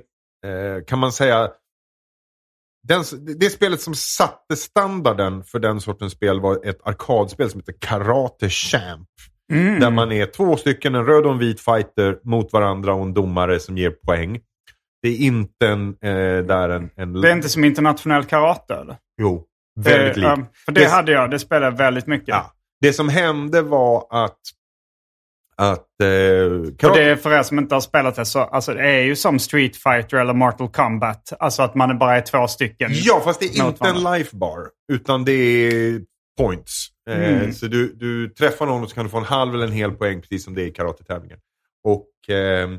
eh, 0.45 0.83
kan 0.87 0.99
man 0.99 1.11
säga, 1.11 1.49
den, 2.87 3.03
det 3.39 3.49
spelet 3.49 3.81
som 3.81 3.95
satte 3.95 4.55
standarden 4.55 5.43
för 5.43 5.59
den 5.59 5.81
sortens 5.81 6.13
spel 6.13 6.39
var 6.39 6.65
ett 6.65 6.79
arkadspel 6.83 7.49
som 7.49 7.59
heter 7.59 7.75
Karate 7.79 8.49
Champ. 8.49 9.07
Mm. 9.53 9.79
Där 9.79 9.89
man 9.89 10.11
är 10.11 10.25
två 10.25 10.57
stycken, 10.57 10.95
en 10.95 11.05
röd 11.05 11.25
och 11.25 11.31
en 11.31 11.39
vit 11.39 11.61
fighter 11.61 12.19
mot 12.23 12.53
varandra 12.53 12.93
och 12.93 13.01
en 13.01 13.13
domare 13.13 13.59
som 13.59 13.77
ger 13.77 13.91
poäng. 13.91 14.39
Det 15.01 15.09
är 15.09 15.17
inte 15.17 15.67
en, 15.67 15.87
eh, 15.89 16.45
där 16.45 16.69
en, 16.69 16.89
en... 16.95 17.13
Det 17.13 17.29
är 17.29 17.35
inte 17.35 17.49
som 17.49 17.63
internationell 17.63 18.23
karate 18.25 18.75
eller? 18.75 18.97
Jo, 19.21 19.45
väldigt 19.79 20.15
det, 20.15 20.19
likt. 20.21 20.39
ja, 20.39 20.45
För 20.65 20.71
det, 20.71 20.81
Det- 20.81 20.87
hade 20.89 21.11
jag, 21.11 21.31
det 21.31 21.39
spelade 21.39 21.75
väldigt 21.77 22.07
mycket. 22.07 22.27
Ja. 22.27 22.51
Det 22.81 22.93
som 22.93 23.09
hände 23.09 23.61
var 23.61 24.07
att... 24.09 24.37
att 25.55 26.01
eh, 26.01 26.07
karate- 26.07 26.93
det 26.93 27.03
är 27.03 27.15
för 27.15 27.31
er 27.39 27.43
som 27.43 27.59
inte 27.59 27.75
har 27.75 27.81
spelat 27.81 28.15
det 28.15 28.25
så 28.25 28.39
alltså 28.39 28.73
det 28.73 28.89
är 28.89 29.01
ju 29.01 29.15
som 29.15 29.39
Street 29.39 29.75
Fighter 29.77 30.17
eller 30.17 30.33
Mortal 30.33 30.69
Kombat. 30.69 31.33
Alltså 31.39 31.63
att 31.63 31.75
man 31.75 31.97
bara 31.99 32.17
är 32.17 32.21
två 32.21 32.47
stycken. 32.47 32.89
Ja, 32.93 33.21
fast 33.23 33.39
det 33.39 33.45
är 33.45 33.49
inte 33.67 33.87
en 33.87 33.93
varandra. 33.93 34.17
life 34.17 34.35
bar. 34.37 34.59
Utan 34.93 35.25
det 35.25 35.31
är 35.31 36.01
points. 36.37 36.87
Eh, 37.09 37.17
Mm. 37.33 37.53
Så 37.53 37.67
du, 37.67 37.93
du 37.93 38.29
träffar 38.29 38.65
någon 38.65 38.83
och 38.83 38.89
så 38.89 38.95
kan 38.95 39.03
du 39.05 39.09
få 39.11 39.17
en 39.17 39.23
halv 39.23 39.53
eller 39.55 39.65
en 39.65 39.71
hel 39.71 39.91
poäng, 39.91 40.21
precis 40.21 40.43
som 40.43 40.53
det 40.55 40.61
är 40.63 40.67
i 40.67 40.71
karatetävlingar. 40.71 41.37
Och 41.83 42.29
eh, 42.35 42.69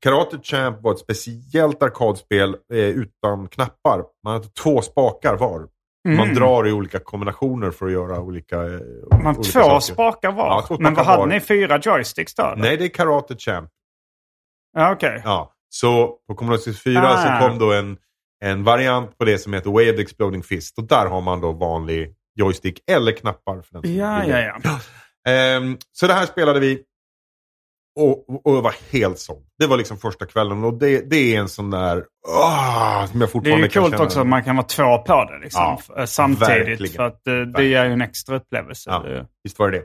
Karate 0.00 0.38
Champ 0.42 0.82
var 0.82 0.92
ett 0.92 0.98
speciellt 0.98 1.82
arkadspel 1.82 2.56
eh, 2.72 2.78
utan 2.78 3.48
knappar. 3.48 4.04
Man 4.24 4.32
hade 4.32 4.48
två 4.48 4.82
spakar 4.82 5.36
var. 5.36 5.68
Man 6.08 6.18
Mm. 6.20 6.34
drar 6.34 6.68
i 6.68 6.72
olika 6.72 6.98
kombinationer 6.98 7.70
för 7.70 7.86
att 7.86 7.92
göra 7.92 8.20
olika, 8.20 8.56
eh, 8.56 8.62
Man 9.22 9.26
olika 9.36 9.42
två 9.42 9.60
saker. 9.62 9.80
spakar 9.80 10.32
var. 10.32 10.64
Ja, 10.70 10.76
Men 10.80 10.94
vad 10.94 11.06
hade 11.06 11.18
var. 11.18 11.26
ni? 11.26 11.40
Fyra 11.40 11.80
joysticks 11.82 12.34
då? 12.34 12.42
eller? 12.42 12.56
Nej, 12.62 12.76
det 12.76 12.84
är 12.84 12.88
Karate 12.88 13.36
Champ. 13.36 13.70
Ja, 14.76 14.92
okej. 14.92 15.22
Ja, 15.24 15.52
så 15.68 16.16
på 16.28 16.34
Commodore 16.34 16.58
64 16.60 17.08
Ah. 17.08 17.40
så 17.40 17.46
kom 17.48 17.58
då 17.58 17.72
en, 17.72 17.96
en 18.44 18.64
variant 18.64 19.18
på 19.18 19.24
det 19.24 19.38
som 19.38 19.52
heter 19.52 19.92
the 19.96 20.02
Exploding 20.02 20.42
Fist. 20.42 20.78
Och 20.78 20.84
där 20.84 21.06
har 21.06 21.20
man 21.20 21.40
då 21.40 21.52
vanlig 21.52 22.14
joystick 22.34 22.80
eller 22.90 23.12
knappar. 23.12 23.62
För 23.62 23.80
den 23.80 23.94
Ja, 23.96 24.24
ja, 24.24 24.36
det. 24.36 24.60
ja. 24.64 24.78
Ehm, 25.32 25.76
så 25.92 26.06
det 26.06 26.12
här 26.14 26.26
spelade 26.26 26.60
vi 26.60 26.82
och, 27.96 28.46
och, 28.46 28.56
jag 28.56 28.62
var 28.62 28.74
helt 28.90 29.18
såld. 29.18 29.46
Det 29.58 29.66
var 29.66 29.76
liksom 29.76 29.98
första 29.98 30.26
kvällen 30.26 30.64
och 30.64 30.74
det, 30.78 31.10
det 31.10 31.34
är 31.34 31.40
en 31.40 31.48
sån 31.48 31.70
där... 31.70 32.04
ah, 32.28 33.06
som 33.06 33.20
jag 33.20 33.28
Det 33.28 33.30
är 33.30 33.32
fortfarande 33.32 33.66
ju 33.66 33.72
coolt 33.72 34.00
också 34.00 34.20
att 34.20 34.26
man 34.26 34.44
kan 34.44 34.56
vara 34.56 34.66
två 34.66 34.98
på 34.98 35.24
det 35.24 35.38
liksom, 35.44 35.62
Ja, 35.62 35.80
f- 35.98 36.08
samtidigt. 36.10 36.48
verkligen. 36.68 36.92
För 36.94 37.02
att 37.02 37.26
eh, 37.26 37.34
det 37.40 37.64
ger 37.64 37.84
ju 37.84 37.92
en 37.92 38.00
extra 38.02 38.36
upplevelse. 38.36 38.90
Ja. 38.90 38.98
Det- 38.98 39.26
Visst 39.44 39.58
var 39.58 39.70
det 39.70 39.78
det. 39.78 39.84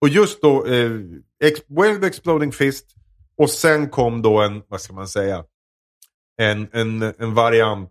Och 0.00 0.08
just 0.08 0.42
då, 0.42 0.66
eh, 0.66 0.90
Wave 1.68 2.06
Exploding 2.06 2.52
Fist. 2.52 2.86
Och 3.38 3.50
sen 3.50 3.88
kom 3.88 4.22
då 4.22 4.40
en, 4.42 4.62
vad 4.68 4.80
ska 4.80 4.92
man 4.94 5.08
säga, 5.08 5.44
en, 6.42 6.68
en, 6.72 7.02
en 7.18 7.34
variant 7.34 7.90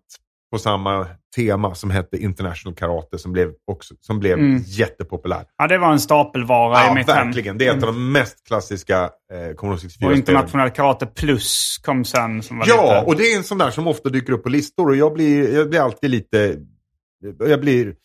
på 0.56 0.60
samma 0.60 1.08
tema 1.36 1.76
som 1.76 1.90
hette 1.92 2.18
International 2.18 2.76
Karate 2.76 3.18
som 3.18 3.32
blev, 3.32 3.52
också, 3.68 3.94
som 4.02 4.20
blev 4.20 4.40
Mm. 4.40 4.64
jättepopulär. 4.66 5.46
Ja, 5.58 5.68
det 5.68 5.78
var 5.78 5.92
en 5.92 6.00
stapelvara 6.00 6.84
i 6.84 6.88
Ja, 6.88 6.94
mitt 6.94 7.10
hem. 7.10 7.26
verkligen. 7.28 7.58
Det 7.58 7.68
är 7.68 7.78
ett 7.78 7.84
av 7.84 7.94
de 7.94 8.12
mest 8.12 8.48
klassiska 8.48 9.04
eh, 9.34 9.56
Commodore 9.56 9.80
64 9.82 10.10
Och 10.10 10.16
internationell 10.16 10.70
karate 10.70 11.06
plus 11.06 11.78
kom 11.86 12.06
sen. 12.06 12.44
Som 12.44 12.58
var 12.58 12.68
Ja, 12.68 12.94
lite... 12.96 13.06
och 13.06 13.16
det 13.16 13.24
är 13.34 13.38
en 13.38 13.44
sån 13.44 13.58
där 13.58 13.72
som 13.72 13.88
ofta 13.88 14.10
dyker 14.10 14.34
upp 14.34 14.44
på 14.44 14.50
listor 14.50 14.90
och 14.90 14.96
jag 14.96 15.14
blir, 15.14 15.56
jag 15.56 15.70
blir 15.70 15.80
alltid 15.80 16.10
lite... 16.10 16.56
Jag 17.40 17.62
blir... 17.62 17.96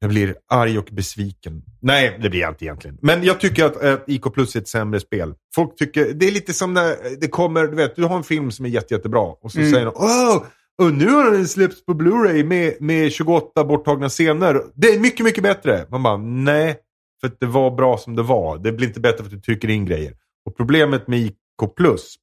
Jag 0.00 0.10
blir 0.10 0.34
arg 0.48 0.78
och 0.78 0.88
besviken. 0.92 1.62
Nej, 1.80 2.18
det 2.22 2.30
blir 2.30 2.40
jag 2.40 2.50
inte 2.50 2.64
egentligen. 2.64 2.98
Men 3.02 3.22
jag 3.24 3.40
tycker 3.40 3.64
att 3.64 3.82
eh, 3.82 3.96
IK 4.06 4.32
Plus 4.34 4.56
är 4.56 4.60
ett 4.60 4.68
sämre 4.68 5.00
spel. 5.00 5.34
Folk 5.54 5.76
tycker, 5.76 6.12
det 6.14 6.26
är 6.26 6.30
lite 6.32 6.52
som 6.52 6.74
när 6.74 6.96
det 7.20 7.28
kommer, 7.28 7.66
du 7.66 7.76
vet, 7.76 7.96
du 7.96 8.04
har 8.04 8.16
en 8.16 8.22
film 8.24 8.50
som 8.50 8.64
är 8.64 8.68
jätte, 8.68 8.94
jättebra 8.94 9.20
och 9.20 9.52
så 9.52 9.58
Mm. 9.58 9.70
säger 9.72 9.84
de 9.86 9.92
åh, 9.96 10.42
och 10.82 10.92
nu 10.94 11.08
har 11.10 11.30
den 11.30 11.48
släppts 11.48 11.84
på 11.84 11.92
Blu-ray 11.94 12.44
med, 12.44 12.74
med 12.80 13.12
28 13.12 13.64
borttagna 13.64 14.08
scener. 14.08 14.62
Det 14.74 14.88
är 14.88 14.98
mycket, 15.00 15.24
mycket 15.24 15.42
bättre. 15.42 15.86
Man 15.90 16.02
bara, 16.02 16.16
nej, 16.16 16.76
för 17.20 17.26
att 17.28 17.40
det 17.40 17.46
var 17.46 17.70
bra 17.70 17.98
som 17.98 18.16
det 18.16 18.22
var. 18.22 18.58
Det 18.58 18.72
blir 18.72 18.86
inte 18.88 19.00
bättre 19.00 19.18
för 19.18 19.24
att 19.24 19.30
du 19.30 19.40
trycker 19.40 19.70
in 19.70 19.84
grejer. 19.84 20.12
Och 20.46 20.56
problemet 20.56 21.08
med 21.08 21.18
IK 21.20 21.34
Plus 21.76 22.14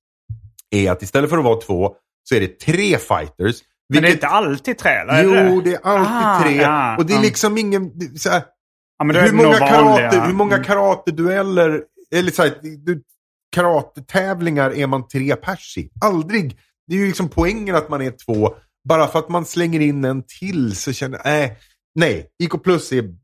är 0.72 0.92
att 0.92 1.02
istället 1.02 1.30
för 1.30 1.38
att 1.38 1.44
vara 1.44 1.62
två 1.62 1.96
så 2.24 2.36
är 2.36 2.40
det 2.40 2.60
tre 2.60 2.98
fighters. 2.98 3.62
Men 3.94 4.02
det 4.02 4.08
är 4.10 4.12
inte 4.12 4.28
alltid 4.28 4.78
tre, 4.78 4.92
eller? 4.92 5.24
Jo, 5.24 5.62
det 5.62 5.74
är 5.74 5.80
alltid 5.84 6.14
Ah, 6.14 6.42
tre. 6.44 6.56
ja, 6.62 6.98
och 6.98 7.06
det 7.06 7.14
är 7.14 7.22
liksom 7.22 7.58
ingen... 7.58 7.92
Så 8.18 8.30
här, 8.30 8.44
Ja, 8.98 9.06
hur, 9.22 9.32
många 9.34 9.58
karate, 9.58 10.20
hur 10.28 10.34
många 10.34 10.64
karatedueller, 10.64 11.84
eller 12.16 12.32
så 12.32 12.44
här, 12.44 12.54
karatetävlingar 13.56 14.72
är 14.72 14.88
man 14.88 15.08
tre 15.08 15.36
pers 15.36 15.78
i? 15.78 15.90
Aldrig. 16.06 16.58
Det 16.88 16.96
är 16.96 17.00
ju 17.00 17.08
liksom 17.08 17.30
poängen 17.30 17.76
att 17.76 17.90
man 17.90 18.02
är 18.02 18.12
två. 18.26 18.56
Bara 18.90 19.08
för 19.08 19.20
att 19.20 19.30
man 19.30 19.46
slänger 19.46 19.80
in 19.80 20.06
en 20.06 20.24
till 20.40 20.76
så 20.76 20.94
känner 20.94 21.22
jag, 21.24 21.44
äh, 21.44 21.52
nej. 21.96 22.28
IK 22.44 22.64
Plus 22.64 22.92
är, 22.92 23.16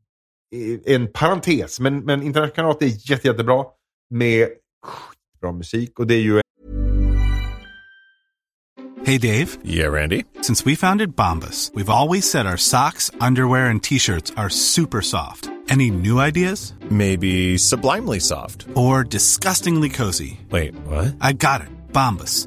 är 0.54 0.94
en 0.94 1.12
parentes. 1.12 1.80
Men, 1.80 1.98
men 1.98 2.22
internationell 2.22 2.54
karate 2.54 2.84
är 2.84 3.10
jätte, 3.10 3.28
jättebra. 3.28 3.64
Med 4.10 4.48
bra 5.40 5.52
musik. 5.52 5.98
Och 5.98 6.06
det 6.06 6.14
är 6.14 6.20
ju 6.20 6.40
Hey 9.04 9.18
Dave, 9.18 9.48
Yeah, 9.64 9.88
Randy. 9.92 10.24
since 10.42 10.64
we 10.64 10.76
founded 10.76 11.16
Bombus, 11.16 11.70
we've 11.74 11.88
always 11.88 12.30
said 12.30 12.46
our 12.46 12.56
socks, 12.56 13.10
underwear, 13.20 13.66
and 13.68 13.82
t 13.82 13.98
shirts 13.98 14.32
are 14.36 14.48
super 14.48 15.00
soft. 15.02 15.48
Any 15.68 15.90
new 15.90 16.20
ideas? 16.20 16.72
Maybe 16.90 17.58
sublimely 17.58 18.20
soft. 18.20 18.66
Or 18.74 19.02
disgustingly 19.04 19.88
cozy? 19.88 20.40
Wait, 20.50 20.74
what? 20.86 21.14
I 21.20 21.32
got 21.32 21.62
it, 21.62 21.68
Bombus. 21.92 22.46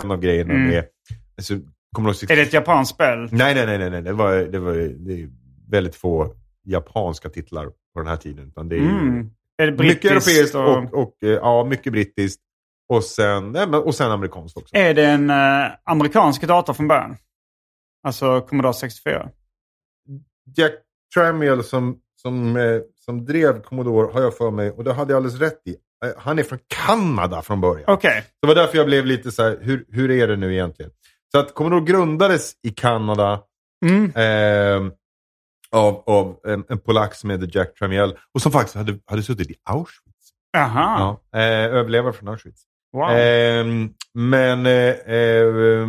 av 0.00 0.20
grejerna 0.20 0.54
Mm. 0.54 0.68
med... 0.68 0.84
Alltså, 1.36 1.54
Commodore 1.96 2.14
64 2.14 2.34
Är 2.34 2.36
det 2.36 2.46
ett 2.48 2.52
japanskt 2.52 2.94
spel? 2.94 3.28
Nej, 3.32 3.54
nej, 3.54 3.66
nej, 3.66 3.78
nej, 3.78 3.90
nej. 3.90 4.02
Det 4.02 4.12
var, 4.12 4.34
det 4.34 4.58
var 4.58 4.72
det 4.74 5.22
är 5.22 5.28
väldigt 5.70 5.94
få 5.96 6.34
japanska 6.64 7.28
titlar 7.28 7.66
på 7.66 7.98
den 8.00 8.06
här 8.06 8.16
tiden. 8.16 8.48
Utan 8.48 8.68
det 8.68 8.76
är 8.76 8.80
Mm. 8.80 9.30
Är 9.56 9.66
det 9.70 9.84
mycket 9.84 10.10
europeiskt 10.10 10.54
och... 10.54 10.78
och, 10.78 10.94
och, 10.94 11.16
eh, 11.22 11.30
ja, 11.30 11.64
mycket 11.64 11.92
brittiskt. 11.92 12.40
Och 12.88 13.04
sen, 13.04 13.56
och 13.74 13.94
sen 13.94 14.10
amerikanskt 14.10 14.56
också. 14.56 14.76
Är 14.76 14.94
det 14.94 15.06
en 15.06 15.30
eh, 15.30 15.66
amerikansk 15.84 16.42
dator 16.42 16.72
från 16.74 16.88
början? 16.88 17.16
Alltså 18.06 18.40
Commodore 18.40 18.74
64? 18.74 19.28
Jack 20.56 20.72
Tramiel 21.14 21.64
som, 21.64 21.98
som, 22.16 22.56
eh, 22.56 22.80
som 22.94 23.24
drev 23.24 23.62
Commodore 23.62 24.12
har 24.12 24.20
jag 24.22 24.36
för 24.36 24.50
mig, 24.50 24.70
och 24.70 24.84
det 24.84 24.92
hade 24.92 25.12
jag 25.12 25.16
alldeles 25.16 25.40
rätt 25.40 25.62
i. 25.66 25.76
Eh, 26.04 26.10
Han 26.18 26.38
är 26.38 26.42
från 26.42 26.58
Kanada 26.86 27.42
från 27.42 27.60
början. 27.60 27.84
Okej. 27.86 28.24
Det 28.42 28.48
var 28.48 28.54
därför 28.54 28.78
jag 28.78 28.86
blev 28.86 29.06
lite 29.06 29.30
så 29.32 29.42
här, 29.42 29.58
hur, 29.60 29.84
hur 29.88 30.10
är 30.10 30.28
det 30.28 30.36
nu 30.36 30.52
egentligen? 30.52 30.92
Så 31.32 31.38
att 31.38 31.54
Commodore 31.54 31.80
grundades 31.84 32.52
i 32.62 32.70
Kanada 32.70 33.40
Mm. 33.84 34.04
eh, 34.14 34.92
av, 35.72 36.02
av 36.06 36.36
en, 36.46 36.64
en 36.68 36.78
polack 36.78 37.14
som 37.14 37.30
heter 37.30 37.50
Jack 37.52 37.74
Tramiel 37.78 38.16
och 38.34 38.42
som 38.42 38.52
faktiskt 38.52 38.76
hade, 38.76 38.98
hade 39.06 39.22
suttit 39.22 39.50
i 39.50 39.54
Auschwitz. 39.70 40.30
Jaha. 40.52 41.16
Ja, 41.32 41.38
eh, 41.40 41.64
överlevare 41.74 42.12
från 42.12 42.28
Auschwitz. 42.28 42.62
Wow. 42.92 43.10
Eh, 43.10 43.64
men 44.14 44.66
eh, 44.66 44.72
eh, 45.16 45.88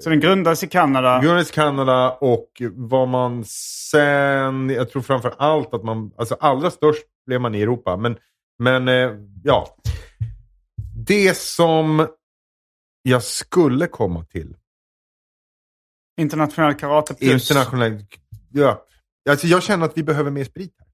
Så 0.00 0.10
den 0.10 0.20
grundades 0.20 0.64
i 0.64 0.68
Kanada? 0.68 1.20
grundades 1.22 1.50
i 1.50 1.54
Kanada 1.54 2.10
och 2.10 2.48
vad 2.72 3.08
man 3.08 3.44
sen, 3.90 4.70
jag 4.70 4.90
tror 4.90 5.02
framför 5.02 5.34
allt 5.38 5.74
att 5.74 5.84
man, 5.84 6.10
alltså 6.16 6.36
allra 6.40 6.70
störst 6.70 7.02
blev 7.26 7.40
man 7.40 7.54
i 7.54 7.62
Europa. 7.62 7.96
Men, 7.96 8.16
men 8.62 8.88
eh, 8.88 9.10
ja, 9.44 9.76
det 11.06 11.36
som 11.36 12.08
jag 13.02 13.22
skulle 13.22 13.86
komma 13.86 14.24
till 14.24 14.56
Internationell 16.20 16.74
karate 16.74 17.14
plus? 17.14 17.50
Internationell... 17.50 18.04
Ja. 18.52 18.84
Alltså 19.30 19.46
jag 19.46 19.62
känner 19.62 19.86
att 19.86 19.98
vi 19.98 20.02
behöver 20.02 20.30
mer 20.30 20.44
sprit. 20.44 20.74
här. 20.78 20.88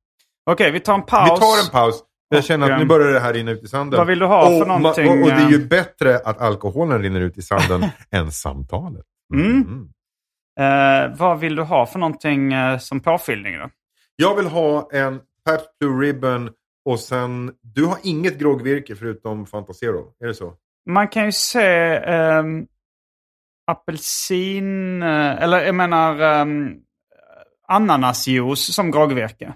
Okej, 0.53 0.71
vi 0.71 0.81
tar 0.81 0.95
en 0.95 1.03
paus. 1.03 1.31
Vi 1.31 1.41
tar 1.41 1.64
en 1.64 1.71
paus. 1.71 2.05
Jag 2.29 2.45
känner 2.45 2.71
att 2.71 2.79
nu 2.79 2.83
Och, 2.83 2.89
börjar 2.89 3.12
det 3.12 3.21
här 3.21 3.33
rinna 3.33 3.51
ut 3.51 3.62
i 3.62 3.69
sanden. 3.69 3.99
vad 3.99 4.07
vill 4.07 4.19
du 4.19 4.27
ha 4.27 4.47
för 4.47 4.61
och, 4.61 4.69
någonting, 4.69 5.09
Och, 5.09 5.14
och 5.14 5.29
det 5.29 5.33
är 5.33 5.51
ju 5.51 5.62
eh? 5.62 5.69
bättre 5.69 6.19
att 6.19 6.41
alkoholen 6.41 7.03
rinner 7.03 7.21
ut 7.21 7.39
i 7.39 7.43
sanden 7.43 7.91
än 8.11 8.33
samtalet. 8.33 9.05
Mm. 9.35 9.89
Eh, 10.61 11.16
vad 11.19 11.41
vill 11.41 11.57
du 11.57 11.62
ha 11.62 11.87
för 11.87 11.99
någonting 11.99 12.53
eh, 12.53 12.79
som 12.79 13.01
påfyllning 13.01 13.59
då? 13.59 13.71
Jag 14.16 14.37
vill 14.37 14.47
ha 14.47 14.89
en 14.93 15.21
Pabst 15.45 15.79
Blue 15.81 16.07
Ribbon 16.07 16.51
och 16.89 17.01
sen... 17.01 17.53
Du 17.62 17.84
har 17.84 17.99
inget 18.03 18.39
groggvirke 18.39 18.97
förutom 18.97 19.47
Fantasero, 19.47 20.12
är 20.20 20.26
det 20.26 20.34
så? 20.34 20.55
Man 20.91 21.09
kan 21.09 21.24
ju 21.24 21.32
se 21.32 21.97
ehm, 21.97 22.66
apelsin, 23.70 25.03
eh, 25.03 25.43
eller 25.43 25.64
jag 25.64 25.74
menar 25.74 26.41
um, 26.41 26.76
ananasjuice 27.68 28.74
som 28.74 28.91
groggvirke. 28.91 29.55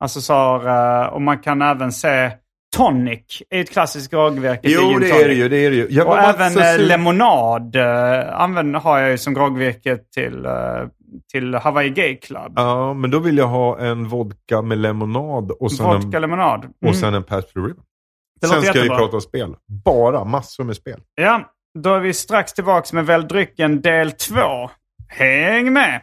Alltså 0.00 0.20
så 0.20 0.34
har, 0.34 0.66
eh, 1.04 1.06
och 1.06 1.22
man 1.22 1.38
kan 1.38 1.62
även 1.62 1.92
se 1.92 2.30
tonic 2.76 3.42
är 3.50 3.60
ett 3.60 3.70
klassiskt 3.70 4.10
grogvirke. 4.10 4.68
Jo, 4.70 4.98
det 4.98 5.10
är 5.10 5.28
det 5.28 5.34
ju. 5.34 5.48
Det 5.48 5.56
är 5.56 5.70
det 5.70 5.76
ju. 5.76 6.02
Och 6.02 6.18
även 6.18 6.50
så 6.50 6.60
eh, 6.60 6.78
lemonad 6.78 7.76
eh, 7.76 8.40
använder, 8.40 8.80
har 8.80 8.98
jag 8.98 9.10
ju 9.10 9.18
som 9.18 9.34
grogvirke 9.34 9.96
till, 9.96 10.46
eh, 10.46 10.52
till 11.32 11.54
Hawaii 11.54 11.90
Gay 11.90 12.16
Club. 12.16 12.52
Ja, 12.56 12.94
men 12.94 13.10
då 13.10 13.18
vill 13.18 13.38
jag 13.38 13.46
ha 13.46 13.78
en 13.78 14.08
vodka 14.08 14.62
med 14.62 14.78
lemonad 14.78 15.50
och 15.50 15.72
sen 15.72 15.86
Vodka 15.86 16.16
en, 16.16 16.22
lemonad. 16.22 16.64
och 16.64 16.82
Mm. 16.82 16.94
sen 16.94 17.14
en 17.14 17.22
Blue 17.54 17.68
Ribbon. 17.68 17.84
Det 18.40 18.46
Sen 18.46 18.62
ska 18.62 18.82
vi 18.82 18.88
prata 18.88 19.16
om 19.16 19.20
spel. 19.20 19.54
Bara 19.84 20.24
massor 20.24 20.64
med 20.64 20.76
spel. 20.76 21.00
Ja, 21.14 21.50
då 21.78 21.94
är 21.94 22.00
vi 22.00 22.14
strax 22.14 22.52
tillbaka 22.52 22.86
med 22.96 23.06
Välj 23.06 23.26
drycken 23.26 23.80
del 23.80 24.12
2. 24.12 24.34
Häng 25.08 25.72
med! 25.72 26.00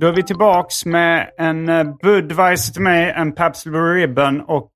Då 0.00 0.06
är 0.06 0.12
vi 0.12 0.22
tillbaks 0.22 0.84
med 0.86 1.30
en 1.38 1.68
eh, 1.68 1.96
Budweiser 2.02 2.72
till 2.72 2.82
mig, 2.82 3.10
en 3.16 3.34
Pabst 3.34 3.64
Blue 3.64 3.94
Ribbon 3.94 4.40
och 4.40 4.72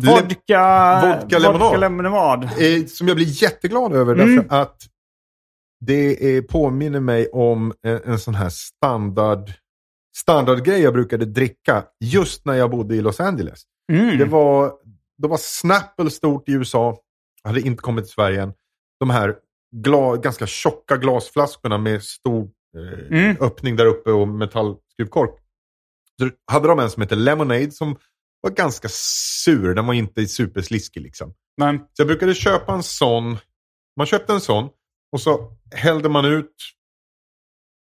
Le- 0.00 0.10
vodka, 0.12 1.00
vodka 1.20 1.38
lemonad. 1.38 1.80
lemonad. 1.80 2.44
Eh, 2.44 2.86
som 2.86 3.08
jag 3.08 3.16
blir 3.16 3.42
jätteglad 3.42 3.92
över 3.92 4.14
Mm. 4.14 4.36
därför 4.36 4.56
att 4.62 4.76
det 5.86 6.36
är, 6.36 6.42
påminner 6.42 7.00
mig 7.00 7.28
om 7.28 7.72
en, 7.82 8.00
en 8.04 8.18
sån 8.18 8.34
här 8.34 8.48
standard 8.50 9.50
standardgrej 10.16 10.80
jag 10.80 10.92
brukade 10.92 11.24
dricka 11.24 11.84
just 12.04 12.44
när 12.44 12.54
jag 12.54 12.70
bodde 12.70 12.94
i 12.94 13.00
Los 13.00 13.20
Angeles. 13.20 13.60
Mm. 13.92 14.18
Det 14.18 14.24
var, 14.24 14.72
då 15.22 15.28
var 15.28 15.36
Snapple 15.40 16.10
stort 16.10 16.48
i 16.48 16.52
USA. 16.52 16.98
Hade 17.44 17.60
inte 17.60 17.82
kommit 17.82 18.04
till 18.04 18.12
Sverige 18.12 18.42
än. 18.42 18.52
De 19.00 19.10
här 19.10 19.36
gla, 19.76 20.16
ganska 20.16 20.46
tjocka 20.46 20.96
glasflaskorna 20.96 21.78
med 21.78 22.02
stor 22.02 22.42
eh, 22.42 22.48
Mm. 23.10 23.36
öppning 23.40 23.76
där 23.76 23.86
uppe 23.86 24.10
och 24.10 24.28
metallskruvkork. 24.28 25.30
Så 26.20 26.30
hade 26.52 26.68
de 26.68 26.78
en 26.78 26.90
som 26.90 27.02
heter 27.02 27.16
Lemonade 27.16 27.70
som 27.70 27.96
var 28.40 28.50
ganska 28.50 28.88
sur. 29.44 29.74
Den 29.74 29.86
var 29.86 29.94
inte 29.94 30.26
supersliskig 30.26 31.00
liksom. 31.00 31.34
Men, 31.56 31.78
Så 31.78 31.84
jag 31.96 32.06
brukade 32.06 32.34
köpa 32.34 32.72
en 32.74 32.82
sån. 32.82 33.38
Man 33.96 34.06
köpte 34.06 34.32
en 34.32 34.40
sån 34.40 34.68
och 35.12 35.20
så 35.20 35.56
hällde 35.74 36.08
man 36.08 36.24
ut 36.24 36.54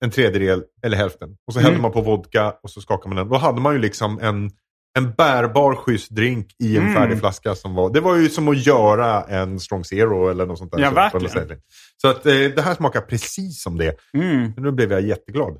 en 0.05 0.11
tredjedel 0.11 0.63
eller 0.83 0.97
hälften. 0.97 1.37
Och 1.47 1.53
så 1.53 1.59
hällde 1.59 1.71
Mm. 1.75 1.81
man 1.81 1.91
på 1.91 2.01
vodka 2.01 2.51
och 2.63 2.71
så 2.71 2.81
skakade 2.81 3.09
man 3.09 3.17
den. 3.17 3.29
Då 3.29 3.37
hade 3.37 3.61
man 3.61 3.73
ju 3.73 3.79
liksom 3.79 4.19
en, 4.19 4.51
en 4.97 5.11
bärbar 5.13 5.75
schysst 5.75 6.09
drink 6.11 6.47
i 6.63 6.77
en 6.77 6.81
Mm. 6.83 6.93
färdig 6.95 7.19
flaska. 7.19 7.55
Som 7.55 7.75
var, 7.75 7.93
det 7.93 7.99
var 8.01 8.15
ju 8.15 8.29
som 8.29 8.47
att 8.47 8.65
göra 8.65 9.23
en 9.23 9.59
Strong 9.59 9.83
Zero 9.85 10.29
eller 10.29 10.45
något 10.45 10.57
sånt 10.57 10.71
där. 10.71 10.79
Ja, 10.79 10.89
Så- 10.89 10.95
verkligen. 11.19 11.61
så 12.01 12.07
att 12.07 12.25
eh, 12.25 12.33
det 12.33 12.61
här 12.61 12.75
smakar 12.75 13.01
precis 13.01 13.61
som 13.63 13.77
det. 13.77 13.95
mm, 14.13 14.53
Nu 14.57 14.71
blev 14.71 14.91
jag 14.91 15.01
jätteglad. 15.01 15.59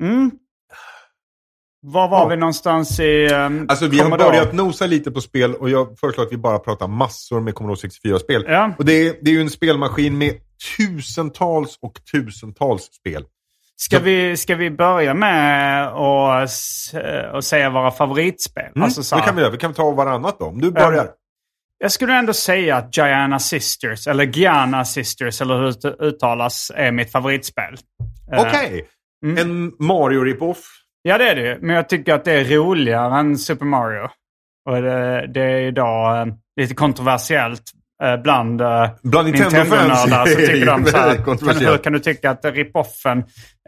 mm. 0.00 0.30
Var 1.88 2.08
var 2.08 2.18
Ja. 2.18 2.28
vi 2.28 2.36
någonstans 2.36 3.00
i 3.00 3.26
um, 3.34 3.66
Alltså 3.68 3.86
vi 3.86 3.96
har 3.98 4.04
Commodore? 4.04 4.28
börjat 4.30 4.52
nosa 4.52 4.86
lite 4.86 5.10
på 5.10 5.20
spel 5.20 5.54
och 5.54 5.70
jag 5.70 5.98
föreslår 5.98 6.24
att 6.24 6.32
vi 6.32 6.36
bara 6.36 6.58
pratar 6.58 6.88
massor 6.88 7.40
med 7.40 7.54
Commodore 7.54 7.88
64-spel. 7.88 8.44
Ja. 8.48 8.74
Och 8.78 8.84
det 8.84 8.92
är, 8.92 9.16
det 9.22 9.30
är 9.30 9.34
ju 9.34 9.40
en 9.40 9.50
spelmaskin 9.50 10.18
med 10.18 10.34
tusentals 10.76 11.78
och 11.82 12.00
tusentals 12.12 12.82
spel. 12.82 13.24
Ska 13.78 13.98
vi, 13.98 14.36
ska 14.36 14.54
vi 14.54 14.70
börja 14.70 15.14
med 15.14 15.86
att 15.86 17.44
säga 17.44 17.70
våra 17.70 17.90
favoritspel? 17.90 18.64
Mm, 18.64 18.82
Alltså 18.82 19.02
så 19.02 19.14
det 19.14 19.20
här, 19.20 19.26
kan 19.26 19.36
vi 19.36 19.42
göra. 19.42 19.52
Vi 19.52 19.58
kan 19.58 19.74
ta 19.74 19.90
varannat 19.90 20.38
då. 20.38 20.44
Om 20.46 20.60
du 20.60 20.70
börjar. 20.70 21.08
Jag 21.78 21.92
skulle 21.92 22.14
ändå 22.14 22.32
säga 22.32 22.76
att 22.76 22.96
Gianna 22.96 23.38
Sisters, 23.38 24.06
eller 24.06 24.24
Gianna 24.24 24.84
Sisters, 24.84 25.40
eller 25.40 25.58
hur 25.58 25.74
det 25.82 25.88
uttalas, 26.04 26.72
är 26.74 26.92
mitt 26.92 27.12
favoritspel. 27.12 27.76
Eh, 28.32 28.40
Okej. 28.40 28.86
mm. 29.24 29.38
En 29.38 29.72
Mario 29.86 30.20
rip-off. 30.24 30.64
Ja, 31.02 31.18
det 31.18 31.30
är 31.30 31.34
det 31.34 31.42
ju. 31.42 31.58
Men 31.60 31.76
jag 31.76 31.88
tycker 31.88 32.14
att 32.14 32.24
det 32.24 32.32
är 32.32 32.44
roligare 32.44 33.18
än 33.20 33.38
Super 33.38 33.64
Mario. 33.64 34.08
Och 34.68 34.82
det, 34.82 35.26
det 35.34 35.40
är 35.42 35.60
idag 35.60 36.20
eh, 36.28 36.34
lite 36.60 36.74
kontroversiellt 36.74 37.62
bland 38.22 38.60
uh, 38.62 38.88
Bland 39.02 39.28
Nintendo-nördar. 39.28 40.26
Så 40.26 40.36
tycker 40.36 40.66
de 40.66 40.84
så 40.84 40.96
här, 40.96 41.70
hur 41.70 41.78
kan 41.78 41.92
du 41.92 41.98
tycka 41.98 42.30
att 42.30 42.44
rip-offen 42.44 43.18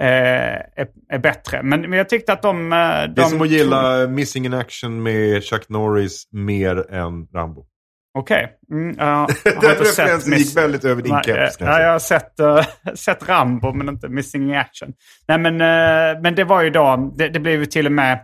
eh, 0.00 0.06
är, 0.06 0.86
är 1.08 1.18
bättre? 1.18 1.62
Men, 1.62 1.80
men 1.80 1.92
jag 1.92 2.08
tyckte 2.08 2.32
att 2.32 2.42
de... 2.42 2.72
eh, 2.72 2.78
de 2.78 3.14
Det 3.14 3.22
är 3.22 3.24
som 3.24 3.42
att 3.42 3.48
gilla 3.48 4.06
Missing 4.06 4.46
in 4.46 4.54
Action 4.54 5.02
med 5.02 5.44
Chuck 5.44 5.68
Norris 5.68 6.28
mer 6.32 6.92
än 6.94 7.26
Rambo. 7.34 7.64
Okej. 8.18 8.48
Mm, 8.72 8.94
jag 8.98 9.04
har 9.06 9.28
Den 9.44 9.70
referensen 9.76 10.32
gick 10.38 10.56
väldigt 10.56 10.84
över 10.84 11.02
din 11.02 11.22
keps. 11.24 11.60
eh. 11.60 11.66
Ja, 11.66 11.80
jag 11.80 11.92
har 11.92 11.98
sett, 11.98 12.40
eh, 12.40 12.66
sett 12.94 13.28
Rambo 13.28 13.72
men 13.72 13.88
inte 13.88 14.08
Missing 14.08 14.42
in 14.50 14.54
Action. 14.56 14.92
Nej, 15.28 15.38
men, 15.38 15.60
eh, 15.60 16.20
men 16.22 16.34
det 16.34 16.44
var 16.44 16.62
ju 16.62 16.70
då, 16.70 17.12
det, 17.16 17.28
det 17.28 17.40
blev 17.40 17.60
ju 17.60 17.66
till 17.66 17.86
och 17.86 17.92
med 17.92 18.18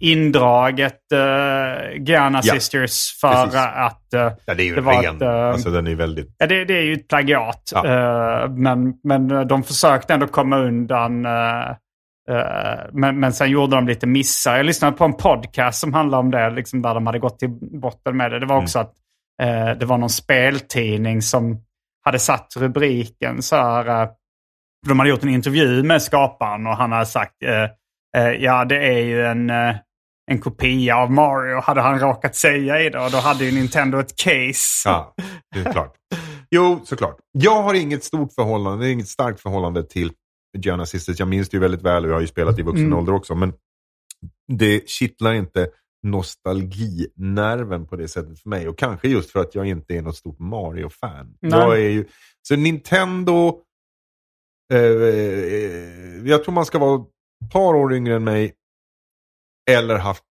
indraget 0.00 0.98
uh, 1.12 2.02
Gianna 2.02 2.40
Ja, 2.44 2.54
Sisters 2.54 3.18
för 3.20 3.28
att... 3.56 4.14
eh, 4.14 4.32
Ja, 4.46 4.54
det 4.54 4.62
är 4.62 4.64
ju 4.66 4.74
det 4.74 4.80
var 4.80 5.02
ren. 5.02 5.16
ett, 5.16 5.22
eh, 5.22 5.48
alltså 5.48 5.70
den 5.70 5.86
är 5.86 5.94
väldigt... 5.94 6.34
Ja, 6.38 6.46
det, 6.46 6.64
det 6.64 6.74
är 6.74 6.82
ju 6.82 6.92
ett 6.92 7.08
plagiat. 7.08 7.70
Ja. 7.74 7.86
Eh, 7.86 8.50
men, 8.50 8.94
men 9.04 9.48
de 9.48 9.62
försökte 9.62 10.14
ändå 10.14 10.26
komma 10.26 10.58
undan. 10.58 11.26
eh, 11.26 11.68
eh, 12.30 12.78
men, 12.92 13.20
men 13.20 13.32
sen 13.32 13.50
gjorde 13.50 13.76
de 13.76 13.86
lite 13.88 14.06
missar. 14.06 14.56
Jag 14.56 14.66
lyssnade 14.66 14.96
på 14.96 15.04
en 15.04 15.14
podcast 15.14 15.80
som 15.80 15.92
handlade 15.94 16.20
om 16.20 16.30
det, 16.30 16.50
liksom 16.50 16.82
där 16.82 16.94
de 16.94 17.06
hade 17.06 17.18
gått 17.18 17.38
till 17.38 17.50
botten 17.80 18.16
med 18.16 18.30
det. 18.32 18.38
Det 18.38 18.46
var 18.46 18.54
Mm. 18.56 18.64
också 18.64 18.78
att 18.78 18.92
eh, 19.42 19.78
det 19.78 19.86
var 19.86 19.98
någon 19.98 20.10
speltidning 20.10 21.22
som 21.22 21.60
hade 22.04 22.18
satt 22.18 22.46
rubriken 22.56 23.42
så 23.42 23.56
här. 23.56 24.02
eh, 24.02 24.08
de 24.88 24.98
hade 24.98 25.10
gjort 25.10 25.22
en 25.22 25.28
intervju 25.28 25.82
med 25.82 26.02
skaparen 26.02 26.66
och 26.66 26.76
han 26.76 26.92
hade 26.92 27.06
sagt 27.06 27.42
eh, 27.44 27.62
eh, 27.62 27.68
ja 28.38 28.64
det 28.64 28.76
är 28.76 28.98
ju 28.98 29.24
en, 29.26 29.50
eh, 29.50 29.76
en 30.30 30.38
kopia 30.40 30.96
av 30.96 31.10
Mario 31.12 31.60
hade 31.60 31.80
han 31.80 31.98
råkat 32.00 32.36
säga 32.36 32.80
i 32.80 32.90
det. 32.90 33.00
Och 33.00 33.10
då 33.10 33.16
hade 33.18 33.44
ju 33.44 33.52
Nintendo 33.52 33.98
ett 33.98 34.16
case. 34.16 34.82
Ja, 34.88 35.14
det 35.54 35.60
är 35.60 35.72
klart. 35.72 35.94
Jo, 36.50 36.80
såklart. 36.84 37.16
Jag 37.32 37.62
har 37.62 37.74
inget 37.74 38.04
stort 38.04 38.32
förhållande, 38.32 38.90
inget 38.90 39.08
starkt 39.08 39.40
förhållande 39.40 39.82
till 39.84 40.12
Gianna 40.58 40.86
Sisters. 40.86 41.18
Jag 41.18 41.28
minns 41.28 41.48
det 41.48 41.56
ju 41.56 41.60
väldigt 41.60 41.82
väl 41.82 42.04
och 42.04 42.10
jag 42.10 42.14
har 42.16 42.20
ju 42.20 42.26
spelat 42.26 42.58
i 42.58 42.62
vuxen 42.62 42.86
Mm. 42.86 42.98
ålder 42.98 43.14
också. 43.14 43.34
Men 43.34 43.52
det 44.52 44.88
kittlar 44.88 45.32
inte 45.34 45.68
nostalginerven 46.06 47.86
på 47.86 47.96
det 47.96 48.08
sättet 48.08 48.40
för 48.42 48.48
mig. 48.48 48.68
Och 48.68 48.78
kanske 48.78 49.08
just 49.08 49.30
för 49.30 49.40
att 49.40 49.54
jag 49.54 49.66
inte 49.66 49.94
är 49.94 50.02
något 50.02 50.16
stort 50.16 50.38
Mario-fan. 50.38 51.34
Jag 51.40 51.74
är 51.74 51.88
ju... 51.88 52.04
Så 52.48 52.56
Nintendo... 52.56 53.60
Eh, 54.72 54.80
eh, 54.80 56.26
jag 56.28 56.44
tror 56.44 56.54
man 56.54 56.66
ska 56.66 56.78
vara 56.78 57.04
par 57.52 57.74
år 57.74 57.94
yngre 57.94 58.14
än 58.16 58.24
mig. 58.24 58.54
Eller 59.70 59.98
haft 59.98 60.24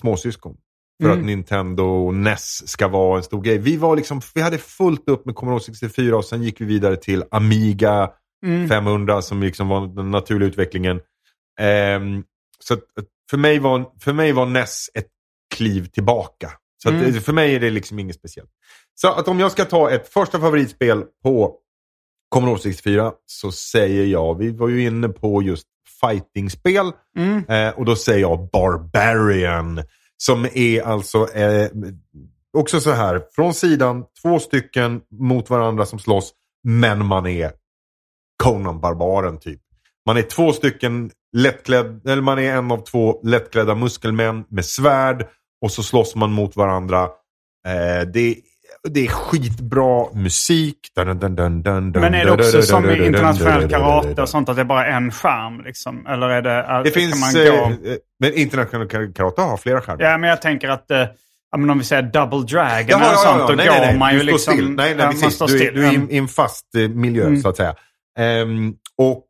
småsyskon. 0.00 0.56
För 1.02 1.08
Mm. 1.10 1.18
att 1.20 1.26
Nintendo 1.26 2.10
NES 2.10 2.68
ska 2.68 2.88
vara 2.88 3.16
en 3.16 3.22
stor 3.22 3.42
grej. 3.42 3.58
Vi, 3.58 3.76
var 3.76 3.96
liksom, 3.96 4.20
vi 4.34 4.40
hade 4.40 4.58
fullt 4.58 5.08
upp 5.08 5.26
med 5.26 5.34
Commodore 5.34 5.60
64 5.62 6.16
och 6.16 6.24
sen 6.24 6.42
gick 6.42 6.60
vi 6.60 6.64
vidare 6.64 6.96
till 6.96 7.24
Amiga 7.30 8.10
Mm. 8.46 8.68
500 8.68 9.22
som 9.22 9.42
liksom 9.42 9.68
var 9.68 9.86
den 9.86 10.10
naturliga 10.10 10.48
utvecklingen. 10.48 11.00
Ehm, 11.60 12.24
så 12.58 12.76
för, 13.30 13.36
mig 13.36 13.58
var, 13.58 13.92
för 14.00 14.12
mig 14.12 14.32
var 14.32 14.46
NES 14.46 14.90
ett 14.94 15.06
kliv 15.54 15.86
tillbaka. 15.86 16.50
Så 16.82 16.88
Mm. 16.90 17.20
för 17.20 17.32
mig 17.32 17.54
är 17.54 17.60
det 17.60 17.70
liksom 17.70 17.98
inget 17.98 18.16
speciellt. 18.16 18.50
Så 18.94 19.08
att 19.12 19.28
om 19.28 19.40
jag 19.40 19.52
ska 19.52 19.64
ta 19.64 19.90
ett 19.90 20.08
första 20.08 20.40
favoritspel 20.40 21.04
på 21.22 21.56
Commodore 22.28 22.58
64 22.58 23.12
så 23.26 23.52
säger 23.52 24.04
jag, 24.06 24.38
vi 24.38 24.50
var 24.50 24.68
ju 24.68 24.86
inne 24.86 25.08
på 25.08 25.42
just 25.42 25.66
fightingspel. 26.08 26.92
Mm. 27.18 27.44
Eh, 27.48 27.78
och 27.78 27.84
då 27.84 27.96
säger 27.96 28.20
jag 28.20 28.48
Barbarian. 28.52 29.82
Som 30.16 30.46
är 30.54 30.82
alltså 30.82 31.34
eh, 31.34 31.70
också 32.56 32.80
så 32.80 32.90
här, 32.90 33.22
från 33.34 33.54
sidan, 33.54 34.04
två 34.22 34.38
stycken 34.38 35.00
mot 35.20 35.50
varandra 35.50 35.86
som 35.86 35.98
slåss. 35.98 36.32
Men 36.64 37.06
man 37.06 37.26
är 37.26 37.52
Conan 38.42 38.80
Barbaren 38.80 39.38
typ. 39.38 39.60
Man 40.06 40.16
är 40.16 40.22
två 40.22 40.52
stycken 40.52 41.10
lättklädd, 41.36 42.08
eller 42.08 42.22
man 42.22 42.38
är 42.38 42.56
en 42.56 42.70
av 42.70 42.84
två 42.84 43.20
lättklädda 43.22 43.74
muskelmän 43.74 44.44
med 44.48 44.64
svärd. 44.64 45.28
Och 45.60 45.72
så 45.72 45.82
slåss 45.82 46.14
man 46.14 46.32
mot 46.32 46.56
varandra. 46.56 47.02
Eh, 47.66 48.08
det, 48.12 48.36
det 48.88 49.00
är 49.00 49.08
skitbra 49.08 50.12
musik. 50.14 50.78
Dun, 50.96 51.18
dun, 51.18 51.62
dun, 51.62 51.90
Men 51.90 52.14
är 52.14 52.24
det 52.24 52.30
också 52.32 52.62
som 52.62 52.90
i 52.90 53.06
internationell 53.06 53.68
karate 53.70 54.22
och 54.22 54.28
sånt 54.28 54.48
att 54.48 54.56
det 54.56 54.62
är 54.62 54.66
bara 54.66 54.86
en 54.86 55.10
skärm? 55.12 55.64
Liksom? 55.64 56.06
Eller 56.06 56.28
är 56.28 56.42
det... 56.42 56.82
Det 56.84 56.90
kan 56.90 57.00
finns, 57.02 57.34
man 57.34 57.44
gå... 57.44 57.50
eh, 57.88 57.92
eh, 57.92 57.96
men 58.20 58.34
internationell 58.34 58.88
kar- 58.88 59.12
karate 59.14 59.42
har 59.42 59.56
flera 59.56 59.80
skärmar. 59.80 60.04
Ja, 60.04 60.18
men 60.18 60.30
jag 60.30 60.42
tänker 60.42 60.68
att... 60.68 60.90
eh, 60.90 60.98
ja, 61.50 61.58
men 61.58 61.70
om 61.70 61.78
vi 61.78 61.84
säger 61.84 62.02
double 62.02 62.38
dragon 62.38 63.02
eller 63.02 63.14
sånt, 63.14 63.48
då 63.48 63.54
nej, 63.54 63.66
går 63.66 63.74
nej, 63.74 63.98
man 63.98 64.12
ju 64.12 64.18
du 64.18 64.24
står 64.24 64.32
liksom... 64.32 64.54
Still. 64.54 64.70
Nej, 64.70 64.94
nej, 64.94 65.06
precis. 65.06 65.22
man 65.22 65.30
står 65.30 65.46
du, 65.48 65.58
still. 65.58 65.74
du 65.74 65.86
är 65.86 65.92
i, 65.92 65.94
Mm. 65.96 66.08
en 66.10 66.28
fast 66.28 66.74
eh, 66.74 66.88
miljö, 66.88 67.26
Mm. 67.26 67.40
så 67.42 67.48
att 67.48 67.56
säga. 67.56 67.74
Ehm, 68.18 68.74
och 68.98 69.24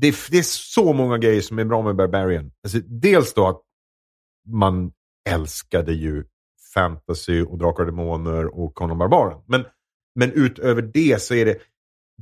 det, 0.00 0.08
är- 0.08 0.30
det 0.30 0.38
är 0.38 0.42
så 0.42 0.92
många 0.92 1.18
grejer 1.18 1.40
som 1.40 1.58
är 1.58 1.64
bra 1.64 1.82
med 1.82 1.96
Barbarian. 1.96 2.50
Alltså, 2.64 2.78
dels 2.86 3.34
då 3.34 3.48
att 3.48 3.60
man 4.48 4.90
älskade 5.28 5.92
ju 5.92 6.24
fantasy 6.74 7.42
och 7.42 7.58
Drakar 7.58 7.82
och 7.82 7.86
Demoner 7.86 8.60
och 8.60 8.74
Conan 8.74 8.98
Barbaren. 8.98 9.38
Men, 9.48 9.64
men 10.14 10.32
utöver 10.32 10.82
det 10.82 11.22
så 11.22 11.34
är 11.34 11.44
det, 11.44 11.56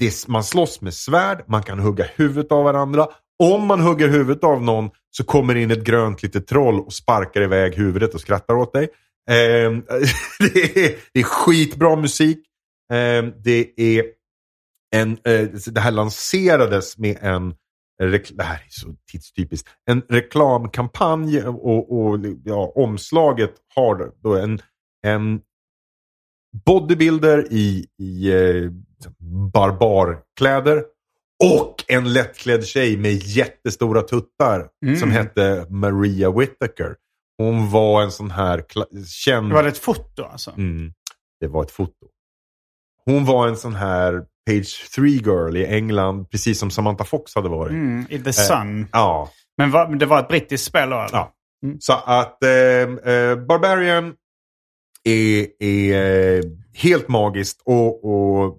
det 0.00 0.06
är, 0.06 0.30
man 0.30 0.44
slåss 0.44 0.80
med 0.80 0.94
svärd, 0.94 1.44
man 1.46 1.62
kan 1.62 1.78
hugga 1.78 2.04
huvudet 2.16 2.52
av 2.52 2.64
varandra. 2.64 3.06
Om 3.42 3.66
man 3.66 3.80
hugger 3.80 4.08
huvudet 4.08 4.44
av 4.44 4.62
någon 4.62 4.90
så 5.10 5.24
kommer 5.24 5.54
in 5.54 5.70
ett 5.70 5.84
grönt 5.84 6.22
litet 6.22 6.46
troll 6.46 6.80
och 6.80 6.92
sparkar 6.92 7.40
iväg 7.40 7.74
huvudet 7.74 8.14
och 8.14 8.20
skrattar 8.20 8.54
åt 8.54 8.72
dig. 8.72 8.88
Eh, 9.30 9.70
det, 10.38 10.84
är, 10.84 10.96
det 11.12 11.20
är 11.20 11.24
skitbra 11.24 11.96
musik. 11.96 12.38
Eh, 12.92 13.24
det 13.44 13.70
är 13.76 14.04
en, 14.96 15.10
eh, 15.24 15.48
det 15.66 15.80
här 15.80 15.90
lanserades 15.90 16.98
med 16.98 17.18
en 17.20 17.54
det 17.98 18.42
här 18.42 18.54
är 18.54 18.68
så 18.68 18.94
tidstypiskt. 19.12 19.68
En 19.86 20.02
reklamkampanj 20.08 21.42
och, 21.42 21.98
och 21.98 22.18
ja, 22.44 22.72
omslaget 22.74 23.54
har 23.74 24.12
då 24.22 24.36
en, 24.36 24.60
en 25.06 25.40
bodybuilder 26.66 27.46
i, 27.52 27.86
i 27.98 28.32
eh, 28.32 28.70
barbarkläder 29.52 30.84
och 31.44 31.84
en 31.88 32.12
lättklädd 32.12 32.66
tjej 32.66 32.96
med 32.96 33.12
jättestora 33.12 34.02
tuttar 34.02 34.68
Mm. 34.84 34.96
som 34.96 35.10
hette 35.10 35.66
Maria 35.70 36.30
Whittaker. 36.30 36.96
Hon 37.38 37.70
var 37.70 38.02
en 38.02 38.12
sån 38.12 38.30
här 38.30 38.64
känd... 39.06 39.52
Var 39.52 39.62
det 39.62 39.68
ett 39.68 39.78
foto 39.78 40.22
alltså? 40.24 40.50
Mm, 40.56 40.92
det 41.40 41.46
var 41.46 41.62
ett 41.62 41.70
foto. 41.70 42.06
Hon 43.04 43.24
var 43.24 43.48
en 43.48 43.56
sån 43.56 43.74
här 43.74 44.24
page 44.48 44.90
3 44.94 45.10
girl 45.10 45.56
i 45.56 45.66
England, 45.66 46.30
precis 46.30 46.58
som 46.58 46.70
Samantha 46.70 47.04
Fox 47.04 47.34
hade 47.34 47.48
varit. 47.48 47.70
Mm, 47.70 48.06
I 48.10 48.18
The 48.18 48.32
Sun. 48.32 48.88
Ja, 48.92 49.30
Men 49.56 49.70
var, 49.70 49.96
det 49.96 50.06
var 50.06 50.20
ett 50.20 50.28
brittiskt 50.28 50.66
spel 50.66 50.90
då? 50.90 51.06
Ja. 51.12 51.34
Så 51.78 51.92
att 51.92 52.44
eh, 52.44 52.50
eh, 52.50 53.36
Barbarian 53.36 54.14
är, 55.04 55.46
är 55.62 56.38
eh, 56.38 56.44
helt 56.74 57.08
magiskt 57.08 57.62
och, 57.64 58.04
och 58.04 58.58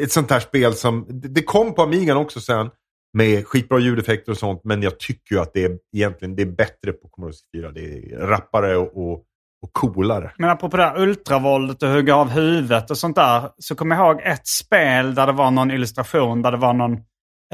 ett 0.00 0.12
sånt 0.12 0.30
här 0.30 0.40
spel 0.40 0.74
som, 0.74 1.06
det 1.08 1.28
det 1.28 1.42
kom 1.42 1.74
på 1.74 1.82
Amigan 1.82 2.16
också 2.16 2.40
sen 2.40 2.70
med 3.12 3.46
skitbra 3.46 3.78
ljudeffekter 3.78 4.32
och 4.32 4.38
sånt, 4.38 4.60
men 4.64 4.82
jag 4.82 4.98
tycker 4.98 5.34
ju 5.34 5.40
att 5.40 5.54
det 5.54 5.64
är 5.64 5.78
egentligen 5.92 6.36
det 6.36 6.42
är 6.42 6.46
bättre 6.46 6.92
på 6.92 7.08
Commodore 7.08 7.34
64. 7.34 7.72
Det 7.72 7.80
är 7.80 8.18
rappare 8.18 8.76
och, 8.76 9.10
och, 9.10 9.24
och 9.66 9.72
coolare. 9.72 10.30
Men 10.38 10.50
apropå 10.50 10.76
det 10.76 10.82
här 10.82 11.00
ultravåldet 11.00 11.82
och 11.82 11.88
hugga 11.88 12.14
av 12.16 12.30
huvudet 12.30 12.90
och 12.90 12.98
sånt 12.98 13.16
där. 13.16 13.48
Så 13.58 13.74
kommer 13.74 13.96
jag 13.96 14.06
ihåg 14.06 14.20
ett 14.24 14.46
spel 14.46 15.14
där 15.14 15.26
det 15.26 15.32
var 15.32 15.50
någon 15.50 15.70
illustration 15.70 16.42
där 16.42 16.50
det 16.50 16.56
var 16.58 16.72
någon... 16.74 16.96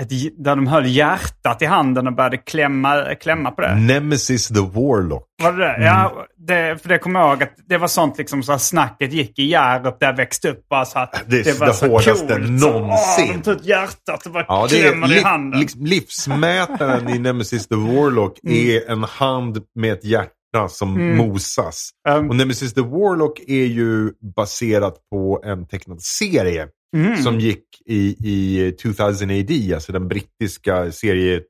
Ett, 0.00 0.08
där 0.44 0.56
de 0.56 0.66
höll 0.66 0.86
hjärtat 0.86 1.62
i 1.62 1.64
handen 1.66 2.06
och 2.06 2.12
började 2.16 2.36
klämma, 2.36 3.14
klämma 3.14 3.50
på 3.50 3.60
det. 3.62 3.74
Nemesis 3.74 4.48
the 4.48 4.54
Warlock. 4.60 5.24
Var 5.42 5.52
det 5.52 5.58
det? 5.66 5.84
Ja, 5.84 6.12
det, 6.46 6.82
för 6.82 6.88
det 6.88 6.98
kommer 6.98 7.20
jag 7.20 7.28
ihåg 7.28 7.42
att 7.42 7.52
det 7.68 7.78
var 7.78 7.88
sånt 7.88 8.18
liksom 8.18 8.42
så 8.42 8.52
här 8.52 8.58
snacket 8.58 9.12
gick 9.12 9.38
i 9.38 9.44
Hjärup 9.44 10.00
där 10.00 10.06
jag 10.06 10.16
växte 10.16 10.48
upp. 10.50 10.68
Bara 10.68 10.84
så 10.84 10.98
att 10.98 11.22
Det 11.26 11.46
är 11.46 11.58
var 11.60 11.66
det 11.66 11.72
så 11.74 11.86
hårdaste 11.88 12.26
coolt. 12.34 12.60
Så, 12.60 12.68
någonsin. 12.70 13.24
Åh, 13.28 13.32
de 13.36 13.42
tog 13.42 13.54
ut 13.54 13.64
hjärtat 13.64 14.26
och 14.26 14.32
bara 14.32 14.44
Ja, 14.48 14.66
det 14.70 14.86
är 14.86 15.04
i 15.04 15.08
li- 15.08 15.22
handen. 15.22 15.60
liksom 15.60 15.84
livsmätaren 15.86 17.08
i 17.08 17.18
Nemesis 17.18 17.68
the 17.68 17.74
Warlock 17.76 18.38
är 18.42 18.90
en 18.90 19.04
hand 19.04 19.58
med 19.74 19.92
ett 19.92 20.04
hjärta 20.04 20.30
som 20.68 21.16
mosas. 21.16 21.90
Um, 22.08 22.28
Och 22.30 22.36
Nemesis 22.36 22.74
the 22.74 22.80
Warlock 22.80 23.40
är 23.46 23.64
ju 23.64 24.12
baserat 24.36 24.94
på 25.10 25.42
en 25.44 25.66
tecknad 25.66 26.02
serie 26.02 26.68
mm. 26.96 27.16
som 27.16 27.40
gick 27.40 27.64
i, 27.86 28.16
i 28.30 28.72
2000 28.72 29.30
AD, 29.30 29.74
alltså 29.74 29.92
den 29.92 30.08
brittiska 30.08 30.92
serietidningen. 30.92 31.42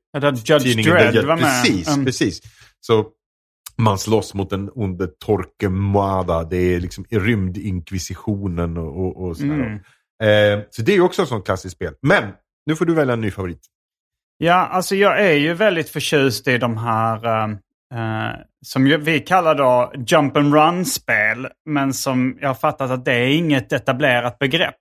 Ja, 0.45 0.59
Judge 0.59 0.83
Dredd 0.83 1.25
var 1.25 1.35
med. 1.37 1.63
Precis, 1.63 1.87
Mm. 1.87 2.05
precis. 2.05 2.41
Så 2.79 3.05
man 3.77 3.97
slåss 3.97 4.33
mot 4.33 4.49
den 4.49 4.69
onde 4.75 5.07
Torquemada. 5.07 6.43
Det 6.43 6.57
är 6.57 6.79
liksom 6.79 7.05
rymdinkvisitionen 7.09 8.77
och, 8.77 8.97
och, 9.05 9.27
och 9.27 9.37
sådär. 9.37 9.53
Mm. 10.23 10.59
Eh, 10.59 10.65
så 10.69 10.81
det 10.81 10.91
är 10.91 10.95
ju 10.95 11.01
också 11.01 11.21
ett 11.23 11.29
sånt 11.29 11.45
klassiskt 11.45 11.75
spel. 11.75 11.93
Men 12.01 12.23
nu 12.65 12.75
får 12.75 12.85
du 12.85 12.93
välja 12.93 13.13
en 13.13 13.21
ny 13.21 13.31
favorit. 13.31 13.59
Ja, 14.37 14.53
alltså 14.53 14.95
jag 14.95 15.19
är 15.25 15.33
ju 15.33 15.53
väldigt 15.53 15.89
förtjust 15.89 16.47
i 16.47 16.57
de 16.57 16.77
här 16.77 17.25
eh, 17.25 17.57
eh, 17.93 18.39
som 18.65 18.83
vi 18.83 19.19
kallar 19.19 19.55
då 19.55 19.91
jump 20.07 20.37
and 20.37 20.53
run-spel. 20.53 21.47
Men 21.69 21.93
som 21.93 22.37
jag 22.41 22.49
har 22.49 22.55
fattat 22.55 22.91
att 22.91 23.05
det 23.05 23.13
är 23.13 23.27
inget 23.27 23.73
etablerat 23.73 24.39
begrepp. 24.39 24.75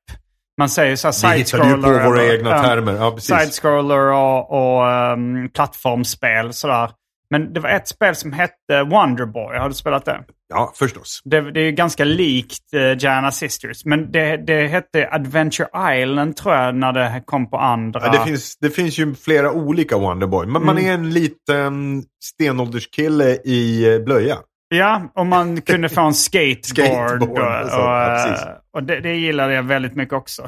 Man 0.58 0.68
säger 0.68 0.96
så 0.96 1.08
här 1.08 1.32
Vi 1.32 1.38
ju 1.38 1.44
side-scroller. 1.44 1.98
på 1.98 2.08
våra 2.08 2.22
eller, 2.22 2.34
egna 2.34 2.62
termer. 2.62 2.92
Ja, 2.92 3.10
precis. 3.10 3.34
Side-scroller 3.34 4.12
och, 4.12 4.50
och 4.50 5.12
um, 5.12 5.48
plattformsspel 5.48 6.52
sådär. 6.52 6.90
Men 7.32 7.52
det 7.52 7.60
var 7.60 7.70
ett 7.70 7.88
spel 7.88 8.14
som 8.14 8.32
hette 8.32 8.82
Wonderboy. 8.90 9.58
Har 9.58 9.68
du 9.68 9.74
spelat 9.74 10.04
det? 10.04 10.24
Ja, 10.48 10.72
förstås. 10.76 11.20
Det, 11.24 11.50
det 11.50 11.60
är 11.60 11.64
ju 11.64 11.72
ganska 11.72 12.04
likt 12.04 12.74
uh, 12.74 12.96
Giana 12.98 13.30
Sisters. 13.30 13.84
Men 13.84 14.12
det, 14.12 14.36
det 14.36 14.66
hette 14.66 15.08
Adventure 15.12 15.68
Island 16.02 16.36
tror 16.36 16.54
jag 16.54 16.74
när 16.74 16.92
det 16.92 17.22
kom 17.26 17.50
på 17.50 17.56
andra. 17.56 18.00
Ja, 18.04 18.12
det, 18.12 18.24
finns, 18.24 18.56
det 18.58 18.70
finns 18.70 18.98
ju 18.98 19.14
flera 19.14 19.52
olika 19.52 19.98
Wonderboy. 19.98 20.46
Men 20.46 20.64
man 20.64 20.78
är 20.78 20.92
en 20.92 21.10
liten 21.10 22.04
stenålderskille 22.24 23.36
i 23.44 23.94
eh, 23.94 24.00
blöja. 24.04 24.36
Ja, 24.68 25.12
och 25.14 25.26
man 25.26 25.60
kunde 25.60 25.88
få 25.88 26.00
en 26.00 26.14
skateboard. 26.14 26.64
Skateboard 26.64 27.22
och 27.22 27.30
och, 27.30 27.70
så, 27.70 27.78
ja, 27.78 28.12
och, 28.12 28.28
precis. 28.28 28.46
och 28.72 28.82
det, 28.82 29.00
det 29.00 29.14
gillade 29.14 29.54
jag 29.54 29.62
väldigt 29.62 29.94
mycket 29.94 30.14
också. 30.14 30.42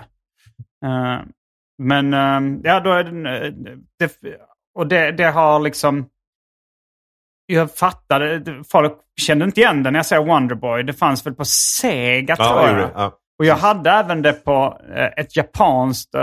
Eh, 0.84 1.20
men 1.82 2.14
eh, 2.14 2.60
ja, 2.62 2.80
då 2.80 2.92
är 2.92 3.04
det, 3.04 3.50
det... 3.98 4.12
Och 4.74 4.86
det, 4.86 5.12
det 5.12 5.30
har 5.30 5.60
liksom... 5.60 6.06
Jag 7.46 7.74
fattade, 7.76 8.42
folk 8.72 8.92
kände 9.20 9.44
inte 9.44 9.60
igen 9.60 9.82
den 9.82 9.92
när 9.92 9.98
jag 9.98 10.06
säger 10.06 10.22
Wonderboy. 10.24 10.82
Det 10.82 10.92
fanns 10.92 11.26
väl 11.26 11.34
på 11.34 11.44
Sega 11.44 12.36
tror 12.36 12.48
Ja, 12.48 12.62
jag. 12.62 12.70
gjorde 12.70 12.82
det. 12.82 12.90
ja. 12.94 13.12
Och 13.38 13.44
jag 13.44 13.56
hade 13.56 13.90
även 13.90 14.22
det 14.22 14.32
på 14.32 14.78
eh, 14.96 15.04
ett 15.16 15.36
japanskt... 15.36 16.14
eh, 16.14 16.22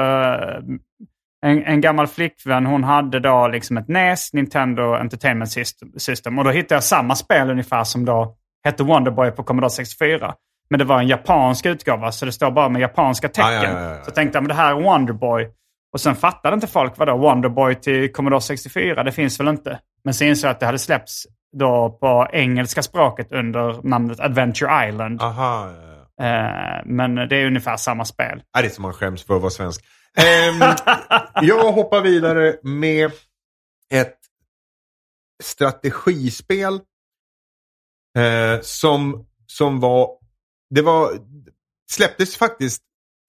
en, 1.45 1.63
en 1.65 1.81
gammal 1.81 2.07
flickvän, 2.07 2.65
hon 2.65 2.83
hade 2.83 3.19
då 3.19 3.47
liksom 3.47 3.77
ett 3.77 3.87
NES, 3.87 4.33
Nintendo 4.33 4.93
Entertainment 4.93 5.51
System. 5.97 6.37
Och 6.39 6.43
då 6.45 6.51
hittade 6.51 6.75
jag 6.75 6.83
samma 6.83 7.15
spel 7.15 7.49
ungefär 7.51 7.83
som 7.83 8.05
då 8.05 8.35
hette 8.63 8.83
Wonderboy 8.83 9.31
på 9.31 9.43
Commodore 9.43 9.69
64. 9.69 10.33
Men 10.69 10.79
det 10.79 10.85
var 10.85 10.99
en 10.99 11.07
japansk 11.07 11.65
utgåva, 11.65 12.11
så 12.11 12.25
det 12.25 12.31
står 12.31 12.51
bara 12.51 12.69
med 12.69 12.81
japanska 12.81 13.27
tecken. 13.27 13.75
Ja. 13.75 13.95
Så 13.95 14.07
jag 14.07 14.15
tänkte 14.15 14.35
jag, 14.37 14.43
men 14.43 14.47
det 14.47 14.53
här 14.53 14.71
är 14.75 14.81
Wonderboy. 14.81 15.49
Och 15.93 16.01
sen 16.01 16.15
fattade 16.15 16.53
inte 16.53 16.67
folk 16.67 16.97
vad 16.97 17.07
då 17.07 17.17
Wonderboy 17.17 17.75
till 17.75 18.11
Commodore 18.11 18.41
64, 18.41 19.03
det 19.03 19.11
finns 19.11 19.39
väl 19.39 19.47
inte. 19.47 19.79
Men 20.03 20.13
så 20.13 20.23
insåg 20.23 20.47
jag 20.47 20.51
att 20.51 20.59
det 20.59 20.65
hade 20.65 20.79
släppts 20.79 21.27
då 21.57 21.97
på 22.01 22.27
engelska 22.33 22.83
språket 22.83 23.31
under 23.31 23.83
namnet 23.83 24.19
Adventure 24.19 24.89
Island. 24.89 25.21
Aha. 25.21 25.67
ja, 25.67 25.81
ja. 25.81 26.01
Eh, 26.21 26.81
men 26.85 27.15
det 27.15 27.35
är 27.35 27.47
ungefär 27.47 27.77
samma 27.77 28.05
spel. 28.05 28.43
Nej, 28.53 28.63
det 28.63 28.67
är 28.67 28.69
som 28.69 28.81
man 28.81 28.93
skäms 28.93 29.23
för 29.23 29.35
att 29.35 29.41
vara 29.41 29.51
svensk. 29.51 29.85
Ehm, 30.17 30.75
jag 31.47 31.71
hoppar 31.71 32.01
vidare 32.01 32.55
med 32.63 33.11
ett 33.93 34.17
strategispel 35.43 36.73
eh, 38.17 38.61
som, 38.61 39.25
som 39.47 39.79
var... 39.79 40.09
Det 40.69 40.81
var... 40.81 41.11
Släpptes 41.91 42.37
faktiskt 42.37 42.83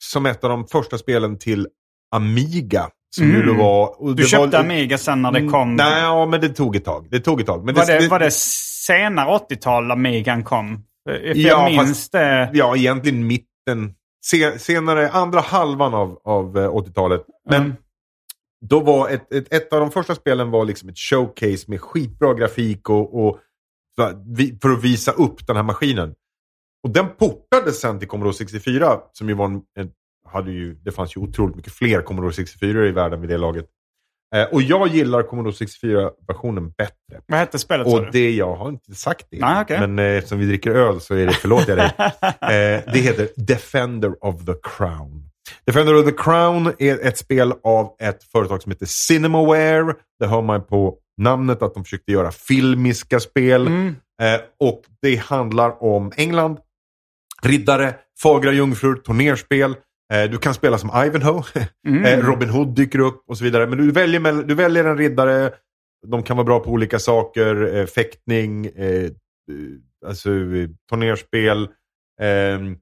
som 0.04 0.26
ett 0.26 0.44
av 0.44 0.50
de 0.50 0.66
första 0.66 0.98
spelen 0.98 1.38
till 1.38 1.68
Amiga. 2.12 2.88
Som 3.16 3.24
Mm. 3.30 3.48
ju 3.48 3.54
var... 3.54 3.96
Du 4.06 4.14
det 4.14 4.22
köpte 4.22 4.56
var, 4.56 4.64
Amiga 4.64 4.98
sen 4.98 5.22
när 5.22 5.32
det 5.32 5.48
kom? 5.48 5.76
Nej, 5.76 6.02
ja, 6.02 6.26
men 6.26 6.40
det 6.40 6.48
tog 6.48 6.76
ett 6.76 6.84
tag. 6.84 7.08
Det 7.10 7.20
tog 7.20 7.40
ett 7.40 7.46
tag. 7.46 7.64
Men 7.64 7.74
var, 7.74 7.86
det, 7.86 8.08
var 8.08 8.18
det 8.18 8.30
senare 8.86 9.38
80-tal 9.38 9.90
Amigan 9.90 10.44
kom? 10.44 10.84
För 11.08 11.20
Ja, 11.24 11.32
jag 11.34 11.70
minns 11.86 12.10
det. 12.10 12.50
Ja, 12.52 12.76
egentligen 12.76 13.26
mitten. 13.26 13.94
Se, 14.26 14.58
senare, 14.58 15.10
andra 15.10 15.40
halvan 15.40 15.94
av, 15.94 16.18
av 16.24 16.58
eh, 16.58 16.70
80-talet. 16.70 17.24
Men 17.50 17.62
Mm. 17.62 17.76
då 18.66 18.80
var 18.80 19.08
ett, 19.08 19.32
ett, 19.32 19.52
ett 19.52 19.72
av 19.72 19.80
de 19.80 19.90
första 19.90 20.14
spelen 20.14 20.50
var 20.50 20.64
liksom 20.64 20.88
ett 20.88 20.98
showcase 20.98 21.64
med 21.66 21.80
skitbra 21.80 22.34
grafik 22.34 22.90
och, 22.90 23.26
och 23.26 23.38
för 23.96 24.72
att 24.72 24.84
visa 24.84 25.12
upp 25.12 25.46
den 25.46 25.56
här 25.56 25.62
maskinen. 25.62 26.14
Och 26.84 26.90
den 26.90 27.06
portades 27.08 27.80
sen 27.80 27.98
till 27.98 28.08
Commodore 28.08 28.34
64 28.34 28.98
som 29.12 29.28
ju 29.28 29.34
var 29.34 29.44
en, 29.44 29.54
en 29.78 29.90
hade 30.32 30.52
ju, 30.52 30.74
det 30.74 30.92
fanns 30.92 31.16
ju 31.16 31.20
otroligt 31.20 31.56
mycket 31.56 31.72
fler 31.72 32.02
Commodore 32.02 32.32
64 32.32 32.86
i 32.86 32.90
världen 32.90 33.20
vid 33.20 33.30
det 33.30 33.38
laget. 33.38 33.66
Eh, 34.34 34.44
och 34.44 34.62
jag 34.62 34.88
gillar 34.88 35.22
Commodore 35.22 35.52
64-versionen 35.52 36.70
bättre. 36.70 37.20
Vad 37.26 37.38
hette 37.38 37.58
spelet 37.58 37.86
Och 37.86 38.12
det, 38.12 38.30
jag 38.30 38.56
har 38.56 38.68
inte 38.68 38.94
sagt 38.94 39.26
det. 39.30 39.38
Nej, 39.40 39.62
okej. 39.62 39.80
Men 39.80 39.98
eh, 39.98 40.04
eftersom 40.04 40.38
vi 40.38 40.46
dricker 40.46 40.70
öl 40.70 41.00
så 41.00 41.14
är 41.14 41.26
det, 41.26 41.32
förlåt 41.32 41.68
jag 41.68 41.78
dig. 41.78 41.90
eh, 41.98 42.92
det 42.92 42.98
heter 42.98 43.28
Defender 43.36 44.24
of 44.24 44.44
the 44.44 44.54
Crown. 44.62 45.28
Defender 45.66 45.94
of 45.94 46.04
the 46.04 46.12
Crown 46.12 46.72
är 46.78 47.06
ett 47.06 47.18
spel 47.18 47.52
av 47.64 47.96
ett 47.98 48.24
företag 48.24 48.62
som 48.62 48.72
heter 48.72 48.86
Cinemaware. 48.86 49.94
Det 50.20 50.26
hör 50.26 50.42
man 50.42 50.66
på 50.66 50.98
namnet 51.18 51.62
att 51.62 51.74
de 51.74 51.84
försökte 51.84 52.12
göra 52.12 52.30
filmiska 52.30 53.20
spel. 53.20 53.66
Mm. 53.66 53.96
Eh, 54.22 54.40
och 54.60 54.82
det 55.02 55.16
handlar 55.16 55.82
om 55.82 56.12
England, 56.16 56.58
riddare, 57.42 57.94
fagra 58.22 58.52
jungfrur, 58.52 58.94
turnerspel. 58.94 59.74
Eh, 60.12 60.30
du 60.30 60.38
kan 60.38 60.54
spela 60.54 60.78
som 60.78 60.90
Ivanhoe. 61.06 61.42
Mm. 61.88 62.04
Eh, 62.04 62.26
Robin 62.26 62.48
Hood 62.48 62.74
dyker 62.74 62.98
upp 62.98 63.24
och 63.28 63.38
så 63.38 63.44
vidare. 63.44 63.66
Men 63.66 63.78
du 63.78 63.90
väljer, 63.92 64.42
du 64.42 64.54
väljer 64.54 64.84
en 64.84 64.98
riddare. 64.98 65.52
De 66.06 66.22
kan 66.22 66.36
vara 66.36 66.44
bra 66.44 66.60
på 66.60 66.70
olika 66.70 66.98
saker. 66.98 67.86
Fäktning, 67.86 68.70
alltså, 70.06 70.28
turnerspel, 70.90 71.68
ehm, 72.20 72.76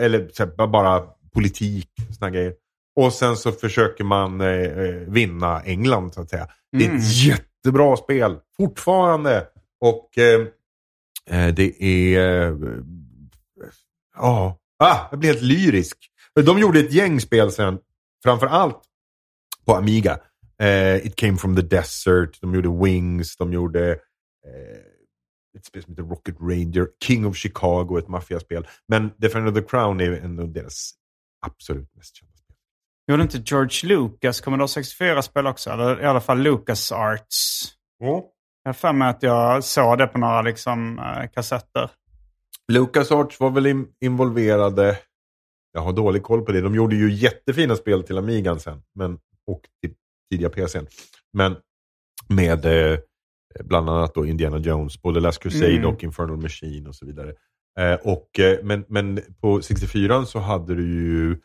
eller 0.00 0.66
bara 0.66 1.02
politik, 1.34 1.88
såna 2.18 2.30
grejer. 2.30 2.54
Och 3.00 3.12
sen 3.12 3.36
så 3.36 3.52
försöker 3.52 4.04
man 4.04 4.40
eh, 4.40 4.68
vinna 5.08 5.60
England 5.62 6.14
så 6.14 6.20
att 6.20 6.30
säga. 6.30 6.48
Det 6.72 6.84
är 6.84 6.88
Mm. 6.88 6.96
ett 7.00 7.16
jättebra 7.24 7.96
spel, 7.96 8.36
fortfarande. 8.56 9.46
Och 9.80 10.18
eh, 10.18 10.40
eh, 11.30 11.54
det 11.54 11.82
är... 11.84 12.56
Ja, 14.16 14.58
ah, 14.78 15.08
jag 15.10 15.18
blir 15.18 15.30
helt 15.30 15.42
lyrisk. 15.42 15.96
De 16.44 16.58
gjorde 16.58 16.80
ett 16.80 16.92
gäng 16.92 17.20
spel 17.20 17.52
sen, 17.52 17.78
framförallt 18.24 18.82
på 19.66 19.74
Amiga. 19.74 20.18
Eh, 20.60 20.96
It 21.06 21.16
came 21.16 21.36
from 21.36 21.56
the 21.56 21.62
desert, 21.62 22.40
de 22.40 22.54
gjorde 22.54 22.84
Wings, 22.84 23.36
de 23.36 23.52
gjorde 23.52 23.90
eh, 23.92 23.98
ett 25.58 25.64
spel 25.66 25.82
som 25.82 25.92
heter 25.92 26.02
Rocket 26.02 26.36
Ranger, 26.40 26.88
King 27.04 27.26
of 27.26 27.36
Chicago, 27.36 27.98
ett 27.98 28.08
maffiaspel. 28.08 28.66
Men 28.88 29.10
Defender 29.16 29.50
of 29.50 29.54
the 29.54 29.62
Crown 29.62 30.00
är 30.00 30.12
ändå 30.12 30.46
deras 30.46 30.90
absolut 31.46 31.94
mest 31.96 32.16
kända 32.16 32.34
spel. 32.34 32.56
Gjorde 33.10 33.22
inte 33.22 33.38
George 33.38 33.88
Lucas 33.88 34.40
Commodore 34.40 34.66
64-spel 34.66 35.46
också? 35.46 35.70
Eller 35.70 36.02
i 36.02 36.06
alla 36.06 36.20
fall 36.20 36.38
Lucas 36.38 36.92
Arts. 36.92 37.68
Jag 37.98 38.68
har 38.68 38.72
för 38.72 38.92
mig 38.92 39.08
att 39.08 39.22
jag 39.22 39.64
såg 39.64 39.98
det 39.98 40.06
på 40.06 40.18
några 40.18 40.42
liksom, 40.42 40.98
eh, 40.98 41.30
LucasArts 42.72 43.40
var 43.40 43.50
väl 43.50 43.66
in- 43.66 43.94
involverade, 44.00 44.98
jag 45.72 45.80
har 45.80 45.92
dålig 45.92 46.22
koll 46.22 46.42
på 46.44 46.52
det, 46.52 46.60
de 46.60 46.74
gjorde 46.74 46.96
ju 46.96 47.12
jättefina 47.14 47.76
spel 47.76 48.02
till 48.02 48.18
Amigan 48.18 48.60
sen, 48.60 48.82
men, 48.94 49.18
och 49.46 49.60
till 49.82 49.94
tidiga 50.30 50.50
PCn. 50.50 50.86
Men 51.32 51.56
med 52.28 52.64
eh, 52.64 52.98
bland 53.64 53.90
annat 53.90 54.14
då 54.14 54.26
Indiana 54.26 54.58
Jones, 54.58 55.02
både 55.02 55.20
Last 55.20 55.42
Crusade 55.42 55.72
Mm. 55.76 55.86
och 55.94 56.04
Infernal 56.04 56.36
Machine 56.36 56.86
och 56.88 56.94
så 56.94 57.06
vidare. 57.06 57.34
Eh, 57.78 57.94
och, 57.94 58.38
eh, 58.40 58.64
men, 58.64 58.84
men 58.88 59.20
på 59.40 59.62
64 59.62 60.26
så 60.26 60.38
hade 60.38 60.74
du 60.74 60.82
ju, 60.94 61.40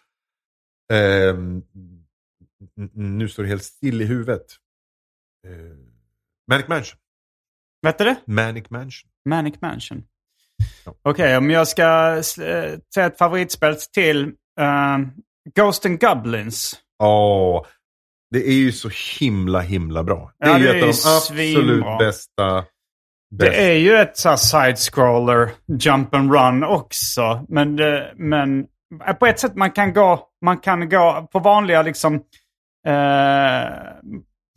ehm, 0.93 1.63
nu 2.93 3.29
står 3.29 3.43
det 3.43 3.49
helt 3.49 3.63
still 3.63 4.01
i 4.01 4.05
huvudet, 4.05 4.45
eh, 5.47 5.77
Manic 6.51 6.67
Mansion. 6.67 6.99
Vet 7.81 7.97
du 7.97 8.03
det? 8.03 8.15
Manic 8.25 8.69
Mansion. 8.69 9.09
Manic 9.29 9.61
Mansion. 9.61 10.03
Okej, 11.03 11.37
om 11.37 11.49
jag 11.49 11.67
ska 11.67 12.15
äh, 12.15 12.21
säga 12.93 13.05
ett 13.07 13.17
favoritspel 13.17 13.75
till. 13.75 14.23
eh, 14.59 14.97
Ghost 15.55 15.85
and 15.85 15.99
Goblins. 16.01 16.75
Ja, 16.99 17.65
det 18.31 18.47
är 18.47 18.53
ju 18.53 18.71
så 18.71 18.89
himla 19.19 19.59
himla 19.59 20.03
bra. 20.03 20.31
Det 20.39 20.47
Ja, 20.49 20.55
är 20.55 20.59
ju 20.59 20.65
det 20.65 20.69
ett 20.69 20.75
är 20.83 20.87
av 20.87 20.93
de 20.93 21.17
absolut 21.17 21.99
bästa. 21.99 22.65
Det 23.35 23.71
är 23.71 23.75
ju 23.75 23.95
ett 23.95 24.17
så 24.17 24.37
side-scroller, 24.37 25.49
jump 25.67 26.15
and 26.15 26.33
run 26.33 26.63
också. 26.63 27.45
Men, 27.49 27.75
det, 27.75 28.13
men 28.15 28.65
eh, 29.07 29.13
på 29.13 29.25
ett 29.25 29.39
sätt 29.39 29.55
man 29.55 29.71
kan 29.71 29.93
gå, 29.93 30.27
man 30.45 30.57
kan 30.57 30.89
gå 30.89 31.29
på 31.31 31.39
vanliga 31.39 31.81
liksom 31.81 32.15
eh, 32.87 33.63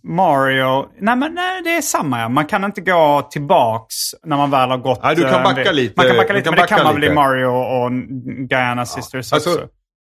Mario. 0.09 0.87
Nej, 1.01 1.17
men 1.17 1.35
nej, 1.35 1.63
det 1.65 1.71
är 1.77 1.81
samma. 1.83 2.21
Ja. 2.21 2.29
Man 2.29 2.45
kan 2.47 2.65
inte 2.65 2.81
gå 2.81 3.29
tillbaks 3.31 3.95
när 4.25 4.37
man 4.37 4.51
väl 4.51 4.71
har 4.71 4.79
gått. 4.79 5.01
Nej, 5.03 5.17
du 5.17 5.23
kan 5.23 5.35
eh, 5.35 5.43
backa 5.43 5.63
det- 5.65 5.73
lite. 5.73 5.95
Man 5.97 6.07
kan 6.07 6.17
backa 6.17 6.33
lite, 6.33 6.45
kan 6.45 6.51
men 6.51 6.57
det 6.57 6.63
backa 6.63 6.77
kan 6.77 6.85
man 6.85 6.95
väl 6.95 7.05
i. 7.05 7.15
Mario 7.15 7.47
och 7.47 7.91
Guyana 8.49 8.87
Sisters 8.87 9.33
Alltså, 9.33 9.51
också. 9.51 9.67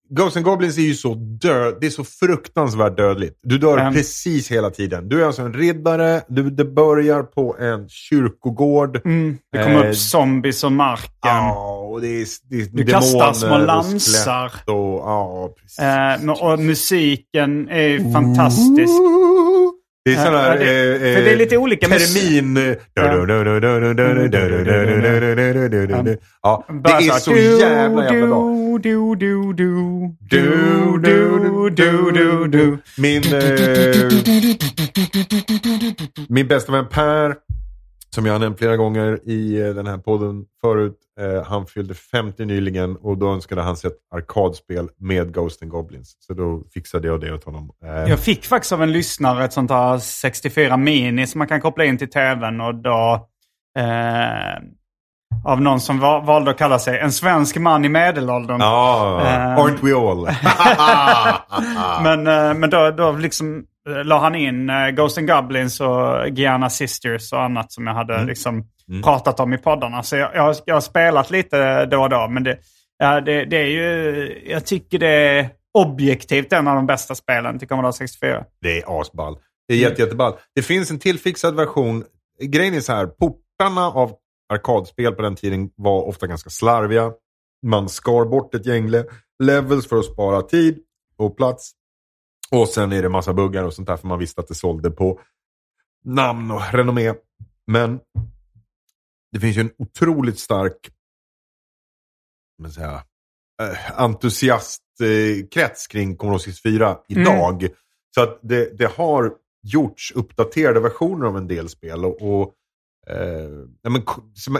Ghosts 0.10 0.38
and 0.38 0.46
Goblins 0.46 0.78
är 0.78 0.82
ju 0.82 0.94
så 0.94 1.14
död, 1.16 1.78
det 1.82 1.86
är 1.88 1.90
så 1.92 2.04
fruktansvärt 2.04 2.98
dödligt. 2.98 3.40
Du 3.44 3.58
dör 3.58 3.78
Mm. 3.78 3.94
precis 3.94 4.52
hela 4.52 4.70
tiden. 4.70 5.10
Du 5.10 5.22
är 5.22 5.26
alltså 5.26 5.42
en 5.42 5.54
riddare, 5.54 6.22
du, 6.28 6.50
det 6.50 6.66
börjar 6.66 7.24
på 7.24 7.56
en 7.60 7.90
kyrkogård. 7.90 9.02
Mm, 9.06 9.38
det 9.52 9.64
kommer 9.64 9.84
Eh, 9.84 9.90
upp 9.90 9.96
zombies 9.96 10.64
och 10.64 10.72
marken. 10.72 11.10
Ja, 11.22 11.88
och 11.92 12.02
det 12.02 12.08
är, 12.08 12.26
det 12.50 12.56
är 12.56 12.66
Du 12.72 12.86
kastar 12.86 13.34
små 13.34 13.58
lansar. 13.58 14.52
Och, 14.68 15.00
ja, 15.00 15.50
precis. 15.62 15.80
Eh, 15.80 16.52
och 16.52 16.60
musiken 16.60 17.70
är 17.70 18.14
fantastisk. 18.14 18.94
Det 20.06 20.12
är 20.14 20.16
sån 20.26 20.34
Ja, 20.34 20.40
här... 20.40 20.58
det- 20.60 20.94
eh, 20.94 21.16
för 21.16 21.22
det 21.24 21.32
är 21.32 21.36
lite 21.38 21.58
olika 21.58 21.88
mus- 21.88 22.14
Termin... 22.14 22.76
Ja, 26.44 26.66
det 26.84 26.92
är 26.92 27.20
så 27.20 27.32
jävla 27.36 28.04
jävla 28.14 28.28
bra. 28.28 28.50
Du, 28.82 29.16
du, 29.16 29.54
du, 29.54 30.14
Du, 30.30 30.98
du, 31.04 31.70
du, 31.70 32.12
du, 32.12 32.48
du. 32.48 32.78
Min, 32.98 33.24
eh, 33.34 33.40
min 36.30 36.48
bästa 36.48 36.72
vän 36.72 36.86
Per, 36.92 37.36
som 38.14 38.26
jag 38.26 38.34
har 38.34 38.40
nämnt 38.40 38.58
flera 38.58 38.78
gånger 38.78 39.20
i 39.30 39.62
eh, 39.62 39.74
den 39.74 39.88
här 39.88 39.98
podden 39.98 40.46
förut, 40.62 40.98
eh, 41.20 41.44
han 41.44 41.66
fyllde 41.66 41.94
50 41.94 42.46
nyligen 42.46 42.96
och 42.96 43.18
då 43.18 43.34
önskade 43.34 43.62
han 43.62 43.78
sig 43.78 43.88
ett 43.88 43.98
arkadspel 44.16 44.88
med 45.00 45.34
Ghost 45.34 45.62
and 45.62 45.72
Goblins. 45.72 46.16
Så 46.20 46.34
då 46.34 46.64
fixade 46.74 47.08
jag 47.08 47.22
det 47.22 47.34
åt 47.34 47.44
honom. 47.44 47.70
Eh, 47.86 48.10
Jag 48.10 48.20
fick 48.20 48.46
faktiskt 48.46 48.72
av 48.74 48.84
en 48.84 48.92
lyssnare 48.92 49.46
ett 49.46 49.54
sånt 49.54 49.72
här 49.72 49.98
64 49.98 50.78
mini 50.78 51.28
som 51.28 51.40
man 51.40 51.48
kan 51.48 51.62
koppla 51.62 51.86
in 51.86 51.98
till 51.98 52.10
tvn 52.10 52.62
och 52.62 52.76
då 52.76 53.28
eh, 53.80 54.64
av 55.46 55.62
någon 55.62 55.80
som 55.82 56.00
va- 56.00 56.20
valde 56.20 56.52
att 56.52 56.58
kalla 56.58 56.80
sig 56.80 57.00
en 57.00 57.12
svensk 57.12 57.58
man 57.58 57.86
i 57.86 57.90
medelåldern. 57.90 58.60
Ja, 58.62 59.22
Ehm. 59.22 59.58
aren't 59.58 59.82
we 59.82 59.94
all? 59.96 60.26
Men, 62.04 62.28
eh, 62.28 62.54
men 62.54 62.70
då, 62.70 62.92
då 62.92 63.12
liksom 63.12 63.66
la 64.06 64.20
han 64.20 64.36
in 64.36 64.70
eh, 64.70 64.90
Ghost 64.90 65.18
and 65.18 65.28
Goblins 65.28 65.80
och 65.82 66.28
Gianna 66.30 66.70
Sisters 66.70 67.34
och 67.34 67.42
annat 67.42 67.72
som 67.72 67.88
jag 67.88 67.94
hade 67.94 68.14
liksom 68.26 68.68
pratat 69.04 69.40
om 69.40 69.54
i 69.54 69.58
poddarna. 69.58 70.04
Så 70.04 70.16
jag, 70.16 70.36
jag, 70.36 70.42
har- 70.42 70.56
jag 70.66 70.76
har 70.76 70.82
spelat 70.82 71.32
lite 71.32 71.86
då 71.86 72.02
och 72.02 72.10
då. 72.10 72.28
Men 72.28 72.44
det, 72.44 72.58
ja, 72.98 73.22
det, 73.22 73.46
det 73.46 73.58
är 73.58 73.68
ju, 73.68 74.42
jag 74.46 74.66
tycker 74.66 75.00
det 75.00 75.08
är 75.08 75.50
objektivt 75.74 76.54
en 76.54 76.68
av 76.68 76.76
de 76.76 76.86
bästa 76.86 77.16
spelen 77.16 77.60
till 77.60 77.68
Commodore 77.68 77.94
64. 77.94 78.46
Det 78.62 78.82
är 78.82 79.02
asball. 79.02 79.38
Det 79.68 79.74
är 79.74 79.78
jätte, 79.78 80.02
jätteball. 80.02 80.34
Det 80.56 80.62
finns 80.62 80.92
en 80.92 81.00
tillfixad 81.00 81.56
version. 81.56 82.04
Grejen 82.42 82.74
är 82.74 82.80
så 82.80 82.94
här, 82.94 83.06
portarna 83.06 83.88
av 83.88 84.12
arkadspel 84.54 85.12
på 85.14 85.22
den 85.22 85.36
tiden 85.36 85.70
var 85.76 86.02
ofta 86.08 86.28
ganska 86.28 86.50
slarviga. 86.50 87.12
Man 87.66 87.90
skar 87.90 88.26
bort 88.26 88.56
ett 88.56 88.66
gäng 88.66 88.90
le- 88.90 89.04
levels 89.44 89.90
för 89.90 89.96
att 90.00 90.06
spara 90.06 90.42
tid 90.42 90.80
och 91.18 91.38
plats. 91.38 91.72
Och 92.54 92.68
sen 92.68 92.92
är 92.92 93.02
det 93.02 93.10
massa 93.10 93.34
buggar 93.34 93.64
och 93.64 93.74
sånt 93.74 93.88
där 93.88 93.98
för 93.98 94.08
man 94.08 94.20
visste 94.20 94.42
att 94.42 94.48
det 94.48 94.56
sålde 94.56 94.92
på 94.92 95.20
namn 96.06 96.52
och 96.52 96.62
renommé. 96.72 97.14
Men 97.68 98.00
det 99.32 99.40
finns 99.40 99.58
ju 99.58 99.62
en 99.62 99.72
otroligt 99.78 100.40
stark 100.40 100.78
men 102.58 102.72
säga, 102.72 103.04
eh, 103.62 104.02
entusiastkrets 104.02 105.88
kring 105.88 106.18
Commodore 106.18 106.40
64 106.40 106.98
idag. 107.08 107.68
Så 108.16 108.22
att 108.22 108.40
det, 108.42 108.78
det 108.78 108.86
har 108.86 109.34
gjorts 109.64 110.12
uppdaterade 110.12 110.80
versioner 110.80 111.26
av 111.28 111.38
en 111.38 111.48
del 111.48 111.70
spel. 111.70 112.06
Och, 112.06 112.22
och 112.22 112.54
eh, 113.08 113.50
men, 113.90 114.04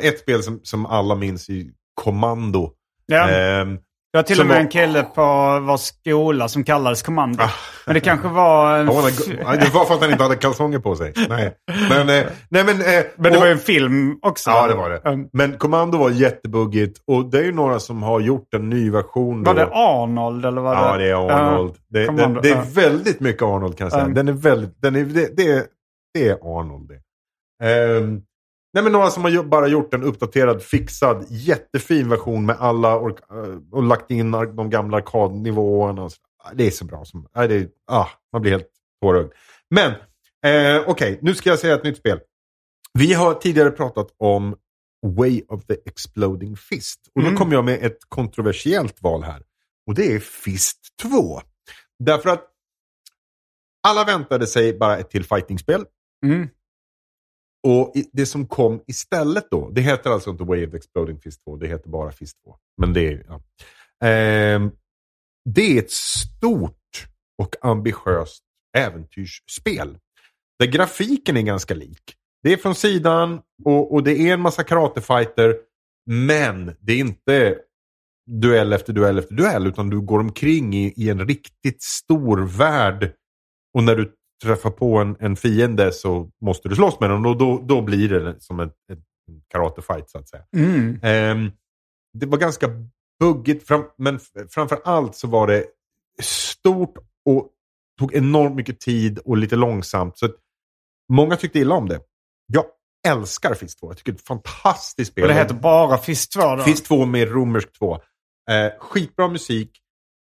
ett 0.02 0.20
spel 0.20 0.44
som, 0.44 0.60
som 0.64 0.86
alla 0.86 1.16
minns 1.16 1.50
i 1.50 1.72
Kommando. 1.94 2.74
Ja. 3.06 3.30
Ehm, 3.30 3.80
Jag 4.16 4.18
har 4.20 4.24
till 4.24 4.40
och 4.40 4.46
med 4.46 4.56
var- 4.56 4.62
en 4.62 4.68
kille 4.68 5.04
på 5.04 5.22
vår 5.68 5.78
skola 5.78 6.48
som 6.48 6.64
kallades 6.64 7.02
Kommando. 7.02 7.44
Ah. 7.44 7.50
Men 7.86 7.94
det 7.94 8.00
kanske 8.00 8.28
var 8.28 8.78
en... 8.78 8.86
Go- 8.86 8.94
Nej, 9.46 9.58
det 9.58 9.74
var 9.74 9.86
för 9.86 9.94
att 9.94 10.02
han 10.02 10.12
inte 10.12 10.24
hade 10.24 10.36
kalsonger 10.36 10.80
på 10.80 10.96
sig. 10.96 11.14
Nej, 11.30 11.54
men, 11.90 12.00
eh, 12.10 12.26
nej, 12.50 12.64
men, 12.64 12.70
eh, 12.82 13.04
Men 13.16 13.34
det 13.34 13.40
var 13.40 13.46
ju 13.46 13.52
en 13.52 13.60
film 13.60 14.20
också. 14.22 14.50
Ja, 14.50 14.68
det 14.68 14.74
var 14.76 14.90
det. 14.90 15.10
Um, 15.10 15.30
Men 15.34 15.58
Kommando 15.58 15.98
var 15.98 16.10
jättebuggigt 16.10 17.00
och 17.08 17.26
det 17.32 17.38
är 17.38 17.44
ju 17.44 17.52
några 17.52 17.80
som 17.80 18.04
har 18.04 18.20
gjort 18.20 18.54
en 18.54 18.70
ny 18.70 18.92
version. 18.92 19.44
Var 19.44 19.54
det 19.54 19.70
Arnold 19.72 20.46
eller 20.46 20.62
var 20.62 20.76
det? 20.76 20.82
Ja, 20.82 20.98
det 20.98 21.10
är 21.10 21.32
Arnold. 21.32 21.76
det, 21.90 22.00
det, 22.08 22.40
det 22.42 22.50
är 22.50 22.62
väldigt 22.76 23.20
mycket 23.20 23.44
Arnold 23.44 23.78
kan 23.78 23.86
jag 23.86 23.92
säga. 23.92 24.04
Mm. 24.04 24.14
Den 24.16 24.28
är 24.28 24.34
väldigt, 24.34 24.82
den 24.82 24.96
är, 24.96 25.04
det, 25.06 25.38
det, 25.38 25.48
är, 25.52 25.64
det 26.14 26.28
är 26.30 26.60
Arnold 26.60 26.90
det. 26.90 27.00
Ehm, 27.98 28.22
nej 28.74 28.84
men 28.84 28.92
några 28.92 29.10
som 29.10 29.24
har 29.24 29.44
bara 29.44 29.68
gjort 29.68 29.94
en 29.94 30.04
uppdaterad, 30.04 30.64
fixad, 30.64 31.26
jättefin 31.30 32.10
version 32.10 32.46
med 32.46 32.56
alla 32.60 32.96
ork- 33.00 33.32
eh, 33.32 33.58
och 33.72 33.84
lagt 33.84 34.12
in 34.12 34.32
de 34.32 34.70
gamla 34.70 34.98
arkadnivåerna. 34.98 36.04
och 36.04 36.12
Det 36.54 36.68
är 36.68 36.72
så 36.72 36.86
bra. 36.86 37.06
Som, 37.06 37.28
nej, 37.36 37.48
det 37.48 37.56
är, 37.56 37.70
ah, 37.92 38.08
man 38.34 38.42
blir 38.42 38.52
helt 38.52 38.70
tårögd. 39.02 39.32
Men 39.70 39.92
eh, 40.46 40.84
okej, 40.88 41.20
nu 41.22 41.36
ska 41.36 41.50
jag 41.50 41.60
säga 41.60 41.76
ett 41.76 41.84
nytt 41.84 41.98
spel. 41.98 42.20
Vi 43.00 43.14
har 43.14 43.34
tidigare 43.34 43.72
pratat 43.72 44.08
om 44.18 44.56
Way 45.08 45.42
of 45.48 45.66
the 45.66 45.76
Exploding 45.86 46.58
Fist. 46.58 47.00
Och 47.16 47.22
då 47.22 47.28
Mm. 47.28 47.38
kommer 47.38 47.54
jag 47.54 47.66
med 47.66 47.84
ett 47.84 47.98
kontroversiellt 48.10 49.02
val 49.02 49.24
här. 49.24 49.42
Och 49.88 49.96
det 49.96 50.14
är 50.16 50.20
Fist 50.20 50.80
2. 51.02 51.42
Därför 52.00 52.30
att 52.30 52.48
alla 53.88 54.04
väntade 54.06 54.48
sig 54.48 54.78
bara 54.78 54.98
ett 54.98 55.10
till 55.10 55.24
fightingspel. 55.26 55.86
Mm. 56.26 56.48
Och 57.68 57.94
det 58.12 58.26
som 58.26 58.48
kom 58.48 58.82
istället 58.88 59.48
då, 59.52 59.70
det 59.70 59.82
heter 59.82 60.10
alltså 60.10 60.30
inte 60.30 60.44
Way 60.44 60.68
of 60.68 60.74
Exploding 60.74 61.20
Fist 61.20 61.44
2, 61.44 61.56
det 61.56 61.68
heter 61.68 61.90
bara 61.90 62.12
Fist 62.12 62.38
2. 62.44 62.56
Men 62.78 62.94
det 62.94 63.08
är, 63.08 63.26
ja. 63.28 63.36
eh, 64.08 64.70
det 65.50 65.62
är 65.62 65.80
ett 65.80 65.92
stort 65.92 67.08
och 67.38 67.56
ambitiöst 67.62 68.44
äventyrsspel. 68.78 69.98
Där 70.60 70.68
grafiken 70.68 71.38
är 71.38 71.42
ganska 71.42 71.74
lik. 71.74 72.16
Det 72.44 72.54
är 72.54 72.58
från 72.58 72.76
sidan 72.76 73.42
och, 73.64 73.94
och 73.94 74.04
det 74.04 74.20
är 74.20 74.34
en 74.34 74.42
massa 74.42 74.64
karatefighter. 74.64 75.58
Men 76.10 76.76
det 76.80 76.94
är 76.94 77.00
inte 77.00 77.60
duell 78.32 78.74
efter 78.74 78.94
duell 78.94 79.20
efter 79.20 79.36
duell. 79.36 79.68
Utan 79.68 79.90
du 79.90 80.02
går 80.02 80.20
omkring 80.20 80.74
i, 80.76 80.94
i 80.98 81.10
en 81.10 81.28
riktigt 81.28 81.82
stor 81.82 82.58
värld. 82.58 83.14
Och 83.74 83.84
när 83.84 83.96
du 83.96 84.14
träffar 84.48 84.70
på 84.70 84.98
en, 84.98 85.16
en 85.20 85.36
fiende 85.36 85.92
så 85.92 86.30
måste 86.42 86.70
du 86.70 86.76
slåss 86.76 87.00
med 87.00 87.10
den. 87.10 87.26
Och 87.26 87.38
då, 87.38 87.64
då 87.66 87.82
blir 87.82 88.10
det 88.10 88.42
som 88.42 88.60
en, 88.60 88.72
en 88.92 89.42
karatefight 89.48 90.10
så 90.10 90.18
att 90.18 90.30
säga. 90.30 90.44
Mm. 90.56 91.00
Ehm, 91.04 91.52
det 92.14 92.26
var 92.26 92.38
ganska 92.38 92.70
buggigt, 93.20 93.68
fram, 93.68 93.84
men 93.98 94.20
framför 94.50 94.80
allt 94.84 95.16
så 95.16 95.28
var 95.28 95.48
det 95.48 95.66
stort 96.22 96.98
och 97.26 97.50
tog 98.00 98.14
enormt 98.14 98.56
mycket 98.56 98.80
tid 98.80 99.20
och 99.20 99.38
lite 99.38 99.56
långsamt. 99.56 100.18
Så 100.18 100.30
många 101.14 101.36
tyckte 101.36 101.60
illa 101.60 101.76
om 101.76 101.90
det. 101.90 102.00
Jag 102.54 102.66
älskar 103.08 103.54
Fist 103.54 103.80
2. 103.80 103.90
Jag 103.90 103.98
tycker 103.98 104.12
det 104.12 104.16
är 104.16 104.20
ett 104.20 104.28
fantastiskt 104.28 105.12
spel. 105.12 105.24
Och 105.24 105.28
det 105.28 105.34
heter 105.34 105.56
bara 105.56 105.98
Fist 105.98 106.32
2 106.32 106.56
då? 106.56 106.64
Fist 106.64 106.86
2 106.86 107.06
med 107.06 107.32
romersk 107.32 107.74
2. 107.80 107.94
Eh, 108.52 108.80
skitbra 108.80 109.28
musik 109.28 109.80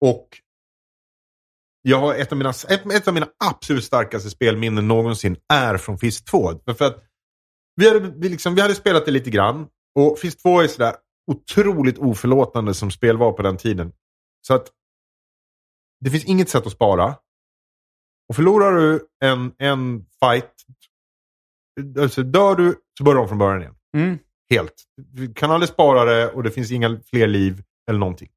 och 0.05 0.28
jag 1.89 1.99
har 1.99 2.15
ett 2.15 2.31
av, 2.31 2.38
mina, 2.38 2.49
ett, 2.49 2.91
ett 2.91 3.07
av 3.07 3.13
mina 3.13 3.27
absolut 3.45 3.83
starkaste 3.83 4.29
spelminnen 4.29 4.88
någonsin 4.88 5.38
är 5.53 5.77
från 5.77 5.97
Fist 5.97 6.27
2. 6.27 6.51
För 6.77 6.85
att 6.85 7.03
vi 7.75 7.88
hade, 7.88 7.99
vi, 7.99 8.29
liksom, 8.29 8.55
vi 8.55 8.61
hade 8.61 8.75
spelat 8.75 9.05
det 9.05 9.11
lite 9.11 9.29
grann 9.29 9.67
och 9.95 10.19
Fist 10.19 10.41
2 10.41 10.61
är 10.61 10.67
sådär 10.67 10.95
otroligt 11.31 11.97
oförlåtande 11.97 12.73
som 12.73 12.91
spel 12.91 13.17
var 13.17 13.31
på 13.31 13.41
den 13.41 13.57
tiden. 13.57 13.93
Så 14.47 14.53
att 14.53 14.67
det 15.99 16.09
finns 16.09 16.25
inget 16.25 16.49
sätt 16.49 16.65
att 16.65 16.71
spara. 16.71 17.15
Och 18.29 18.35
förlorar 18.35 18.71
du 18.71 19.07
en, 19.23 19.53
en 19.57 20.05
fight, 20.19 20.51
alltså 21.99 22.23
dör 22.23 22.55
du 22.55 22.75
så 22.97 23.03
börjar 23.03 23.15
du 23.15 23.21
om 23.21 23.27
från 23.27 23.38
början 23.38 23.61
igen. 23.61 23.75
Mm. 23.97 24.17
Helt. 24.49 24.73
Du 24.97 25.33
kan 25.33 25.51
aldrig 25.51 25.69
spara 25.69 26.05
det 26.05 26.31
och 26.31 26.43
det 26.43 26.51
finns 26.51 26.71
inga 26.71 26.99
fler 27.09 27.27
liv 27.27 27.63
eller 27.89 27.99
någonting. 27.99 28.29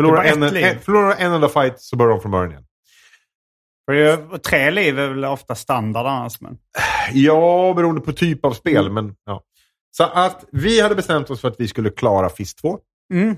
Förlorar, 0.00 0.24
en, 0.24 0.42
en, 0.42 0.80
förlorar 0.80 1.16
en 1.18 1.32
enda 1.32 1.48
fight 1.48 1.80
så 1.80 1.96
börjar 1.96 2.08
du 2.08 2.14
om 2.14 2.20
från 2.20 2.32
början 2.32 2.50
igen. 2.50 2.66
För 3.86 3.92
det 3.92 4.12
är- 4.12 4.38
Tre 4.38 4.70
liv 4.70 4.98
är 4.98 5.08
väl 5.08 5.24
ofta 5.24 5.54
standard 5.54 6.06
annars. 6.06 6.40
Men... 6.40 6.58
Ja, 7.12 7.72
beroende 7.76 8.00
på 8.00 8.12
typ 8.12 8.44
av 8.44 8.52
spel. 8.52 8.90
Men, 8.92 9.14
ja. 9.24 9.42
Så 9.96 10.04
att 10.04 10.44
vi 10.52 10.80
hade 10.80 10.94
bestämt 10.94 11.30
oss 11.30 11.40
för 11.40 11.48
att 11.48 11.60
vi 11.60 11.68
skulle 11.68 11.90
klara 11.90 12.28
Fist 12.28 12.58
2. 12.58 12.78
Mm. 13.14 13.36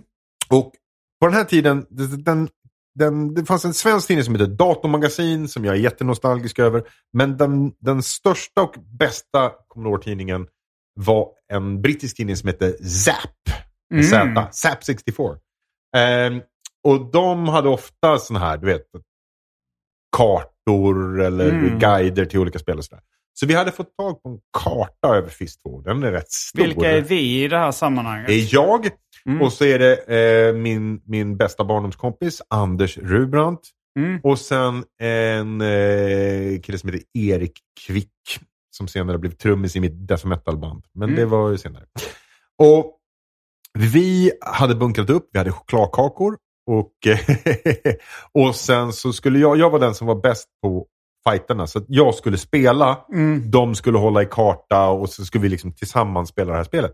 Och 0.49 0.73
på 1.21 1.27
den 1.27 1.35
här 1.35 1.45
tiden, 1.45 1.87
den, 1.91 2.49
den, 2.95 3.35
det 3.35 3.45
fanns 3.45 3.65
en 3.65 3.75
svensk 3.75 4.07
tidning 4.07 4.25
som 4.25 4.35
heter 4.35 4.47
Datormagasin 4.47 5.49
som 5.49 5.65
jag 5.65 5.75
är 5.75 5.81
jättenostalgisk 5.81 6.59
över. 6.59 6.83
Men 7.13 7.37
den, 7.37 7.73
den 7.81 8.03
största 8.03 8.63
och 8.63 8.75
bästa 8.99 9.51
Commodore-tidningen 9.69 10.47
var 10.95 11.29
en 11.53 11.83
brittisk 11.83 12.17
tidning 12.17 12.37
som 12.37 12.47
heter 12.47 12.73
Zap. 12.85 13.17
Mm. 13.95 14.37
Zap 14.53 14.85
64. 14.85 15.37
Ehm, 15.97 16.41
och 16.85 17.11
de 17.13 17.49
hade 17.49 17.69
ofta 17.69 18.19
sådana 18.19 18.47
här, 18.47 18.59
du 18.59 18.67
vet, 18.67 18.83
kartor 20.17 21.21
eller 21.21 21.49
Mm. 21.49 21.79
guider 21.79 22.25
till 22.25 22.39
olika 22.39 22.59
spel 22.59 22.79
och 22.79 22.85
sådär. 22.85 23.03
Så 23.35 23.47
vi 23.47 23.55
hade 23.55 23.73
fått 23.73 23.97
tag 23.97 24.23
på 24.23 24.29
en 24.29 24.39
karta 24.59 25.17
över 25.17 25.29
Fist 25.29 25.63
2. 25.63 25.81
Den 25.81 26.03
är 26.03 26.13
rätt 26.13 26.31
stor. 26.31 26.63
Vilka 26.63 26.91
är 26.91 27.01
vi 27.01 27.45
i 27.45 27.49
det 27.49 27.59
här 27.59 27.73
sammanhanget? 27.73 28.27
Det 28.27 28.33
är 28.35 28.49
jag 28.55 28.89
Mm. 29.27 29.43
och 29.43 29.53
så 29.53 29.65
är 29.65 29.79
det 29.79 29.97
eh, 30.49 30.55
min, 30.55 31.01
min 31.07 31.37
bästa 31.37 31.65
barndomskompis 31.65 32.43
Anders 32.51 32.99
Rubrandt. 32.99 33.61
Mm. 33.99 34.21
Och 34.23 34.39
sen 34.39 34.85
en 35.03 35.61
eh, 35.61 36.61
kille 36.61 36.79
som 36.79 36.91
heter 36.91 37.03
Erik 37.19 37.53
Kvick. 37.87 38.11
Som 38.71 38.89
senare 38.89 39.19
blev 39.19 39.31
trummis 39.31 39.77
i 39.77 39.81
mitt 39.81 40.09
death 40.09 40.27
metal-band. 40.27 40.85
Men 40.95 41.09
Mm. 41.09 41.21
det 41.21 41.27
var 41.27 41.51
ju 41.51 41.59
senare. 41.59 41.85
Och 42.63 42.95
vi 43.79 44.33
hade 44.41 44.75
bunkrat 44.75 45.11
upp, 45.11 45.29
vi 45.33 45.39
hade 45.39 45.53
chokladkakor. 45.53 46.37
Och, 46.69 46.93
och 48.47 48.55
sen 48.55 48.93
så 48.93 49.13
skulle 49.13 49.39
jag, 49.39 49.57
jag 49.57 49.71
var 49.71 49.79
den 49.79 49.95
som 49.95 50.07
var 50.07 50.15
bäst 50.15 50.49
på 50.63 50.87
fighterna. 51.29 51.67
Så 51.67 51.79
att 51.79 51.85
jag 51.89 52.15
skulle 52.15 52.39
spela, 52.39 53.05
Mm. 53.13 53.51
de 53.51 53.75
skulle 53.75 53.99
hålla 53.99 54.23
i 54.23 54.27
karta 54.27 54.89
och 54.89 55.09
så 55.09 55.25
skulle 55.25 55.43
vi 55.43 55.49
liksom 55.49 55.73
tillsammans 55.73 56.29
spela 56.29 56.51
det 56.51 56.57
här 56.57 56.65
spelet. 56.65 56.93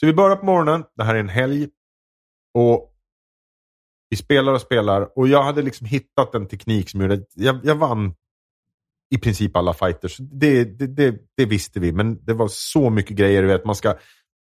Så 0.00 0.06
vi 0.06 0.12
börjar 0.12 0.36
på 0.36 0.46
morgonen, 0.46 0.84
det 0.96 1.04
här 1.04 1.14
är 1.14 1.20
en 1.20 1.28
helg. 1.28 1.68
Och 2.58 2.88
vi 4.10 4.16
spelar 4.16 4.52
och 4.52 4.60
spelar 4.60 5.18
och 5.18 5.28
jag 5.28 5.42
hade 5.42 5.62
liksom 5.62 5.86
hittat 5.86 6.34
en 6.34 6.48
teknik 6.48 6.90
som 6.90 7.00
gjorde 7.00 7.14
att 7.14 7.28
jag, 7.34 7.60
jag 7.64 7.74
vann 7.74 8.14
i 9.14 9.18
princip 9.18 9.56
alla 9.56 9.74
fighters. 9.74 10.16
Det, 10.18 10.64
det, 10.64 10.86
det, 10.86 11.14
det 11.36 11.46
visste 11.46 11.80
vi, 11.80 11.92
men 11.92 12.24
det 12.24 12.34
var 12.34 12.48
så 12.48 12.90
mycket 12.90 13.16
grejer. 13.16 13.42
Du 13.42 13.48
vet, 13.48 13.64
man 13.64 13.76
ska 13.76 13.94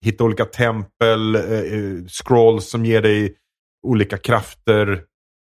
hitta 0.05 0.23
olika 0.23 0.45
tempel, 0.45 1.36
eh, 1.36 1.41
eh, 1.41 2.05
scrolls 2.07 2.69
som 2.69 2.86
ger 2.86 3.01
dig 3.01 3.36
olika 3.86 4.18
krafter. 4.18 4.86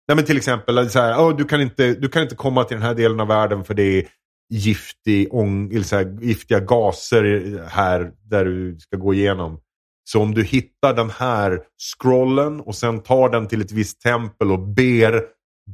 Nej, 0.08 0.16
men 0.16 0.24
till 0.24 0.36
exempel, 0.36 0.90
så 0.90 0.98
här, 1.00 1.18
oh, 1.18 1.36
du, 1.36 1.44
kan 1.44 1.60
inte, 1.60 1.94
du 1.94 2.08
kan 2.08 2.22
inte 2.22 2.34
komma 2.34 2.64
till 2.64 2.76
den 2.76 2.86
här 2.86 2.94
delen 2.94 3.20
av 3.20 3.28
världen 3.28 3.64
för 3.64 3.74
det 3.74 3.82
är 3.82 4.08
giftig, 4.52 5.34
ång, 5.34 5.72
eller 5.72 5.82
så 5.84 5.96
här, 5.96 6.18
giftiga 6.22 6.60
gaser 6.60 7.24
här 7.68 8.12
där 8.30 8.44
du 8.44 8.76
ska 8.78 8.96
gå 8.96 9.14
igenom. 9.14 9.60
Så 10.04 10.22
om 10.22 10.34
du 10.34 10.44
hittar 10.44 10.94
den 10.94 11.10
här 11.10 11.60
scrollen 11.98 12.60
och 12.60 12.74
sen 12.74 13.02
tar 13.02 13.28
den 13.28 13.46
till 13.48 13.60
ett 13.60 13.72
visst 13.72 14.00
tempel 14.00 14.52
och 14.52 14.58
ber, 14.68 15.22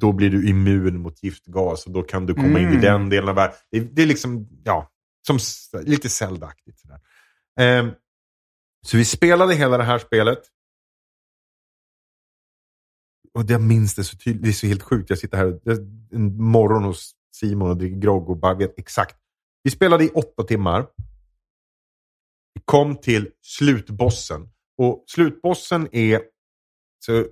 då 0.01 0.12
blir 0.12 0.31
du 0.31 0.49
immun 0.49 0.99
mot 1.01 1.23
giftgas 1.23 1.87
och 1.87 1.93
då 1.93 2.03
kan 2.03 2.27
du 2.27 2.35
komma 2.35 2.59
in 2.59 2.69
i 2.69 2.77
Mm. 2.77 2.81
den 2.81 3.09
delen 3.09 3.29
av 3.29 3.35
världen. 3.35 3.57
Det, 3.71 3.81
det 3.81 4.03
är 4.03 4.07
liksom, 4.07 4.49
ja, 4.64 4.91
som, 5.27 5.39
lite 5.83 6.09
Zelda-aktigt. 6.09 6.79
sådär. 6.81 6.99
Ehm, 7.61 7.91
så 8.87 8.97
vi 8.97 9.05
spelade 9.05 9.55
hela 9.55 9.79
det 9.79 9.85
här 9.85 9.99
spelet. 9.99 10.39
Och 13.37 13.45
jag 13.49 13.62
minns 13.62 13.95
det 13.95 14.05
så 14.05 14.16
tydligt, 14.16 14.43
det 14.43 14.49
är 14.49 14.53
så 14.53 14.66
helt 14.66 14.82
sjukt. 14.82 15.11
Jag 15.11 15.18
sitter 15.18 15.37
här 15.37 15.61
jag- 15.64 15.78
en 16.12 16.43
morgon 16.43 16.84
hos 16.84 17.12
Simon 17.37 17.70
och 17.70 17.76
dricker 17.76 17.97
grogg 17.97 18.30
och 18.30 18.37
bara 18.37 18.55
vet 18.55 18.78
exakt. 18.78 19.16
Vi 19.62 19.70
spelade 19.70 20.05
i 20.05 20.09
åtta 20.09 20.43
timmar. 20.43 20.87
Vi 22.55 22.61
kom 22.64 22.97
till 22.97 23.30
slutbossen. 23.43 24.49
Och 24.78 25.05
slutbossen 25.07 25.89
är... 25.93 26.22
Så 27.05 27.26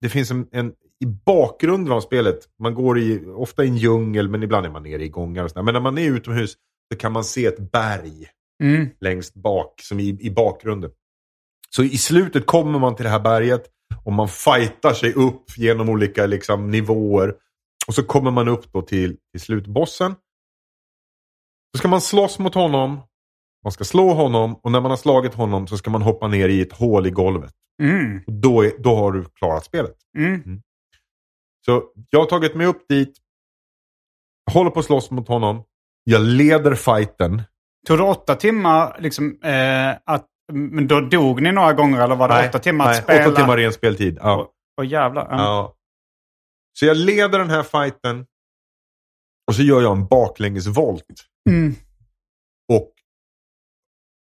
det 0.00 0.08
finns 0.08 0.30
en, 0.30 0.48
en... 0.52 0.72
I 1.00 1.06
bakgrunden 1.06 1.92
av 1.92 2.00
spelet, 2.00 2.38
man 2.58 2.74
går 2.74 2.98
i, 2.98 3.24
ofta 3.26 3.64
i 3.64 3.68
en 3.68 3.76
djungel, 3.76 4.28
men 4.28 4.42
ibland 4.42 4.66
är 4.66 4.70
man 4.70 4.82
nere 4.82 5.04
i 5.04 5.08
gångar. 5.08 5.44
Och 5.44 5.50
sådär. 5.50 5.62
Men 5.62 5.74
när 5.74 5.80
man 5.80 5.98
är 5.98 6.10
utomhus 6.10 6.56
så 6.92 6.98
kan 6.98 7.12
man 7.12 7.24
se 7.24 7.46
ett 7.46 7.72
berg 7.72 8.26
Mm. 8.62 8.88
längst 9.00 9.34
bak, 9.34 9.80
som 9.82 10.00
i, 10.00 10.18
i 10.20 10.30
bakgrunden. 10.30 10.90
Så 11.70 11.82
i 11.82 11.98
slutet 11.98 12.46
kommer 12.46 12.78
man 12.78 12.96
till 12.96 13.04
det 13.04 13.10
här 13.10 13.20
berget 13.20 13.64
och 14.04 14.12
man 14.12 14.28
fightar 14.28 14.92
sig 14.92 15.12
upp 15.12 15.44
genom 15.56 15.88
olika 15.88 16.26
liksom, 16.26 16.70
nivåer. 16.70 17.34
Och 17.86 17.94
så 17.94 18.02
kommer 18.02 18.30
man 18.30 18.48
upp 18.48 18.72
då 18.72 18.82
till, 18.82 19.16
till 19.32 19.40
slutbossen. 19.40 20.14
Så 21.72 21.78
ska 21.78 21.88
man 21.88 22.00
slåss 22.00 22.38
mot 22.38 22.54
honom. 22.54 23.00
Man 23.64 23.72
ska 23.72 23.84
slå 23.84 24.12
honom 24.12 24.54
och 24.62 24.72
när 24.72 24.80
man 24.80 24.90
har 24.90 24.96
slagit 24.98 25.34
honom 25.34 25.66
så 25.66 25.78
ska 25.78 25.90
man 25.90 26.02
hoppa 26.02 26.28
ner 26.28 26.48
i 26.48 26.60
ett 26.60 26.72
hål 26.72 27.06
i 27.06 27.10
golvet. 27.10 27.52
Mm. 27.82 28.20
Och 28.26 28.32
då, 28.32 28.64
är, 28.64 28.72
då 28.78 28.96
har 28.96 29.12
du 29.12 29.24
klarat 29.24 29.64
spelet. 29.64 29.96
Mm. 30.18 30.62
Så 31.66 31.82
jag 32.10 32.20
har 32.20 32.26
tagit 32.26 32.54
mig 32.54 32.66
upp 32.66 32.88
dit. 32.88 33.18
Håller 34.52 34.70
på 34.70 34.80
att 34.80 34.86
slåss 34.86 35.10
mot 35.10 35.28
honom. 35.28 35.64
Jag 36.04 36.22
leder 36.22 36.74
fighten. 36.74 37.42
Tog 37.86 37.98
det 37.98 38.04
åtta 38.04 38.34
timmar 38.34 38.96
liksom, 39.00 39.42
eh, 39.42 39.90
att... 40.04 40.28
Men 40.52 40.88
då 40.88 41.00
dog 41.00 41.42
ni 41.42 41.52
några 41.52 41.72
gånger 41.72 42.00
eller 42.00 42.16
var 42.16 42.28
det 42.28 42.48
åtta 42.48 42.58
timmar 42.58 42.84
nej, 42.84 42.98
att 42.98 43.04
spela? 43.04 43.28
Åtta 43.28 43.40
timmar 43.40 43.56
ren 43.56 43.72
speltid. 43.72 44.18
Ja. 44.22 44.52
Åh 44.80 44.86
jävlar. 44.86 45.26
Ja. 45.30 45.36
Ja. 45.36 45.76
Så 46.78 46.86
jag 46.86 46.96
leder 46.96 47.38
den 47.38 47.50
här 47.50 47.62
fighten. 47.62 48.26
Och 49.46 49.54
så 49.54 49.62
gör 49.62 49.82
jag 49.82 49.96
en 49.96 50.06
baklängesvolt. 50.06 51.04
Mm. 51.50 51.74
Och 52.72 52.92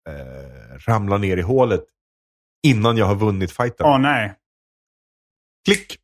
eh, 0.10 0.78
ramlar 0.88 1.18
ner 1.18 1.38
i 1.38 1.42
hålet. 1.42 1.86
Innan 2.68 2.98
jag 2.98 3.06
har 3.06 3.16
vunnit 3.16 3.52
fighten. 3.52 3.86
Åh 3.86 4.00
nej. 4.00 4.36
Klick! 5.66 6.00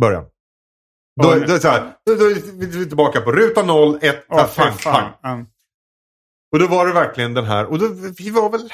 Början. 0.00 0.24
Då, 1.22 1.28
Åh, 1.28 1.36
då, 1.36 1.58
så 1.58 1.68
här, 1.68 1.92
då, 2.06 2.14
då 2.14 2.24
är 2.24 2.78
vi 2.78 2.86
tillbaka 2.86 3.20
på 3.20 3.32
ruta 3.32 3.62
0, 3.62 3.98
1, 4.02 4.24
Åh 4.28 4.46
fy 4.46 4.62
pang, 4.62 4.76
pang. 4.84 5.12
Ja. 5.22 5.44
Och 6.52 6.58
då 6.58 6.66
var 6.66 6.86
det 6.86 6.92
verkligen 6.92 7.34
den 7.34 7.44
här. 7.44 7.66
Och 7.66 7.78
då, 7.78 7.88
vi 8.18 8.30
var 8.30 8.50
väl... 8.50 8.72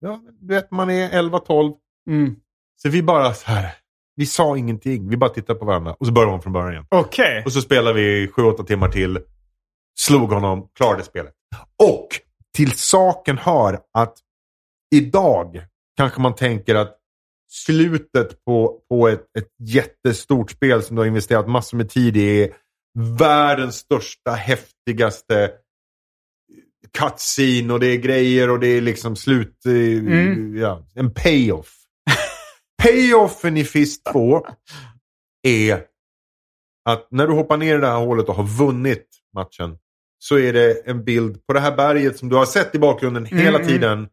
Ja, 0.00 0.20
du 0.40 0.54
vet, 0.54 0.70
man 0.70 0.90
är 0.90 1.10
11-12. 1.10 1.74
Mm. 2.10 2.36
Så 2.82 2.88
vi 2.88 3.02
bara 3.02 3.34
så 3.34 3.50
här. 3.50 3.74
Vi 4.16 4.26
sa 4.26 4.56
ingenting. 4.56 5.08
Vi 5.08 5.16
bara 5.16 5.30
tittade 5.30 5.58
på 5.58 5.64
varandra. 5.64 5.96
Och 5.98 6.06
så 6.06 6.12
började 6.12 6.32
man 6.32 6.42
från 6.42 6.52
början 6.52 6.72
igen. 6.72 6.86
Okej. 6.90 7.42
Och 7.46 7.52
så 7.52 7.60
spelade 7.60 7.94
vi 7.94 8.26
7-8 8.26 8.64
timmar 8.64 8.88
till. 8.88 9.18
Slog 9.98 10.32
honom, 10.32 10.68
klarade 10.74 11.02
spelet. 11.02 11.32
Och 11.82 12.08
till 12.56 12.72
saken 12.72 13.38
hör 13.38 13.80
att 13.92 14.18
idag 14.94 15.66
kanske 15.96 16.20
man 16.20 16.34
tänker 16.34 16.74
att 16.74 16.96
slutet 17.50 18.44
på, 18.44 18.80
på 18.88 19.08
ett, 19.08 19.24
ett 19.38 19.48
jättestort 19.58 20.50
spel 20.50 20.82
som 20.82 20.96
du 20.96 21.02
har 21.02 21.06
investerat 21.06 21.48
massor 21.48 21.76
med 21.76 21.90
tid 21.90 22.16
i 22.16 22.42
är 22.42 22.50
världens 23.18 23.76
största, 23.76 24.30
häftigaste 24.30 25.50
cutscene 26.98 27.72
och 27.72 27.80
det 27.80 27.86
är 27.86 27.96
grejer 27.96 28.50
och 28.50 28.60
det 28.60 28.66
är 28.66 28.80
liksom 28.80 29.16
slut... 29.16 29.66
eh, 29.66 29.72
Mm. 29.72 30.56
Ja, 30.56 30.86
en 30.94 31.14
payoff. 31.14 31.74
Payoffen 32.82 33.56
i 33.56 33.64
Fist 33.64 34.04
2 34.12 34.46
är 35.48 35.82
att 36.88 37.06
när 37.10 37.26
du 37.26 37.32
hoppar 37.32 37.56
ner 37.56 37.78
i 37.78 37.80
det 37.80 37.86
här 37.86 37.98
hålet 37.98 38.28
och 38.28 38.34
har 38.34 38.44
vunnit 38.44 39.06
matchen 39.34 39.76
så 40.18 40.38
är 40.38 40.52
det 40.52 40.82
en 40.86 41.04
bild 41.04 41.46
på 41.46 41.52
det 41.52 41.60
här 41.60 41.76
berget 41.76 42.18
som 42.18 42.28
du 42.28 42.36
har 42.36 42.46
sett 42.46 42.74
i 42.74 42.78
bakgrunden 42.78 43.24
hela 43.24 43.58
Mm. 43.58 43.68
tiden. 43.68 44.08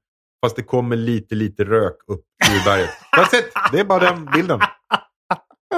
Fast 0.45 0.55
det 0.55 0.63
kommer 0.63 0.95
lite, 0.95 1.35
lite 1.35 1.63
rök 1.63 1.97
upp 2.07 2.23
ur 2.51 2.65
berget. 2.65 2.89
That's 3.17 3.39
it. 3.39 3.51
Det 3.71 3.79
är 3.79 3.83
bara 3.83 3.99
den 4.13 4.25
bilden. 4.33 4.59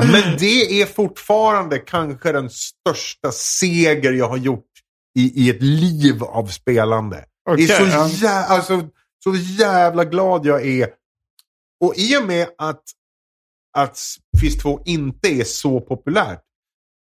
Men 0.02 0.38
det 0.38 0.82
är 0.82 0.86
fortfarande 0.86 1.78
kanske 1.80 2.32
den 2.32 2.50
största 2.50 3.32
seger 3.32 4.12
jag 4.14 4.30
har 4.30 4.38
gjort 4.38 4.69
i, 5.20 5.46
i 5.46 5.50
ett 5.50 5.62
liv 5.62 6.24
av 6.24 6.46
spelande. 6.46 7.26
Okej, 7.50 7.68
det 7.68 7.74
är 7.74 7.78
så, 7.78 7.98
ja. 7.98 8.08
jä- 8.08 8.46
alltså, 8.46 8.82
så 9.24 9.36
jävla 9.36 10.06
glad 10.06 10.46
jag 10.46 10.68
är. 10.68 10.90
Och 11.84 11.94
i 11.98 12.18
och 12.18 12.28
med 12.28 12.48
att, 12.58 12.84
att 13.78 14.00
Fist 14.42 14.62
2 14.62 14.82
inte 14.86 15.28
är 15.28 15.44
så 15.44 15.82
populärt. 15.82 16.42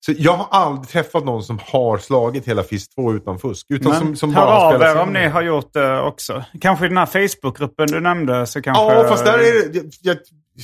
Så 0.06 0.12
jag 0.18 0.32
har 0.32 0.60
aldrig 0.60 0.88
träffat 0.88 1.24
någon 1.24 1.42
som 1.42 1.58
har 1.62 1.98
slagit 1.98 2.48
hela 2.48 2.62
Fist 2.62 2.94
2 2.94 3.14
utan 3.14 3.38
fusk. 3.38 3.66
Utan 3.68 3.90
Men 3.90 4.00
som, 4.00 4.16
som 4.16 4.34
hör 4.34 4.46
bara 4.46 4.74
av 4.74 4.82
er 4.82 5.02
om 5.02 5.12
ni 5.12 5.28
har 5.28 5.42
gjort 5.42 5.72
det 5.72 6.00
också. 6.00 6.44
Kanske 6.60 6.84
i 6.84 6.88
den 6.88 6.96
här 6.96 7.06
Facebookgruppen 7.06 7.86
du 7.86 8.00
nämnde 8.00 8.46
så 8.46 8.62
kanske... 8.62 8.82
Ja, 8.82 9.08
fast 9.08 9.24
där 9.24 9.38
är 9.38 9.68
det, 9.72 9.82
jag, 10.00 10.16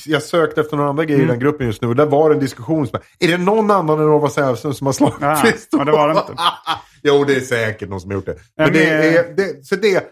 jag, 0.05 0.23
sökte 0.23 0.61
efter 0.61 0.77
några 0.77 0.89
andra 0.89 1.05
grejer 1.05 1.19
Mm. 1.19 1.29
i 1.29 1.31
den 1.31 1.39
gruppen 1.39 1.67
just 1.67 1.81
nu. 1.81 1.87
Och 1.87 1.95
där 1.95 2.05
var 2.05 2.29
det 2.29 2.35
en 2.35 2.41
diskussion. 2.41 2.87
Som, 2.87 2.99
är 3.19 3.27
det 3.27 3.37
någon 3.37 3.71
annan 3.71 3.99
än 3.99 4.05
Rova 4.05 4.29
Sävström 4.29 4.73
som 4.73 4.85
har 4.87 4.93
slagit 4.93 5.15
Ja, 5.21 5.43
2? 5.71 5.77
och 5.79 5.85
det 5.85 5.91
var 5.91 6.07
det 6.13 6.19
inte. 6.19 6.33
jo, 7.03 7.23
det 7.23 7.35
är 7.35 7.39
säkert 7.39 7.89
någon 7.89 8.01
som 8.01 8.09
har 8.11 8.15
gjort 8.15 8.25
det. 8.25 8.35
Ja, 8.55 8.63
Men 8.63 8.73
det 8.73 8.85
är, 8.89 9.33
det, 9.37 9.65
så 9.65 9.75
det, 9.75 10.03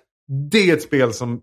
det 0.51 0.69
är 0.69 0.73
ett 0.73 0.81
spel 0.83 1.13
som 1.13 1.41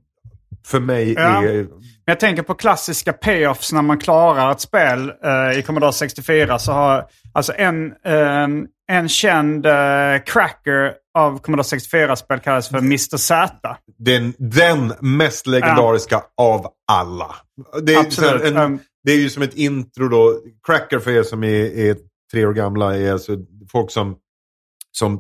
för 0.67 0.81
mig 0.81 1.13
Ja. 1.13 1.43
är... 1.45 1.67
Jag 2.05 2.21
tänker 2.21 2.43
på 2.43 2.55
klassiska 2.55 3.13
payoffs 3.13 3.73
när 3.73 3.83
man 3.83 3.99
klarar 3.99 4.53
ett 4.53 4.61
spel 4.61 5.13
eh, 5.25 5.59
i 5.59 5.63
Commodore 5.63 5.93
64. 5.93 6.59
Så 6.59 6.73
har 6.73 7.05
alltså 7.33 7.53
en, 7.57 7.87
eh, 8.05 8.49
en 8.93 9.09
känd 9.09 9.67
eh, 9.67 9.73
cracker 10.27 10.95
av 11.19 11.39
Commodore 11.39 11.65
64-spel 11.79 12.39
kallas 12.41 12.69
för 12.69 12.79
Mr. 12.79 13.17
Z. 13.17 13.77
Den, 13.99 14.35
den 14.39 14.93
mest 15.01 15.47
legendariska 15.47 16.23
av 16.37 16.67
alla. 16.93 17.35
Det 17.83 17.95
är, 17.95 17.99
Absolut. 18.01 18.43
en, 18.45 18.57
Um, 18.57 18.79
det 19.05 19.13
är 19.13 19.17
ju 19.17 19.31
som 19.31 19.43
ett 19.43 19.55
intro 19.55 20.09
då. 20.09 20.39
Cracker 20.67 20.99
för 20.99 21.11
er 21.11 21.23
som 21.23 21.45
är, 21.45 21.79
är 21.79 21.97
tre 22.33 22.47
år 22.47 22.53
gamla 22.53 22.97
är 22.97 23.13
alltså 23.13 23.37
folk 23.73 23.91
som, 23.91 24.17
som 24.93 25.13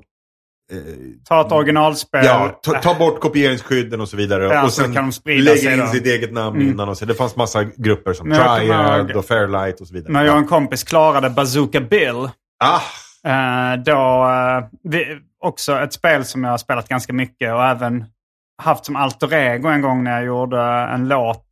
eh, 0.72 0.78
ta 1.28 1.46
ett 1.46 1.52
originalspel. 1.52 2.24
Ja, 2.24 2.60
ta, 2.62 2.72
ta 2.80 2.94
bort 2.94 3.20
kopieringsskydden 3.20 4.00
och 4.00 4.08
så 4.08 4.16
vidare. 4.16 4.44
Ja, 4.44 4.64
och 4.64 4.72
sen 4.72 4.94
kan 4.94 5.04
de 5.04 5.12
sprida 5.12 5.44
lägga 5.44 5.56
sig 5.62 5.72
in 5.72 5.78
då. 5.78 5.86
sitt 5.86 6.06
eget 6.06 6.32
namn 6.32 6.56
Mm. 6.56 6.68
innan. 6.72 6.88
Och 6.88 6.98
så. 6.98 7.04
Det 7.04 7.14
fanns 7.14 7.36
massa 7.36 7.64
grupper 7.64 8.12
som 8.12 8.30
Triad 8.30 9.10
och 9.16 9.24
Fairlight 9.24 9.80
och 9.80 9.86
så 9.86 9.94
vidare. 9.94 10.12
När 10.12 10.24
jag 10.24 10.32
och 10.34 10.38
en 10.40 10.46
kompis 10.48 10.84
klarade 10.84 11.30
Bazooka 11.30 11.80
Bill. 11.80 12.28
Ah, 12.64 12.80
då, 13.84 14.28
eh, 14.28 14.64
också 15.40 15.78
ett 15.78 15.92
spel 15.92 16.24
som 16.24 16.44
jag 16.44 16.50
har 16.50 16.58
spelat 16.58 16.88
ganska 16.88 17.12
mycket 17.12 17.52
och 17.52 17.64
även 17.64 18.04
haft 18.62 18.84
som 18.84 18.96
alter 18.96 19.34
ego 19.34 19.68
en 19.68 19.82
gång 19.82 20.04
när 20.04 20.12
jag 20.12 20.24
gjorde 20.24 20.60
en 20.62 21.08
låt. 21.08 21.46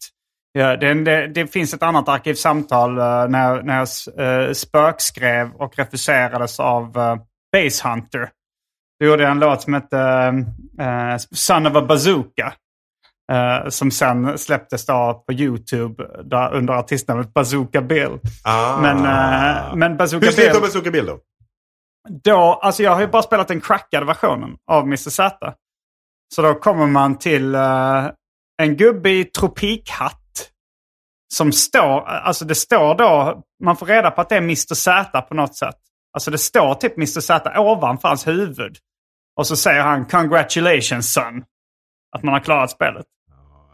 Ja, 0.53 0.77
det, 0.77 0.95
det, 0.95 1.27
det 1.27 1.47
finns 1.47 1.75
ett 1.75 1.83
annat 1.83 2.09
arkivsamtal 2.09 2.99
eh, 2.99 3.29
när, 3.29 3.63
när 3.63 3.79
jag 3.79 3.89
uh, 4.27 4.53
spökskrev 4.53 5.51
och 5.55 5.79
refuserades 5.79 6.61
av 6.61 6.99
uh, 6.99 7.17
Base 7.53 7.89
Hunter. 7.89 8.31
Då 9.01 9.07
gjorde 9.07 9.23
jag 9.23 9.33
en 9.33 9.39
låt 9.39 9.63
som 9.63 9.75
hette 9.75 9.97
uh, 10.81 11.17
Son 11.33 11.67
of 11.67 11.77
a 11.77 11.83
Bazooka. 11.83 12.53
eh, 13.31 13.69
som 13.69 13.91
sen 13.91 14.39
släpptes 14.39 14.87
då 14.87 15.25
på 15.27 15.33
YouTube 15.33 16.05
där, 16.25 16.55
under 16.55 16.75
artistnamnet 16.75 17.35
Bazooka 17.35 17.81
Bill. 17.81 18.19
ah. 18.45 18.81
Men, 18.81 18.97
eh, 18.97 19.77
men 19.77 19.97
Bazooka 19.97 20.27
Hur 20.27 20.37
Bill... 20.37 20.61
Bazooka 20.61 20.91
Bill 20.91 21.07
då? 21.07 21.19
Då, 22.09 22.37
alltså 22.37 22.83
jag 22.83 22.95
har 22.95 23.01
ju 23.01 23.07
bara 23.07 23.23
spelat 23.23 23.49
den 23.49 23.61
crackade 23.61 24.07
versionen 24.07 24.57
av 24.71 24.83
Mr. 24.83 25.11
Z. 25.11 25.55
Så 26.35 26.43
då 26.43 26.55
kommer 26.55 26.87
man 26.87 27.19
till 27.19 27.55
uh, 27.55 28.11
en 28.63 28.77
gubbe 28.77 29.11
i 29.11 29.25
tropikhatt. 29.25 30.17
Som 31.35 31.53
står, 31.53 32.09
alltså 32.09 32.45
det 32.45 32.55
står 32.55 32.95
då, 32.95 33.43
man 33.65 33.77
får 33.77 33.87
reda 33.87 34.11
på 34.11 34.21
att 34.21 34.29
det 34.29 34.35
är 34.35 34.43
Mr. 34.43 34.75
Z 34.75 35.23
på 35.23 35.35
något 35.35 35.57
sätt. 35.57 35.79
Alltså 36.13 36.31
det 36.31 36.39
står 36.39 36.75
typ 36.75 36.97
Mr. 36.97 37.21
Z 37.21 37.61
ovanför 37.61 38.09
hans 38.09 38.27
huvud. 38.27 38.77
Och 39.37 39.47
så 39.47 39.57
säger 39.57 39.83
han 39.83 40.05
congratulations 40.05 41.13
son. 41.13 41.45
Att 42.17 42.23
man 42.23 42.35
har 42.35 42.41
klarat 42.41 42.71
spelet. 42.71 43.07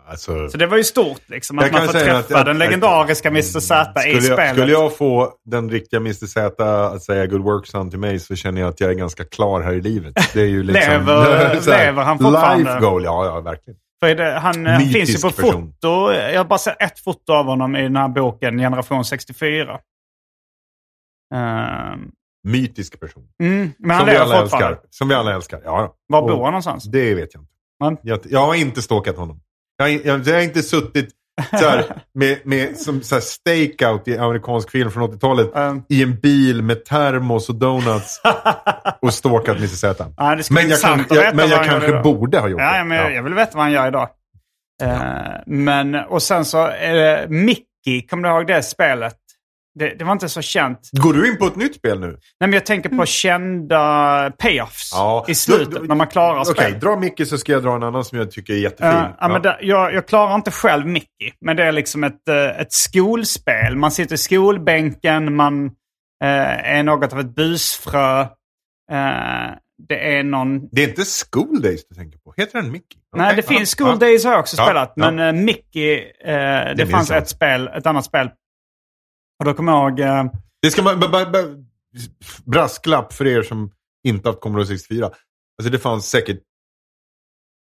Alltså, 0.09 0.49
Så 0.49 0.59
det 0.59 0.67
var 0.67 0.77
ju 0.77 0.85
stort 0.85 1.21
liksom. 1.29 1.59
Att 1.59 1.73
man 1.73 1.87
får 1.87 1.93
träffa 1.93 2.19
att- 2.19 2.33
att- 2.33 2.47
den 2.47 2.59
legendariska 2.59 3.29
Mr. 3.29 3.43
Z 3.43 3.93
i 3.99 4.01
skulle, 4.01 4.15
jag, 4.15 4.21
spelet. 4.21 4.51
skulle 4.57 4.73
jag 4.73 4.97
få 4.97 5.33
den 5.45 5.71
riktiga 5.71 6.01
Mr. 6.01 6.27
Z 6.27 6.65
att 6.87 7.03
säga 7.03 7.27
good 7.27 7.41
work 7.43 7.67
son 7.67 7.91
till 7.91 7.99
mig 7.99 8.19
så 8.21 8.37
känner 8.37 8.61
jag 8.61 8.69
att 8.71 8.81
jag 8.81 8.91
är 8.91 8.95
ganska 8.95 9.25
klar 9.25 9.61
här 9.63 9.73
i 9.73 9.81
livet. 9.81 10.15
Det 10.35 10.41
är 10.41 10.47
ju 10.47 10.63
liksom, 10.63 10.93
Lever- 10.93 11.61
så 11.61 11.71
här, 11.71 11.87
lever 11.87 12.03
han 12.03 12.19
fortfarande? 12.19 12.65
Life 12.75 12.81
goal, 12.81 13.05
ja, 13.05 13.27
ja 13.27 13.41
verkligen. 13.41 13.79
För 14.01 14.15
det, 14.15 14.31
han 14.39 14.67
eh, 14.67 14.79
Mytisk 14.79 14.95
finns 14.97 15.11
ju 15.25 15.31
på 15.31 15.37
person. 15.37 15.73
foto. 15.81 16.13
Jag 16.13 16.39
har 16.41 16.45
bara 16.45 16.59
sett 16.59 16.83
ett 16.83 16.99
foto 17.01 17.33
av 17.33 17.45
honom 17.47 17.77
i 17.77 17.83
den 17.83 17.97
här 17.97 18.09
boken 18.09 18.59
Generation 18.59 19.05
64. 19.05 19.79
Ehm, 21.35 22.11
Mytisk 22.49 23.01
person. 23.01 23.25
mm, 23.43 23.73
men 23.79 23.91
han 23.91 24.01
Som 24.01 24.09
vi 24.11 24.17
alla 24.17 24.43
älskar. 24.43 24.79
Som 24.91 25.09
vi 25.09 25.15
alla 25.15 25.35
älskar. 25.35 25.61
Ja, 25.65 25.81
ja. 25.81 25.95
Var 26.09 26.23
bor 26.23 26.29
han 26.45 26.53
någonstans? 26.53 26.85
Det 26.85 27.15
vet 27.15 27.35
jag 27.35 27.43
inte. 27.43 27.53
Men- 27.81 27.97
Jag, 28.03 28.21
jag 28.25 28.47
har 28.47 28.55
inte 28.55 28.83
stalkat 28.83 29.17
honom. 29.17 29.41
Jag, 29.77 29.91
jag, 30.07 30.27
jag 30.29 30.35
har 30.35 30.41
inte 30.41 30.63
suttit 30.63 31.09
här, 31.53 31.85
med, 32.15 32.39
med 32.45 32.77
som 32.77 33.03
så 33.03 33.15
här 33.15 33.23
stakeout 33.23 34.09
i 34.09 34.19
amerikansk 34.19 34.71
film 34.71 34.91
från 34.91 35.11
80-talet 35.13 35.57
Ehm, 35.57 35.83
i 35.89 36.03
en 36.03 36.21
bil 36.21 36.63
med 36.63 36.85
termos 36.85 37.49
och 37.49 37.55
donuts 37.55 38.21
och 39.03 39.15
stalkat 39.15 39.57
Mr. 39.57 39.67
Z. 39.67 40.07
ja, 40.17 40.39
Men 40.51 40.69
jag, 40.69 41.01
att 41.01 41.15
jag, 41.17 41.37
men 41.37 41.49
jag 41.49 41.65
kanske 41.65 42.01
borde 42.03 42.39
ha 42.39 42.49
gjort 42.49 42.61
Ja, 42.61 42.73
det. 42.73 42.79
ja, 42.79 42.85
men 42.85 42.99
jag, 42.99 43.15
jag 43.15 43.23
vill 43.23 43.35
veta 43.35 43.51
vad 43.55 43.63
han 43.65 43.73
gör 43.73 43.89
idag. 43.89 44.09
Ehm, 44.83 45.65
men, 45.65 45.95
och 45.95 46.23
sen 46.23 46.45
så 46.45 46.67
är 46.67 46.95
det 46.95 47.27
Mickey, 47.29 48.07
kommer 48.11 48.29
du 48.29 48.35
ihåg 48.35 48.47
det 48.47 48.63
spelet? 48.63 49.17
Det, 49.79 49.95
det 49.99 50.05
var 50.05 50.13
inte 50.13 50.29
så 50.29 50.43
känt. 50.43 50.79
Går 50.93 51.13
du 51.13 51.29
in 51.29 51.39
på 51.39 51.47
ett 51.47 51.57
nytt 51.57 51.75
spel 51.75 52.01
nu? 52.01 52.07
Nej, 52.07 52.19
men 52.41 52.53
jag 52.53 52.67
tänker 52.67 52.89
på 52.89 53.07
kända 53.07 54.33
payoffs 54.39 54.93
i 55.29 55.35
slutet 55.35 55.71
Då- 55.71 55.79
då- 55.79 55.85
när 55.85 55.95
man 55.95 56.07
klarar 56.07 56.41
Okej, 56.41 56.55
spel. 56.55 56.81
dra 56.81 56.97
Micke 56.97 57.27
så 57.27 57.39
ska 57.39 57.53
jag 57.53 57.63
dra 57.63 57.77
en 57.77 57.83
annan 57.83 58.05
som 58.05 58.19
jag 58.19 58.31
tycker 58.31 58.53
är 58.53 58.59
jättefin. 58.59 58.91
Ja, 58.93 59.17
ja, 59.21 59.29
men 59.29 59.43
där, 59.43 59.59
jag, 59.63 59.95
jag 59.95 60.09
klarar 60.09 60.35
inte 60.35 60.51
själv 60.51 60.87
Mickey, 60.87 61.33
men 61.41 61.57
det 61.57 61.65
är 61.65 61.73
liksom 61.73 62.05
ett, 62.05 62.29
eh, 62.29 62.61
ett 62.61 62.73
skolspel. 62.73 63.77
Man 63.77 63.91
sitter 63.91 64.15
i 64.15 64.19
skolbänken, 64.19 65.35
man 65.37 65.67
eh, 66.25 66.75
är 66.77 66.83
något 66.83 67.13
av 67.13 67.21
ett 67.21 67.35
busfrö. 67.35 68.21
Eh, 68.21 68.27
det 69.89 70.17
är 70.19 70.23
någon... 70.23 70.69
Det 70.73 70.85
är 70.85 70.89
inte 70.89 71.03
School 71.33 71.63
Days 71.63 71.89
du 71.89 71.95
tänker 71.95 72.19
på? 72.19 72.35
Heter 72.37 72.63
den 72.63 72.73
Mickey? 72.73 72.97
Nej, 73.17 73.37
det 73.37 73.43
ja, 73.51 73.59
finns 73.59 73.75
School 73.77 73.89
ja. 73.89 73.97
Days 73.97 74.25
har 74.25 74.33
jag 74.33 74.41
också 74.41 74.57
Ja, 74.57 74.65
spelat, 74.65 74.93
ja. 74.97 75.11
men 75.11 75.45
Mickey, 75.45 76.01
det, 76.25 76.75
minns 76.77 76.91
fanns 76.91 77.11
ett 77.11 77.29
spel, 77.29 77.69
ett 77.69 77.87
annat 77.87 78.05
spel. 78.05 78.31
Och 79.39 79.45
då 79.45 79.55
kommer 79.55 79.73
jag 79.73 79.91
ihåg... 79.91 80.01
Eh, 80.01 80.25
Det 80.63 80.71
ska 80.71 80.83
man... 80.83 81.03
Brasklapp 82.45 83.13
för 83.13 83.27
er 83.27 83.43
som 83.43 83.71
inte 84.09 84.29
haft 84.29 84.41
Commodore 84.41 84.67
64. 84.67 85.05
Alltså 85.07 85.73
det 85.73 85.79
fanns 85.79 86.07
säkert 86.11 86.41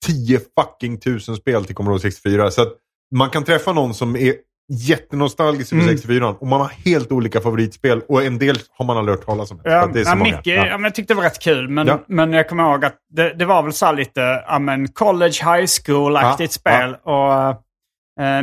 10 0.07 0.41
fucking 0.61 1.01
tusen 1.01 1.37
spel 1.37 1.65
till 1.65 1.75
Commodore 1.75 2.01
64. 2.01 2.51
Så 2.51 2.63
att 2.63 2.73
man 3.15 3.31
kan 3.31 3.45
träffa 3.45 3.73
någon 3.73 3.95
som 3.95 4.17
är 4.17 4.35
jättenostalgisk 4.73 5.73
över 5.73 5.83
Mm. 5.83 5.97
64 5.97 6.29
och 6.29 6.47
man 6.47 6.61
har 6.61 6.69
helt 6.69 7.13
olika 7.13 7.41
favoritspel 7.41 8.01
och 8.09 8.23
en 8.25 8.39
del 8.39 8.57
har 8.71 8.85
man 8.85 8.97
aldrig 8.99 9.17
hört 9.19 9.27
talas 9.27 9.51
om. 9.51 9.61
Ja, 9.65 9.87
det 9.87 10.01
är 10.01 10.05
så 10.05 10.11
ja. 10.11 10.15
Mickey, 10.15 10.51
Ja. 10.51 10.67
ja. 10.67 10.79
men 10.79 10.85
jag 10.85 10.95
tyckte 10.95 11.15
det 11.15 11.17
var 11.17 11.25
rätt 11.25 11.39
kul. 11.43 11.69
Men, 11.69 11.87
Ja. 11.87 12.05
men 12.09 12.33
jag 12.33 12.49
kommer 12.49 12.63
ihåg 12.71 12.85
att 12.85 12.97
det, 13.13 13.35
det 13.35 13.45
var 13.45 13.63
väl 13.63 13.73
så 13.73 13.93
lite 13.93 14.21
ja, 14.47 14.59
men 14.59 14.89
college, 14.89 15.33
high 15.45 15.67
school-aktigt 15.85 16.53
spel. 16.53 16.97
Och 17.03 17.33
eh, 17.33 17.57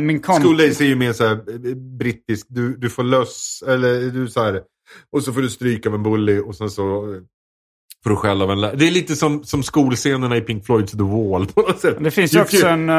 min 0.02 0.20
kompis... 0.20 0.44
School 0.44 0.56
Days 0.56 0.80
är 0.80 0.84
ju 0.84 0.96
mer 0.96 1.12
så 1.12 1.24
här 1.26 1.32
eh, 1.32 1.74
brittisk. 1.98 2.46
Du, 2.48 2.76
du 2.76 2.90
får 2.90 3.02
löss, 3.02 3.62
eller 3.68 4.10
du 4.10 4.28
så 4.28 4.42
här, 4.42 4.60
och 5.12 5.22
så 5.22 5.32
får 5.32 5.40
du 5.40 5.50
stryk 5.50 5.86
av 5.86 5.94
en 5.94 6.02
bully 6.02 6.38
och 6.40 6.54
sen 6.56 6.70
så 6.70 7.12
eh, 7.14 7.20
får 8.04 8.10
du 8.10 8.16
skäll 8.16 8.42
av 8.42 8.50
en 8.50 8.60
lärare. 8.60 8.76
Det 8.76 8.86
är 8.86 8.90
lite 8.90 9.16
som, 9.16 9.44
som 9.44 9.62
skolscenerna 9.62 10.36
i 10.36 10.40
Pink 10.40 10.66
Floyds 10.66 10.92
The 10.92 10.98
Wall. 11.02 11.46
Det 12.00 12.10
finns 12.10 12.34
ju 12.34 12.40
också 12.40 12.66
en... 12.66 12.88
eh, 12.88 12.94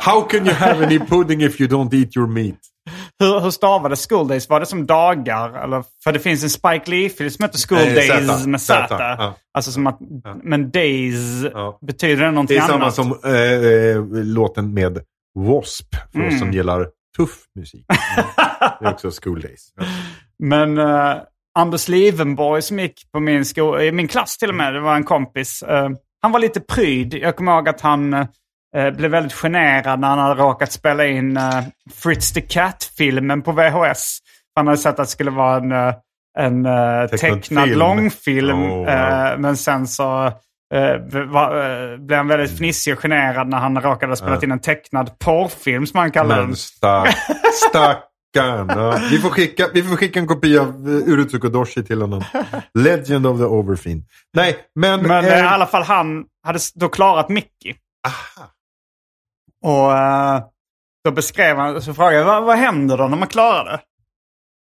How 0.00 0.20
can 0.20 0.46
you 0.46 0.54
have 0.54 0.86
any 0.86 0.98
pudding 0.98 1.42
if 1.42 1.60
you 1.60 1.70
don't 1.70 1.94
eat 1.94 2.16
your 2.16 2.26
meat? 2.28 2.56
hur, 3.18 3.40
hur 3.40 3.50
stavades 3.50 4.06
School 4.08 4.28
Days? 4.28 4.48
Var 4.48 4.60
det 4.60 4.66
som 4.66 4.86
dagar? 4.86 5.64
Eller, 5.64 5.84
för 6.04 6.12
det 6.12 6.18
finns 6.18 6.42
en 6.42 6.50
Spike 6.50 6.90
Lee-film 6.90 7.30
som 7.30 7.44
heter 7.44 7.58
School 7.68 7.78
Nej, 7.94 8.08
Days 8.08 8.26
Z. 8.40 8.46
med 8.48 8.60
Z, 8.60 8.86
ja. 8.90 9.34
Alltså 9.54 9.72
som 9.72 9.86
att... 9.86 9.98
Men 10.42 10.70
Days, 10.70 11.16
Ja. 11.52 11.78
betyder 11.86 12.24
det 12.24 12.30
någonting 12.30 12.56
Det 12.56 12.62
är 12.62 12.66
samma 12.66 12.82
annat? 12.82 12.94
som 12.94 13.18
eh, 13.24 13.32
eh, 13.32 14.24
låten 14.24 14.74
med 14.74 14.98
W.A.S.P. 15.34 15.96
För 16.12 16.18
Mm. 16.18 16.32
oss 16.34 16.38
som 16.38 16.52
gillar 16.52 16.86
tuff 17.16 17.36
musik. 17.54 17.86
Mm. 18.60 18.74
Det 18.80 18.86
är 18.86 18.92
också 18.92 19.10
School 19.22 19.40
Days. 19.40 19.68
Men 20.38 20.78
eh, 20.78 21.16
Anders 21.58 21.88
Livenborg 21.88 22.62
som 22.62 22.78
gick 22.78 23.12
på 23.12 23.20
min, 23.20 23.44
sko- 23.44 23.78
i 23.80 23.92
min 23.92 24.08
klass 24.08 24.38
till 24.38 24.48
och 24.48 24.54
med, 24.54 24.74
det 24.74 24.80
var 24.80 24.94
en 24.94 25.04
kompis. 25.04 25.62
eh, 25.62 25.88
han 26.22 26.32
var 26.32 26.40
lite 26.40 26.60
pryd. 26.60 27.14
Jag 27.14 27.36
kommer 27.36 27.52
ihåg 27.52 27.68
att 27.68 27.80
han 27.80 28.12
eh, 28.12 28.90
blev 28.96 29.10
väldigt 29.10 29.32
generad 29.32 30.00
när 30.00 30.08
han 30.08 30.18
hade 30.18 30.42
råkat 30.42 30.72
spela 30.72 31.06
in 31.06 31.36
eh, 31.36 31.62
Fritz 31.94 32.32
the 32.32 32.40
Cat-filmen 32.40 33.42
på 33.42 33.52
VHS. 33.52 34.18
Han 34.54 34.66
hade 34.66 34.78
sett 34.78 34.90
att 34.90 34.96
det 34.96 35.06
skulle 35.06 35.30
vara 35.30 35.56
en, 35.56 35.72
en 36.38 36.64
Tecknad 37.08 37.42
tecknad 37.42 37.64
film. 37.68 37.78
långfilm. 37.78 38.62
Oh, 38.62 38.76
wow. 38.78 39.40
men 39.40 39.56
sen 39.56 39.86
så 39.86 40.32
eh, 40.74 41.26
var, 41.26 41.70
eh, 41.92 41.96
blev 41.96 42.16
han 42.16 42.28
väldigt 42.28 42.50
fnissig 42.50 42.92
och 42.92 42.98
generad 42.98 43.48
när 43.48 43.58
han 43.58 43.80
råkade 43.80 44.12
ha 44.12 44.16
spelat 44.16 44.42
in 44.42 44.52
en 44.52 44.60
tecknad 44.60 45.18
porrfilm 45.18 45.86
som 45.86 45.98
han 45.98 46.10
kallade 46.10 46.40
den. 46.40 46.56
Stack, 46.56 47.16
stackarn. 47.68 49.00
Vi, 49.10 49.18
får 49.18 49.30
skicka, 49.30 49.68
vi 49.74 49.82
får 49.82 49.96
skicka 49.96 50.20
en 50.20 50.26
kopia 50.26 50.60
av 50.60 50.88
uh, 50.88 51.08
Urutsuko 51.08 51.48
Doshi 51.48 51.84
till 51.84 52.00
honom. 52.00 52.22
Legend 52.74 53.26
of 53.26 53.38
the 53.38 53.44
Overfiend. 53.44 54.04
Nej, 54.32 54.58
men... 54.74 55.02
Men 55.02 55.24
eh, 55.24 55.32
eh, 55.32 55.44
i 55.44 55.46
alla 55.46 55.66
fall 55.66 55.82
han 55.82 56.24
hade 56.42 56.58
då 56.74 56.88
klarat 56.88 57.28
Mickey. 57.28 57.74
aha. 58.06 58.48
Och 59.64 59.98
eh, 59.98 60.42
då 61.04 61.10
beskrev 61.10 61.56
han, 61.56 61.82
så 61.82 61.94
frågade 61.94 62.16
jag 62.16 62.24
vad, 62.24 62.44
vad 62.44 62.56
händer 62.56 62.98
då 62.98 63.08
när 63.08 63.16
man 63.16 63.28
klarar 63.28 63.64
det? 63.64 63.80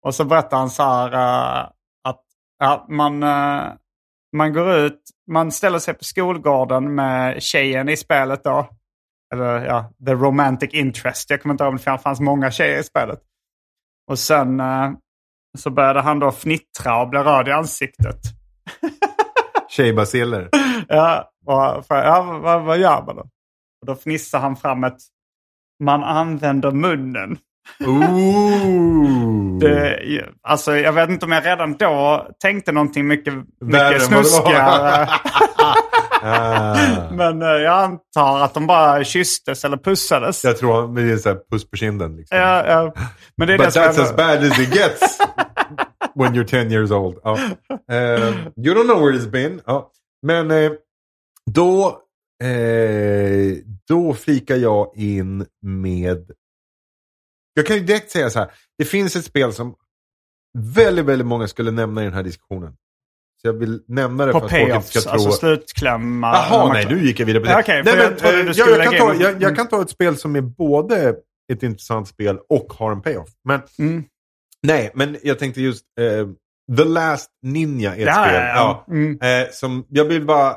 Och 0.03 0.15
så 0.15 0.25
berättade 0.25 0.57
han 0.57 0.71
så 0.71 0.83
här 0.83 1.13
eh, 1.13 1.69
att 2.05 2.23
ja, 2.59 2.87
man, 2.89 3.23
eh, 3.23 3.73
man 4.37 4.53
går 4.53 4.75
ut, 4.75 5.01
man 5.27 5.53
ställer 5.53 5.79
sig 5.79 5.95
på 5.95 6.05
skolgården 6.05 6.95
med 6.95 7.43
tjejen 7.43 7.89
i 7.89 7.97
spelet 7.97 8.45
då. 8.45 8.68
Eller 9.35 9.64
ja, 9.64 9.93
the 10.07 10.12
romantic 10.12 10.74
interest. 10.74 11.31
Jag 11.31 11.43
kommer 11.43 11.53
inte 11.53 11.64
ihåg 11.64 11.72
om 11.72 11.81
det 11.85 11.99
fanns 11.99 12.20
många 12.20 12.51
tjejer 12.51 12.81
i 12.81 12.85
spelet. 12.85 13.20
Och 14.11 14.18
sen 14.18 14.61
eh, 14.61 14.91
så 15.59 15.70
började 15.70 16.01
han 16.01 16.18
då 16.18 16.29
fnittra 16.29 17.03
och 17.03 17.09
bli 17.09 17.20
röd 17.20 17.49
i 17.49 17.53
ansiktet. 17.53 18.20
Tjejbaciller. 19.68 20.49
Ja, 20.89 21.31
och, 21.47 21.87
för, 21.87 22.05
ja 22.05 22.22
vad, 22.43 22.62
vad 22.62 22.79
gör 22.79 23.03
man 23.03 23.16
då? 23.16 23.22
Och 23.81 23.87
då 23.87 23.95
fnissar 23.97 24.39
han 24.39 24.57
fram 24.57 24.85
ett 24.85 24.99
man 25.85 26.05
använder 26.05 26.70
munnen. 26.70 27.39
Ooh. 27.87 29.59
Det, 29.59 29.99
alltså, 30.43 30.77
jag 30.77 30.93
vet 30.93 31.11
inte 31.11 31.27
om 31.27 31.33
jag 31.33 31.47
redan 31.47 31.77
då 31.77 32.27
tänkte 32.43 32.73
någonting 32.73 33.07
mycket, 33.07 33.35
mycket 33.35 33.91
det 33.91 34.01
snuskigare. 34.01 35.09
ah. 36.23 36.77
Men 37.12 37.43
eh, 37.43 37.49
jag 37.49 37.79
antar 37.83 38.41
att 38.41 38.55
de 38.55 38.67
bara 38.67 39.05
kysstes 39.05 39.64
eller 39.64 39.77
pussades. 39.77 40.45
Jag 40.45 40.59
tror 40.59 40.89
med 40.89 41.11
en 41.11 41.19
sån 41.19 41.33
här 41.33 41.41
puss 41.51 41.71
på 41.71 41.77
kinden. 41.77 42.17
Liksom. 42.17 42.39
Ja, 42.39 42.67
ja. 42.67 42.93
Men 43.37 43.49
det 43.49 43.55
är 43.55 43.59
But 43.59 43.67
det 43.67 43.73
som 43.73 43.83
that's 43.83 43.99
är- 43.99 44.03
as 44.03 44.17
bad 44.17 44.39
as 44.53 44.59
it 44.61 44.75
gets 44.75 45.19
when 46.14 46.35
you're 46.35 46.45
10 46.45 46.71
years 46.73 46.91
old. 46.91 47.19
Ja. 47.25 47.39
Eh, 47.93 47.97
you 48.57 48.75
don't 48.75 48.85
know 48.85 49.01
where 49.07 49.19
it's 49.19 49.31
been. 49.31 49.61
Ja. 49.67 49.91
Men 50.23 50.51
eh, 50.51 50.71
då, 51.51 51.87
eh, 52.45 53.57
då 53.89 54.14
flikar 54.14 54.57
jag 54.57 54.93
in 54.97 55.47
med... 55.62 56.31
Jag 57.59 57.67
kan 57.67 57.77
ju 57.77 57.83
direkt 57.83 58.11
säga 58.11 58.31
så 58.31 58.39
här. 58.39 58.51
Det 58.79 58.85
finns 58.85 59.17
ett 59.17 59.25
spel 59.25 59.53
som 59.53 59.75
väldigt, 60.59 61.05
väldigt 61.05 61.27
många 61.27 61.49
skulle 61.49 61.71
nämna 61.71 62.01
i 62.03 62.05
den 62.05 62.15
här 62.15 62.23
diskussionen. 62.23 62.73
Så 63.43 63.49
jag 63.49 63.53
vill 63.53 63.83
nämna 63.89 64.27
det 64.27 64.33
På 64.33 64.41
för 64.41 64.47
att 64.47 64.53
folk 64.53 64.75
inte 64.75 65.01
ska 65.01 65.11
alltså 65.11 65.29
tro... 65.29 65.33
slutklämma. 65.39 66.33
Jaha, 66.35 66.67
när 66.67 66.73
nej, 66.75 66.87
nu 66.91 67.07
gick 67.07 67.21
jag 67.21 67.27
vidare 67.27 67.41
på 67.45 67.49
det. 67.49 67.55
Nej, 67.55 67.65
jag 68.57 68.67
kan 68.69 68.79
lägga 68.79 68.99
ta, 68.99 69.15
in- 69.15 69.21
jag, 69.21 69.33
jag 69.33 69.43
Mm. 69.43 69.55
kan 69.57 69.69
ta 69.69 69.83
ett 69.83 69.91
spel 69.91 70.17
som 70.17 70.37
är 70.37 70.41
både 70.41 71.15
ett 71.53 71.63
intressant 71.63 72.09
spel 72.09 72.39
och 72.49 72.73
har 72.73 72.93
en 72.93 73.03
payoff. 73.03 73.29
Men, 73.45 73.61
Mm. 73.79 74.05
Nej, 74.63 74.91
men 74.95 75.17
jag 75.23 75.39
tänkte 75.39 75.61
just 75.63 75.85
eh, 76.01 76.27
The 76.77 76.85
Last 76.85 77.31
Ninja 77.43 77.97
är 77.97 78.01
ett 78.01 78.07
Ja, 78.07 78.25
spel. 78.25 78.35
ja, 78.35 78.85
ja. 78.89 78.95
Mm. 78.95 79.19
Eh, 79.21 79.51
som 79.53 79.87
jag 79.89 80.05
vill 80.05 80.25
bara 80.27 80.57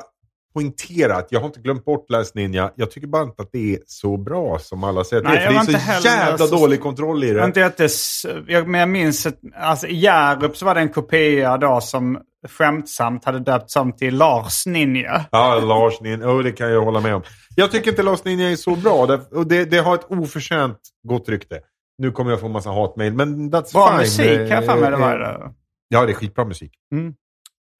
poängtera 0.54 1.16
att 1.16 1.26
jag 1.32 1.40
har 1.40 1.46
inte 1.46 1.60
glömt 1.60 1.84
bort 1.84 2.10
Last 2.10 2.34
Ninja. 2.34 2.72
Jag 2.74 2.90
tycker 2.90 3.06
bara 3.06 3.22
inte 3.22 3.42
att 3.42 3.48
det 3.52 3.74
är 3.74 3.78
så 3.86 4.16
bra 4.16 4.58
som 4.58 4.84
alla 4.84 5.04
säger 5.04 5.22
att 5.24 5.32
det 5.32 5.38
är. 5.38 5.46
För 5.46 5.72
det 5.72 5.78
är 5.78 5.78
så 5.78 5.86
heller 5.90 6.06
jävla 6.06 6.46
så- 6.46 6.56
dålig 6.56 6.80
kontroll 6.80 7.24
i 7.24 7.32
det. 7.32 7.44
inte 7.44 7.60
jättes, 7.60 8.26
jag, 8.46 8.68
men 8.68 8.80
jag 8.80 8.88
minns 8.88 9.26
att 9.26 9.38
alltså, 9.56 9.86
i 9.86 9.96
Hjärup 9.96 10.56
så 10.56 10.64
var 10.64 10.74
det 10.74 10.80
en 10.80 10.88
kopia 10.88 11.56
då 11.56 11.80
som 11.80 12.20
skämtsamt 12.48 13.24
hade 13.24 13.38
döpts 13.38 13.76
om 13.76 13.92
till 13.92 14.16
Lars 14.16 14.66
Ninja. 14.66 15.24
Ja, 15.30 15.60
Lars 15.60 16.00
Ninja. 16.00 16.26
Oh, 16.28 16.42
det 16.42 16.52
kan 16.52 16.70
jag 16.72 16.82
hålla 16.84 17.00
med 17.00 17.14
om. 17.14 17.22
Jag 17.56 17.70
tycker 17.70 17.90
inte 17.90 18.02
Last 18.02 18.24
Ninja 18.24 18.50
är 18.50 18.56
så 18.56 18.76
bra. 18.76 19.06
Det, 19.06 19.20
och 19.32 19.46
det, 19.46 19.64
det 19.64 19.78
har 19.78 19.94
ett 19.94 20.06
oförtjänt 20.10 20.78
gott 21.08 21.28
rykte. 21.28 21.60
Nu 21.98 22.10
kommer 22.12 22.30
jag 22.30 22.40
få 22.40 22.48
massa 22.48 22.70
hatmail, 22.70 23.14
men 23.14 23.50
that's 23.52 23.72
Bra 23.72 23.88
fine. 23.88 23.96
musik 23.98 24.48
kan 24.48 24.48
jag 24.48 24.64
för 24.64 24.80
mig 24.80 24.90
det 24.90 24.96
Eh, 24.96 25.00
var. 25.00 25.20
eh, 25.20 25.38
det. 25.38 25.54
Ja, 25.88 26.06
det 26.06 26.12
är 26.12 26.14
skitbra 26.14 26.44
musik. 26.44 26.72
Mm. 26.94 27.06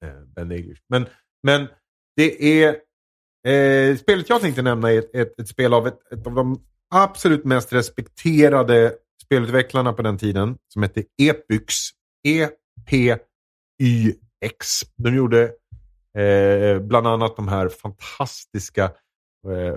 Eh, 0.05 0.45
Ben. 0.45 0.75
Men, 0.89 1.05
men 1.43 1.67
det 2.21 2.63
är... 2.63 2.75
Eh, 3.47 3.97
spelet 3.97 4.29
jag 4.29 4.41
tänkte 4.41 4.61
nämna 4.61 4.91
är 4.91 4.99
ett, 4.99 5.15
ett, 5.15 5.39
ett 5.39 5.47
spel 5.47 5.73
av 5.73 5.87
ett, 5.87 6.11
ett 6.13 6.27
av 6.27 6.33
de 6.33 6.61
absolut 6.95 7.45
mest 7.45 7.73
respekterade 7.73 8.93
spelutvecklarna 9.23 9.93
på 9.93 10.01
den 10.01 10.17
tiden. 10.17 10.57
Som 10.67 10.83
hette 10.83 11.03
Epyx. 11.21 11.75
E-P-Y-X. 13.79 14.81
De 14.97 15.15
gjorde 15.15 15.43
eh, 16.17 16.79
bland 16.79 17.07
annat 17.07 17.35
de 17.35 17.47
här 17.47 17.69
fantastiska 17.69 18.83
eh, 19.47 19.75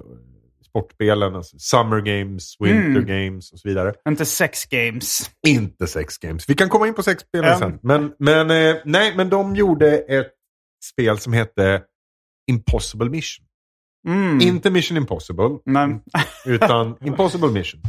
sportspelen. 0.68 1.34
Alltså 1.36 1.58
Summer 1.58 2.00
Games, 2.00 2.56
Winter 2.60 3.00
Mm. 3.00 3.06
Games 3.06 3.52
och 3.52 3.58
så 3.58 3.68
vidare. 3.68 3.94
Inte 4.08 4.24
sex 4.24 4.64
games. 4.64 5.30
Inte 5.46 5.86
sex 5.86 6.18
games. 6.18 6.48
Vi 6.50 6.54
kan 6.54 6.68
komma 6.68 6.88
in 6.88 6.94
på 6.94 7.02
sexspelen 7.02 7.50
Ja. 7.50 7.58
sen. 7.58 7.78
Men, 7.82 8.14
men, 8.18 8.50
eh, 8.50 8.76
nej, 8.84 9.16
men 9.16 9.28
de 9.30 9.56
gjorde 9.56 9.98
ett 9.98 10.32
spel 10.92 11.18
som 11.18 11.32
hette 11.32 11.82
Impossible 12.50 13.10
Mission. 13.10 13.46
Mm. 14.08 14.40
Inte 14.40 14.70
Mission 14.70 14.96
Impossible, 14.96 15.48
Men, 15.64 16.00
utan 16.46 16.96
Impossible 17.04 17.48
Mission. 17.48 17.80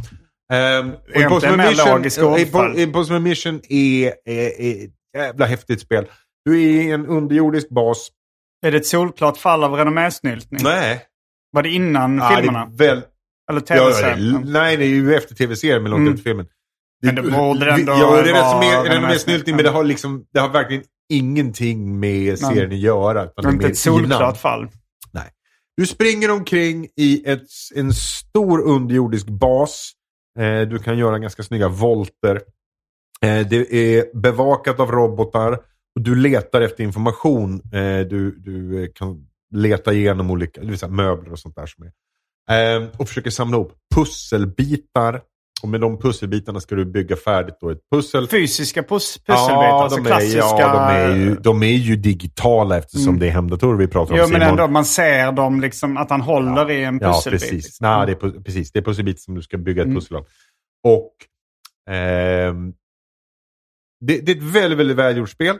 Um, 0.52 0.92
Impossible, 1.22 1.56
Mission 1.56 2.78
Impossible 2.78 3.20
Mission 3.20 3.60
är, 3.68 4.06
är, 4.24 4.60
är 4.60 4.84
ett 4.84 4.90
jävla 5.16 5.46
häftigt 5.46 5.80
spel. 5.80 6.06
Du 6.44 6.62
är 6.62 6.66
i 6.82 6.90
en 6.90 7.06
underjordisk 7.06 7.68
bas. 7.68 8.08
är 8.66 8.70
det 8.70 8.76
ett 8.76 8.86
solklart 8.86 9.36
fall 9.36 9.64
av 9.64 9.72
renommésnyltning? 9.74 10.60
Nej. 10.64 11.02
Var 11.52 11.62
det 11.62 11.68
innan 11.70 12.16
det 12.16 12.22
är 12.24 12.36
filmerna? 12.36 12.66
väl, 12.72 13.02
Eller 13.50 13.62
ja, 13.66 13.76
ja, 13.76 13.84
det, 13.86 13.92
tv-serien? 13.92 14.42
nej, 14.46 14.76
det 14.76 14.84
är 14.84 14.88
ju 14.88 15.14
efter 15.14 15.34
tv-serien, 15.34 15.82
men 15.82 15.90
långt 15.90 16.00
Mm. 16.00 16.14
efter 16.14 16.24
filmen. 16.30 16.46
Men 17.02 17.14
det 17.14 17.22
borde 17.22 17.70
ändå 17.72 17.92
Ja, 17.92 18.12
det 18.14 18.20
är 18.20 18.24
det 18.24 18.32
vara 18.32 18.50
som 18.50 18.60
är 18.60 18.94
renommésnyltning, 18.94 19.56
men 19.56 19.64
det 19.64 19.70
har, 19.70 19.84
liksom, 19.84 20.24
det 20.32 20.40
har 20.40 20.48
verkligen 20.48 20.82
ingenting 21.08 22.00
med 22.00 22.38
serien 22.38 22.72
att 22.72 22.78
göra. 22.78 23.24
Utan 23.24 23.44
det 23.44 23.48
är 23.48 23.52
Inte 23.52 23.66
ett 23.66 23.78
solklart 23.78 24.36
fall. 24.36 24.68
Du 25.76 25.86
springer 25.86 26.30
omkring 26.30 26.88
i 26.96 27.22
ett, 27.26 27.46
en 27.74 27.92
stor 27.92 28.60
underjordisk 28.60 29.26
bas. 29.26 29.92
Eh, 30.38 30.60
du 30.60 30.78
kan 30.78 30.98
göra 30.98 31.18
ganska 31.18 31.42
snygga 31.42 31.68
volter. 31.68 32.42
Eh, 33.22 33.46
det 33.48 33.74
är 33.74 34.18
bevakat 34.18 34.80
av 34.80 34.90
robotar. 34.90 35.52
Och 35.96 36.02
du 36.02 36.14
letar 36.14 36.60
efter 36.60 36.84
information. 36.84 37.60
Eh, 37.72 38.00
du, 38.00 38.38
du 38.38 38.82
eh, 38.82 38.88
kan 38.94 39.26
leta 39.54 39.92
igenom 39.92 40.30
olika 40.30 40.60
det 40.60 40.66
vill 40.66 40.78
säga 40.78 40.92
möbler 40.92 41.32
och 41.32 41.38
sånt 41.38 41.56
där. 41.56 41.66
som 41.66 41.84
är. 41.84 41.92
Eh, 42.50 42.88
och 42.98 43.08
försöker 43.08 43.30
samla 43.30 43.56
ihop 43.56 43.72
pusselbitar. 43.94 45.22
Och 45.62 45.68
med 45.68 45.80
de 45.80 45.98
pusselbitarna 45.98 46.60
ska 46.60 46.74
du 46.74 46.84
bygga 46.84 47.16
färdigt 47.16 47.54
då 47.60 47.70
ett 47.70 47.78
pussel. 47.92 48.28
Fysiska 48.28 48.80
pus- 48.82 48.88
pusselbitar, 49.26 49.62
Ja, 49.64 49.82
alltså 49.82 49.96
de 49.98 50.06
är, 50.06 50.10
klassiska... 50.10 50.38
ja 50.38 50.72
de, 50.72 50.94
är 50.94 51.16
ju, 51.16 51.34
de 51.34 51.62
är 51.62 51.66
ju 51.66 51.96
digitala 51.96 52.78
eftersom 52.78 53.08
Mm. 53.08 53.18
det 53.20 53.26
är 53.26 53.30
hemdatorer 53.30 53.76
vi 53.76 53.88
pratar 53.88 54.12
om. 54.14 54.18
Jo, 54.20 54.26
men 54.28 54.40
Simon. 54.40 54.48
ändå, 54.48 54.68
man 54.68 54.84
ser 54.84 55.32
dem 55.32 55.60
liksom, 55.60 55.96
att 55.96 56.10
han 56.10 56.20
håller 56.20 56.70
i 56.70 56.84
en 56.84 56.98
Ja, 57.02 57.12
pusselbit. 57.12 57.40
precis. 57.40 57.64
liksom. 57.64 57.86
Nej, 57.86 58.06
det 58.06 58.12
är, 58.12 58.42
precis. 58.42 58.72
Det 58.72 58.78
är 58.78 58.82
pusselbit 58.82 59.20
som 59.20 59.34
du 59.34 59.42
ska 59.42 59.58
bygga 59.58 59.82
ett 59.82 59.86
Mm. 59.86 59.96
pussel 60.00 60.16
av. 60.16 60.26
Och 60.84 61.12
ehm, 61.94 62.72
det, 64.00 64.18
det 64.26 64.32
är 64.32 64.36
ett 64.36 64.42
väldigt, 64.42 64.78
väldigt 64.78 64.96
välgjort 64.96 65.30
spel. 65.30 65.56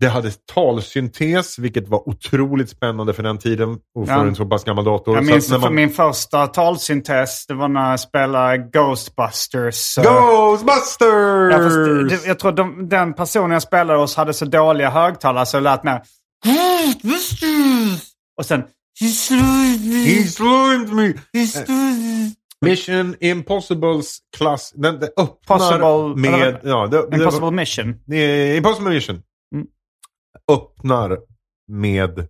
Det 0.00 0.08
hade 0.08 0.30
talsyntes, 0.54 1.58
vilket 1.58 1.88
var 1.88 2.08
otroligt 2.08 2.70
spännande 2.70 3.12
för 3.12 3.22
den 3.22 3.38
tiden 3.38 3.78
och 3.98 4.06
för 4.06 4.14
Ja. 4.14 4.20
en 4.26 4.34
så 4.34 4.46
pass 4.46 4.64
gammal 4.64 4.84
dator. 4.84 5.14
Jag 5.16 5.26
Så 5.26 5.32
minns 5.32 5.48
för 5.48 5.58
man- 5.58 5.74
min 5.74 5.90
första 5.90 6.46
talsyntes, 6.46 7.46
det 7.46 7.54
var 7.54 7.68
när 7.68 7.90
jag 7.90 8.00
spelade 8.00 8.58
Ghostbusters. 8.58 9.96
Ghostbusters! 9.96 11.52
Ja, 11.52 11.58
fast 11.58 12.22
det, 12.22 12.26
jag 12.28 12.38
tror 12.38 12.52
de, 12.52 12.88
den 12.88 13.14
personen 13.14 13.50
jag 13.50 13.62
spelade 13.62 13.98
hos 13.98 14.16
hade 14.16 14.34
så 14.34 14.44
dåliga 14.44 14.90
högtalare 14.90 15.46
så 15.46 15.56
det 15.56 15.62
lät 15.62 15.84
mer... 15.84 16.02
Och 18.38 18.46
sen... 18.46 18.62
He 19.00 19.08
slimed 20.24 20.92
me! 20.92 21.12
Mission 22.60 23.14
Impossibles 23.20 24.18
klass. 24.36 24.72
Den, 24.76 25.00
den 25.00 25.08
öppnar 25.16 25.58
Possible- 25.58 26.16
med... 26.16 26.60
Ja, 26.62 26.86
det, 26.86 27.10
det- 27.10 27.16
Impossible 27.16 27.50
Mission. 27.50 27.94
Impossible 28.56 28.90
Mission. 28.90 29.22
Öppnar 30.52 31.18
med 31.68 32.28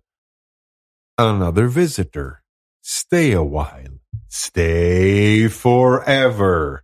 Another 1.21 1.63
visitor. 1.63 2.37
Stay 2.85 3.35
a 3.35 3.43
while. 3.43 3.99
Stay 4.29 5.49
forever. 5.49 6.79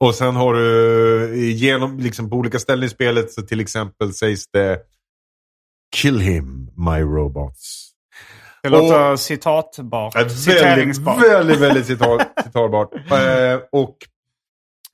Och 0.00 0.14
sen 0.14 0.36
har 0.36 0.54
du 0.54 1.50
genom, 1.50 1.98
liksom 1.98 2.30
på 2.30 2.36
olika 2.36 2.58
ställen 2.58 2.84
i 2.84 2.88
spelet 2.88 3.32
så 3.32 3.42
till 3.42 3.60
exempel 3.60 4.14
sägs 4.14 4.48
det 4.52 4.80
Kill 5.96 6.20
him, 6.20 6.70
my 6.76 7.00
robots. 7.00 7.90
Det 8.62 8.68
låter 8.68 9.16
citatbart. 9.16 10.16
Är 10.16 10.24
väldigt, 10.62 11.32
väldigt, 11.32 11.60
väldigt 11.60 11.86
citat, 11.92 12.20
citatbart. 12.44 12.94
Eh, 12.94 13.60
och 13.72 13.96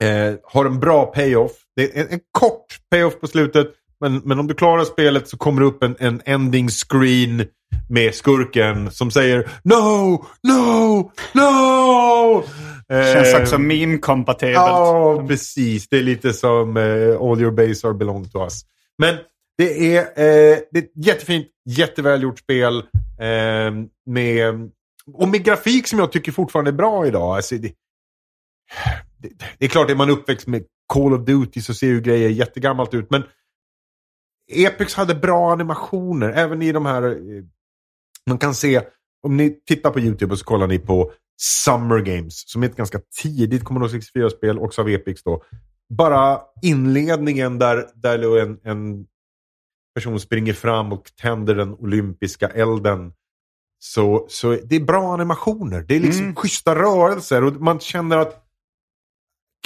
eh, 0.07 0.35
har 0.43 0.65
en 0.65 0.79
bra 0.79 1.05
payoff. 1.05 1.51
Det 1.75 1.97
är 1.97 2.01
en, 2.01 2.09
en 2.09 2.19
kort 2.31 2.79
payoff 2.91 3.19
på 3.19 3.27
slutet. 3.27 3.67
Men, 4.05 4.21
men 4.25 4.39
om 4.39 4.47
du 4.47 4.53
klarar 4.53 4.83
spelet 4.83 5.27
så 5.27 5.37
kommer 5.37 5.61
det 5.61 5.67
upp 5.67 5.83
en, 5.83 5.95
en 5.99 6.21
ending 6.25 6.69
screen 6.69 7.45
med 7.89 8.15
skurken 8.15 8.91
som 8.91 9.11
säger 9.11 9.49
No, 9.63 10.25
no, 10.43 11.11
no! 11.33 12.43
Känns 12.89 13.33
Eh, 13.33 13.41
också 13.41 13.57
meme-kompatibelt. 13.57 14.55
Ja, 14.55 15.25
precis. 15.27 15.89
Det 15.89 15.97
är 15.97 16.03
lite 16.03 16.33
som 16.33 16.77
eh, 16.77 17.21
All 17.21 17.41
your 17.41 17.51
base 17.51 17.87
are 17.87 17.93
belong 17.93 18.29
to 18.29 18.43
us. 18.43 18.61
Men 18.97 19.15
det 19.57 19.95
är, 19.95 20.01
eh, 20.01 20.57
det 20.71 20.79
är 20.79 20.83
ett 20.83 21.05
jättefint, 21.05 21.47
jättevälgjort 21.69 22.39
spel. 22.39 22.77
Eh, 23.19 23.73
med, 24.05 24.71
och 25.13 25.27
med 25.27 25.43
grafik 25.43 25.87
som 25.87 25.99
jag 25.99 26.11
tycker 26.11 26.31
fortfarande 26.31 26.71
är 26.71 26.75
bra 26.75 27.07
idag. 27.07 27.35
Alltså, 27.35 27.55
det, 27.55 27.73
det, 29.17 29.29
det 29.57 29.65
är 29.65 29.69
klart, 29.69 29.89
är 29.89 29.95
man 29.95 30.09
uppväxt 30.09 30.47
med 30.47 30.63
Call 30.93 31.13
of 31.13 31.25
Duty 31.25 31.61
så 31.61 31.73
ser 31.73 31.87
ju 31.87 32.01
grejer 32.01 32.29
jättegammalt 32.29 32.93
ut. 32.93 33.09
Men 33.09 33.23
Epix 34.51 34.93
hade 34.93 35.15
bra 35.15 35.51
animationer. 35.51 36.29
Även 36.29 36.61
i 36.61 36.71
de 36.71 36.85
här... 36.85 37.03
eh, 37.03 37.43
Man 38.25 38.37
kan 38.37 38.55
se, 38.55 38.81
om 39.23 39.37
ni 39.37 39.59
tittar 39.65 39.91
på 39.91 39.99
YouTube 39.99 40.31
och 40.33 40.39
så 40.39 40.45
kollar 40.45 40.67
ni 40.67 40.79
på 40.79 41.11
Summer 41.41 41.99
Games, 41.99 42.43
som 42.51 42.63
är 42.63 42.67
ett 42.67 42.75
ganska 42.75 42.99
tidigt 43.21 43.63
Commodore 43.63 43.89
64-spel, 43.99 44.59
också 44.59 44.81
av 44.81 44.89
Epix 44.89 45.23
då. 45.23 45.43
Bara 45.89 46.41
inledningen 46.61 47.59
där, 47.59 47.87
där 47.95 48.39
en, 48.39 48.59
en 48.63 49.05
person 49.95 50.19
springer 50.19 50.53
fram 50.53 50.93
och 50.93 51.11
tänder 51.21 51.55
den 51.55 51.73
olympiska 51.73 52.47
elden. 52.47 53.13
Så, 53.79 54.25
så 54.29 54.51
det 54.63 54.75
är 54.75 54.79
bra 54.79 55.13
animationer. 55.13 55.81
Det 55.81 55.95
är 55.95 55.99
liksom 55.99 56.23
Mm. 56.23 56.35
schyssta 56.35 56.75
rörelser 56.75 57.43
och 57.43 57.53
man 57.53 57.79
känner 57.79 58.17
att 58.17 58.45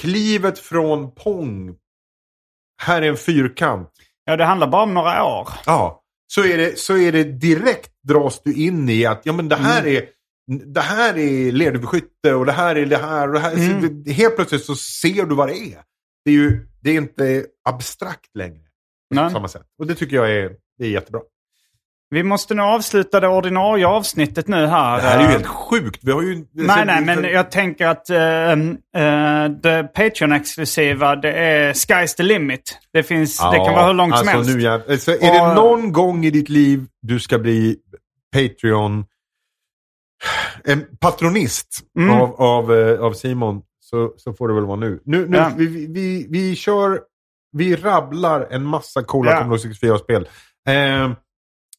klivet 0.02 0.60
från 0.60 1.12
Pong, 1.16 1.76
här 2.82 3.02
är 3.02 3.10
en 3.10 3.18
fyrkant. 3.18 3.90
Ja, 4.30 4.38
det 4.38 4.44
handlar 4.46 4.68
bara 4.68 4.84
om 4.84 4.94
några 4.94 5.24
år. 5.26 5.50
Ja, 5.66 6.02
så 6.28 6.46
är 6.46 6.58
det, 6.58 6.80
så 6.80 6.98
är 6.98 7.12
det 7.12 7.24
direkt 7.24 7.92
dras 8.08 8.42
du 8.44 8.54
in 8.54 8.90
i 8.90 9.06
att 9.06 9.22
ja, 9.24 9.34
men 9.34 9.50
det 9.50 9.56
här 9.56 9.82
Mm. 9.82 9.96
är 9.96 10.06
det 10.74 10.82
här 10.82 11.18
är 11.18 11.52
lerduveskytte 11.52 12.34
och 12.34 12.46
det 12.46 12.52
här 12.52 12.76
är 12.76 12.86
det 12.86 12.98
här. 12.98 13.28
Och 13.28 13.34
det 13.34 13.40
här 13.40 13.54
Mm. 13.54 14.04
så 14.06 14.12
helt 14.12 14.36
plötsligt 14.36 14.64
så 14.66 14.76
ser 14.76 15.26
du 15.26 15.36
vad 15.36 15.48
det 15.50 15.58
är. 15.58 15.82
Det 16.26 16.32
är 16.32 16.36
ju 16.36 16.68
det 16.82 16.90
är 16.92 16.96
inte 16.98 17.46
abstrakt 17.70 18.36
längre. 18.36 18.64
På 19.16 19.30
samma 19.30 19.48
sätt. 19.48 19.66
Och 19.80 19.88
det 19.88 19.96
tycker 19.96 20.16
jag 20.16 20.32
är, 20.32 20.52
det 20.78 20.86
är 20.86 20.90
jättebra. 20.90 21.22
Vi 22.12 22.24
måste 22.24 22.54
nu 22.56 22.62
avsluta 22.62 23.20
det 23.20 23.28
ordinarie 23.28 23.88
avsnittet 23.88 24.48
nu 24.48 24.66
här. 24.66 24.96
Det 24.98 25.08
här 25.08 25.18
är 25.18 25.22
ju 25.22 25.26
Eh, 25.26 25.32
helt 25.32 25.48
sjukt. 25.48 26.00
Vi 26.04 26.12
har 26.12 26.22
ju... 26.22 26.46
Nej, 26.54 26.86
nej, 26.86 27.02
men 27.06 27.24
jag 27.24 27.52
tänker 27.52 27.88
att 27.88 28.10
uh, 28.10 28.16
det 29.62 29.92
Patreon-exklusiva, 29.96 31.16
det 31.16 31.34
är 31.34 31.74
Sky's 31.74 32.16
the 32.18 32.24
limit. 32.24 32.80
Det, 32.94 33.04
finns, 33.04 33.38
det 33.38 33.58
kan 33.58 33.74
vara 33.74 33.86
hur 33.88 33.94
långt 33.94 34.18
som 34.18 34.28
alltså, 34.28 34.36
helst. 34.36 34.56
Nu, 34.56 34.62
jäv- 34.62 34.92
alltså, 34.92 35.12
är 35.12 35.34
det 35.48 35.54
någon 35.56 35.92
gång 35.94 36.26
i 36.26 36.30
ditt 36.30 36.50
liv 36.50 36.86
du 37.02 37.20
ska 37.20 37.40
bli 37.40 37.78
Patreon, 38.34 39.06
en 40.64 40.86
patronist 41.02 41.68
Mm. 42.00 42.16
av, 42.16 42.42
av, 42.42 42.72
av 43.02 43.14
Simon, 43.14 43.62
så, 43.80 44.14
så 44.18 44.34
får 44.34 44.48
det 44.48 44.54
väl 44.54 44.66
vara 44.66 44.80
nu. 44.80 45.02
Nu, 45.06 45.28
nu 45.28 45.38
Ja. 45.38 45.52
vi, 45.58 45.66
vi, 45.68 45.88
vi, 45.88 46.28
vi 46.30 46.56
kör, 46.56 47.00
vi 47.52 47.76
rabblar 47.76 48.48
en 48.52 48.64
massa 48.64 49.04
coola 49.04 49.32
Ja. 49.32 49.38
Commodore 49.40 49.60
64-spel. 49.70 50.28
Eh, 50.70 51.12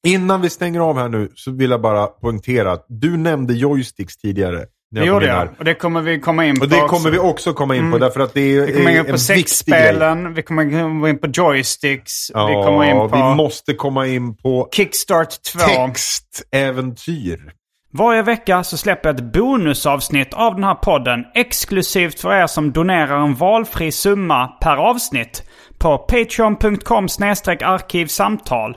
innan 0.06 0.40
vi 0.40 0.50
stänger 0.50 0.80
av 0.80 0.98
här 0.98 1.08
nu 1.08 1.28
så 1.34 1.50
vill 1.50 1.70
jag 1.70 1.80
bara 1.80 2.06
poängtera 2.06 2.72
att 2.72 2.86
du 2.88 3.16
nämnde 3.16 3.54
joysticks 3.54 4.16
tidigare. 4.16 4.64
Det 4.94 5.04
gjorde 5.04 5.26
jag. 5.26 5.48
Och 5.58 5.64
det 5.64 5.74
kommer 5.74 6.00
vi 6.00 6.20
komma 6.20 6.46
in 6.46 6.56
på 6.58 6.62
Och 6.62 6.68
det 6.68 6.82
också. 6.82 6.88
kommer 6.96 7.10
vi 7.10 7.18
också 7.18 7.52
komma 7.52 7.76
in 7.76 7.82
på 7.82 7.86
Mm. 7.86 8.00
därför 8.00 8.20
att 8.20 8.34
det 8.34 8.40
är 8.40 8.66
Vi 8.66 8.72
kommer 8.72 8.98
in 8.98 9.04
på 9.04 9.18
sexspelen, 9.18 10.34
vi 10.34 10.42
kommer 10.42 11.08
in 11.08 11.18
på 11.18 11.26
joysticks, 11.26 12.30
Ja, 12.34 12.46
vi 12.46 12.54
kommer 12.54 12.84
in 12.84 13.10
på 13.10 13.16
vi 13.16 13.34
måste 13.36 13.74
komma 13.74 14.06
in 14.06 14.36
på 14.36 14.68
Kickstart 14.72 15.42
2. 15.42 15.58
textäventyr. 15.58 17.52
Varje 17.92 18.22
vecka 18.22 18.64
så 18.64 18.76
släpper 18.76 19.08
jag 19.08 19.16
ett 19.16 19.32
bonusavsnitt 19.32 20.34
av 20.34 20.54
den 20.54 20.64
här 20.64 20.74
podden 20.74 21.24
exklusivt 21.34 22.20
för 22.20 22.34
er 22.34 22.46
som 22.46 22.72
donerar 22.72 23.24
en 23.24 23.34
valfri 23.34 23.92
summa 23.92 24.46
per 24.46 24.76
avsnitt 24.76 25.42
på 25.78 25.98
patreon.com 25.98 27.04
arkivsamtal. 27.04 28.76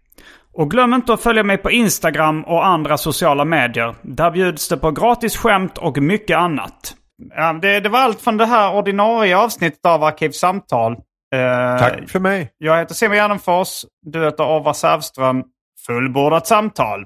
Och 0.53 0.71
glöm 0.71 0.93
inte 0.93 1.13
att 1.13 1.21
följa 1.21 1.43
mig 1.43 1.57
på 1.57 1.71
Instagram 1.71 2.43
och 2.43 2.65
andra 2.65 2.97
sociala 2.97 3.45
medier. 3.45 3.95
Där 4.01 4.31
bjuds 4.31 4.69
det 4.69 4.77
på 4.77 4.91
gratis 4.91 5.37
skämt 5.37 5.77
och 5.77 5.97
mycket 5.97 6.37
annat. 6.37 6.95
Ja, 7.35 7.53
det, 7.53 7.79
det 7.79 7.89
var 7.89 7.99
allt 7.99 8.21
från 8.21 8.37
det 8.37 8.45
här 8.45 8.75
ordinarie 8.75 9.37
avsnittet 9.37 9.85
av 9.85 10.03
Arkivsamtal. 10.03 10.91
Eh, 10.91 11.79
Tack 11.79 12.09
för 12.09 12.19
mig. 12.19 12.51
Jag 12.57 12.77
heter 12.77 12.93
Simon 12.95 13.15
Gärdenfors. 13.17 13.85
Du 14.05 14.23
heter 14.25 14.43
Orvar 14.43 14.73
Sävström. 14.73 15.43
Fullbordat 15.87 16.47
samtal. 16.47 17.05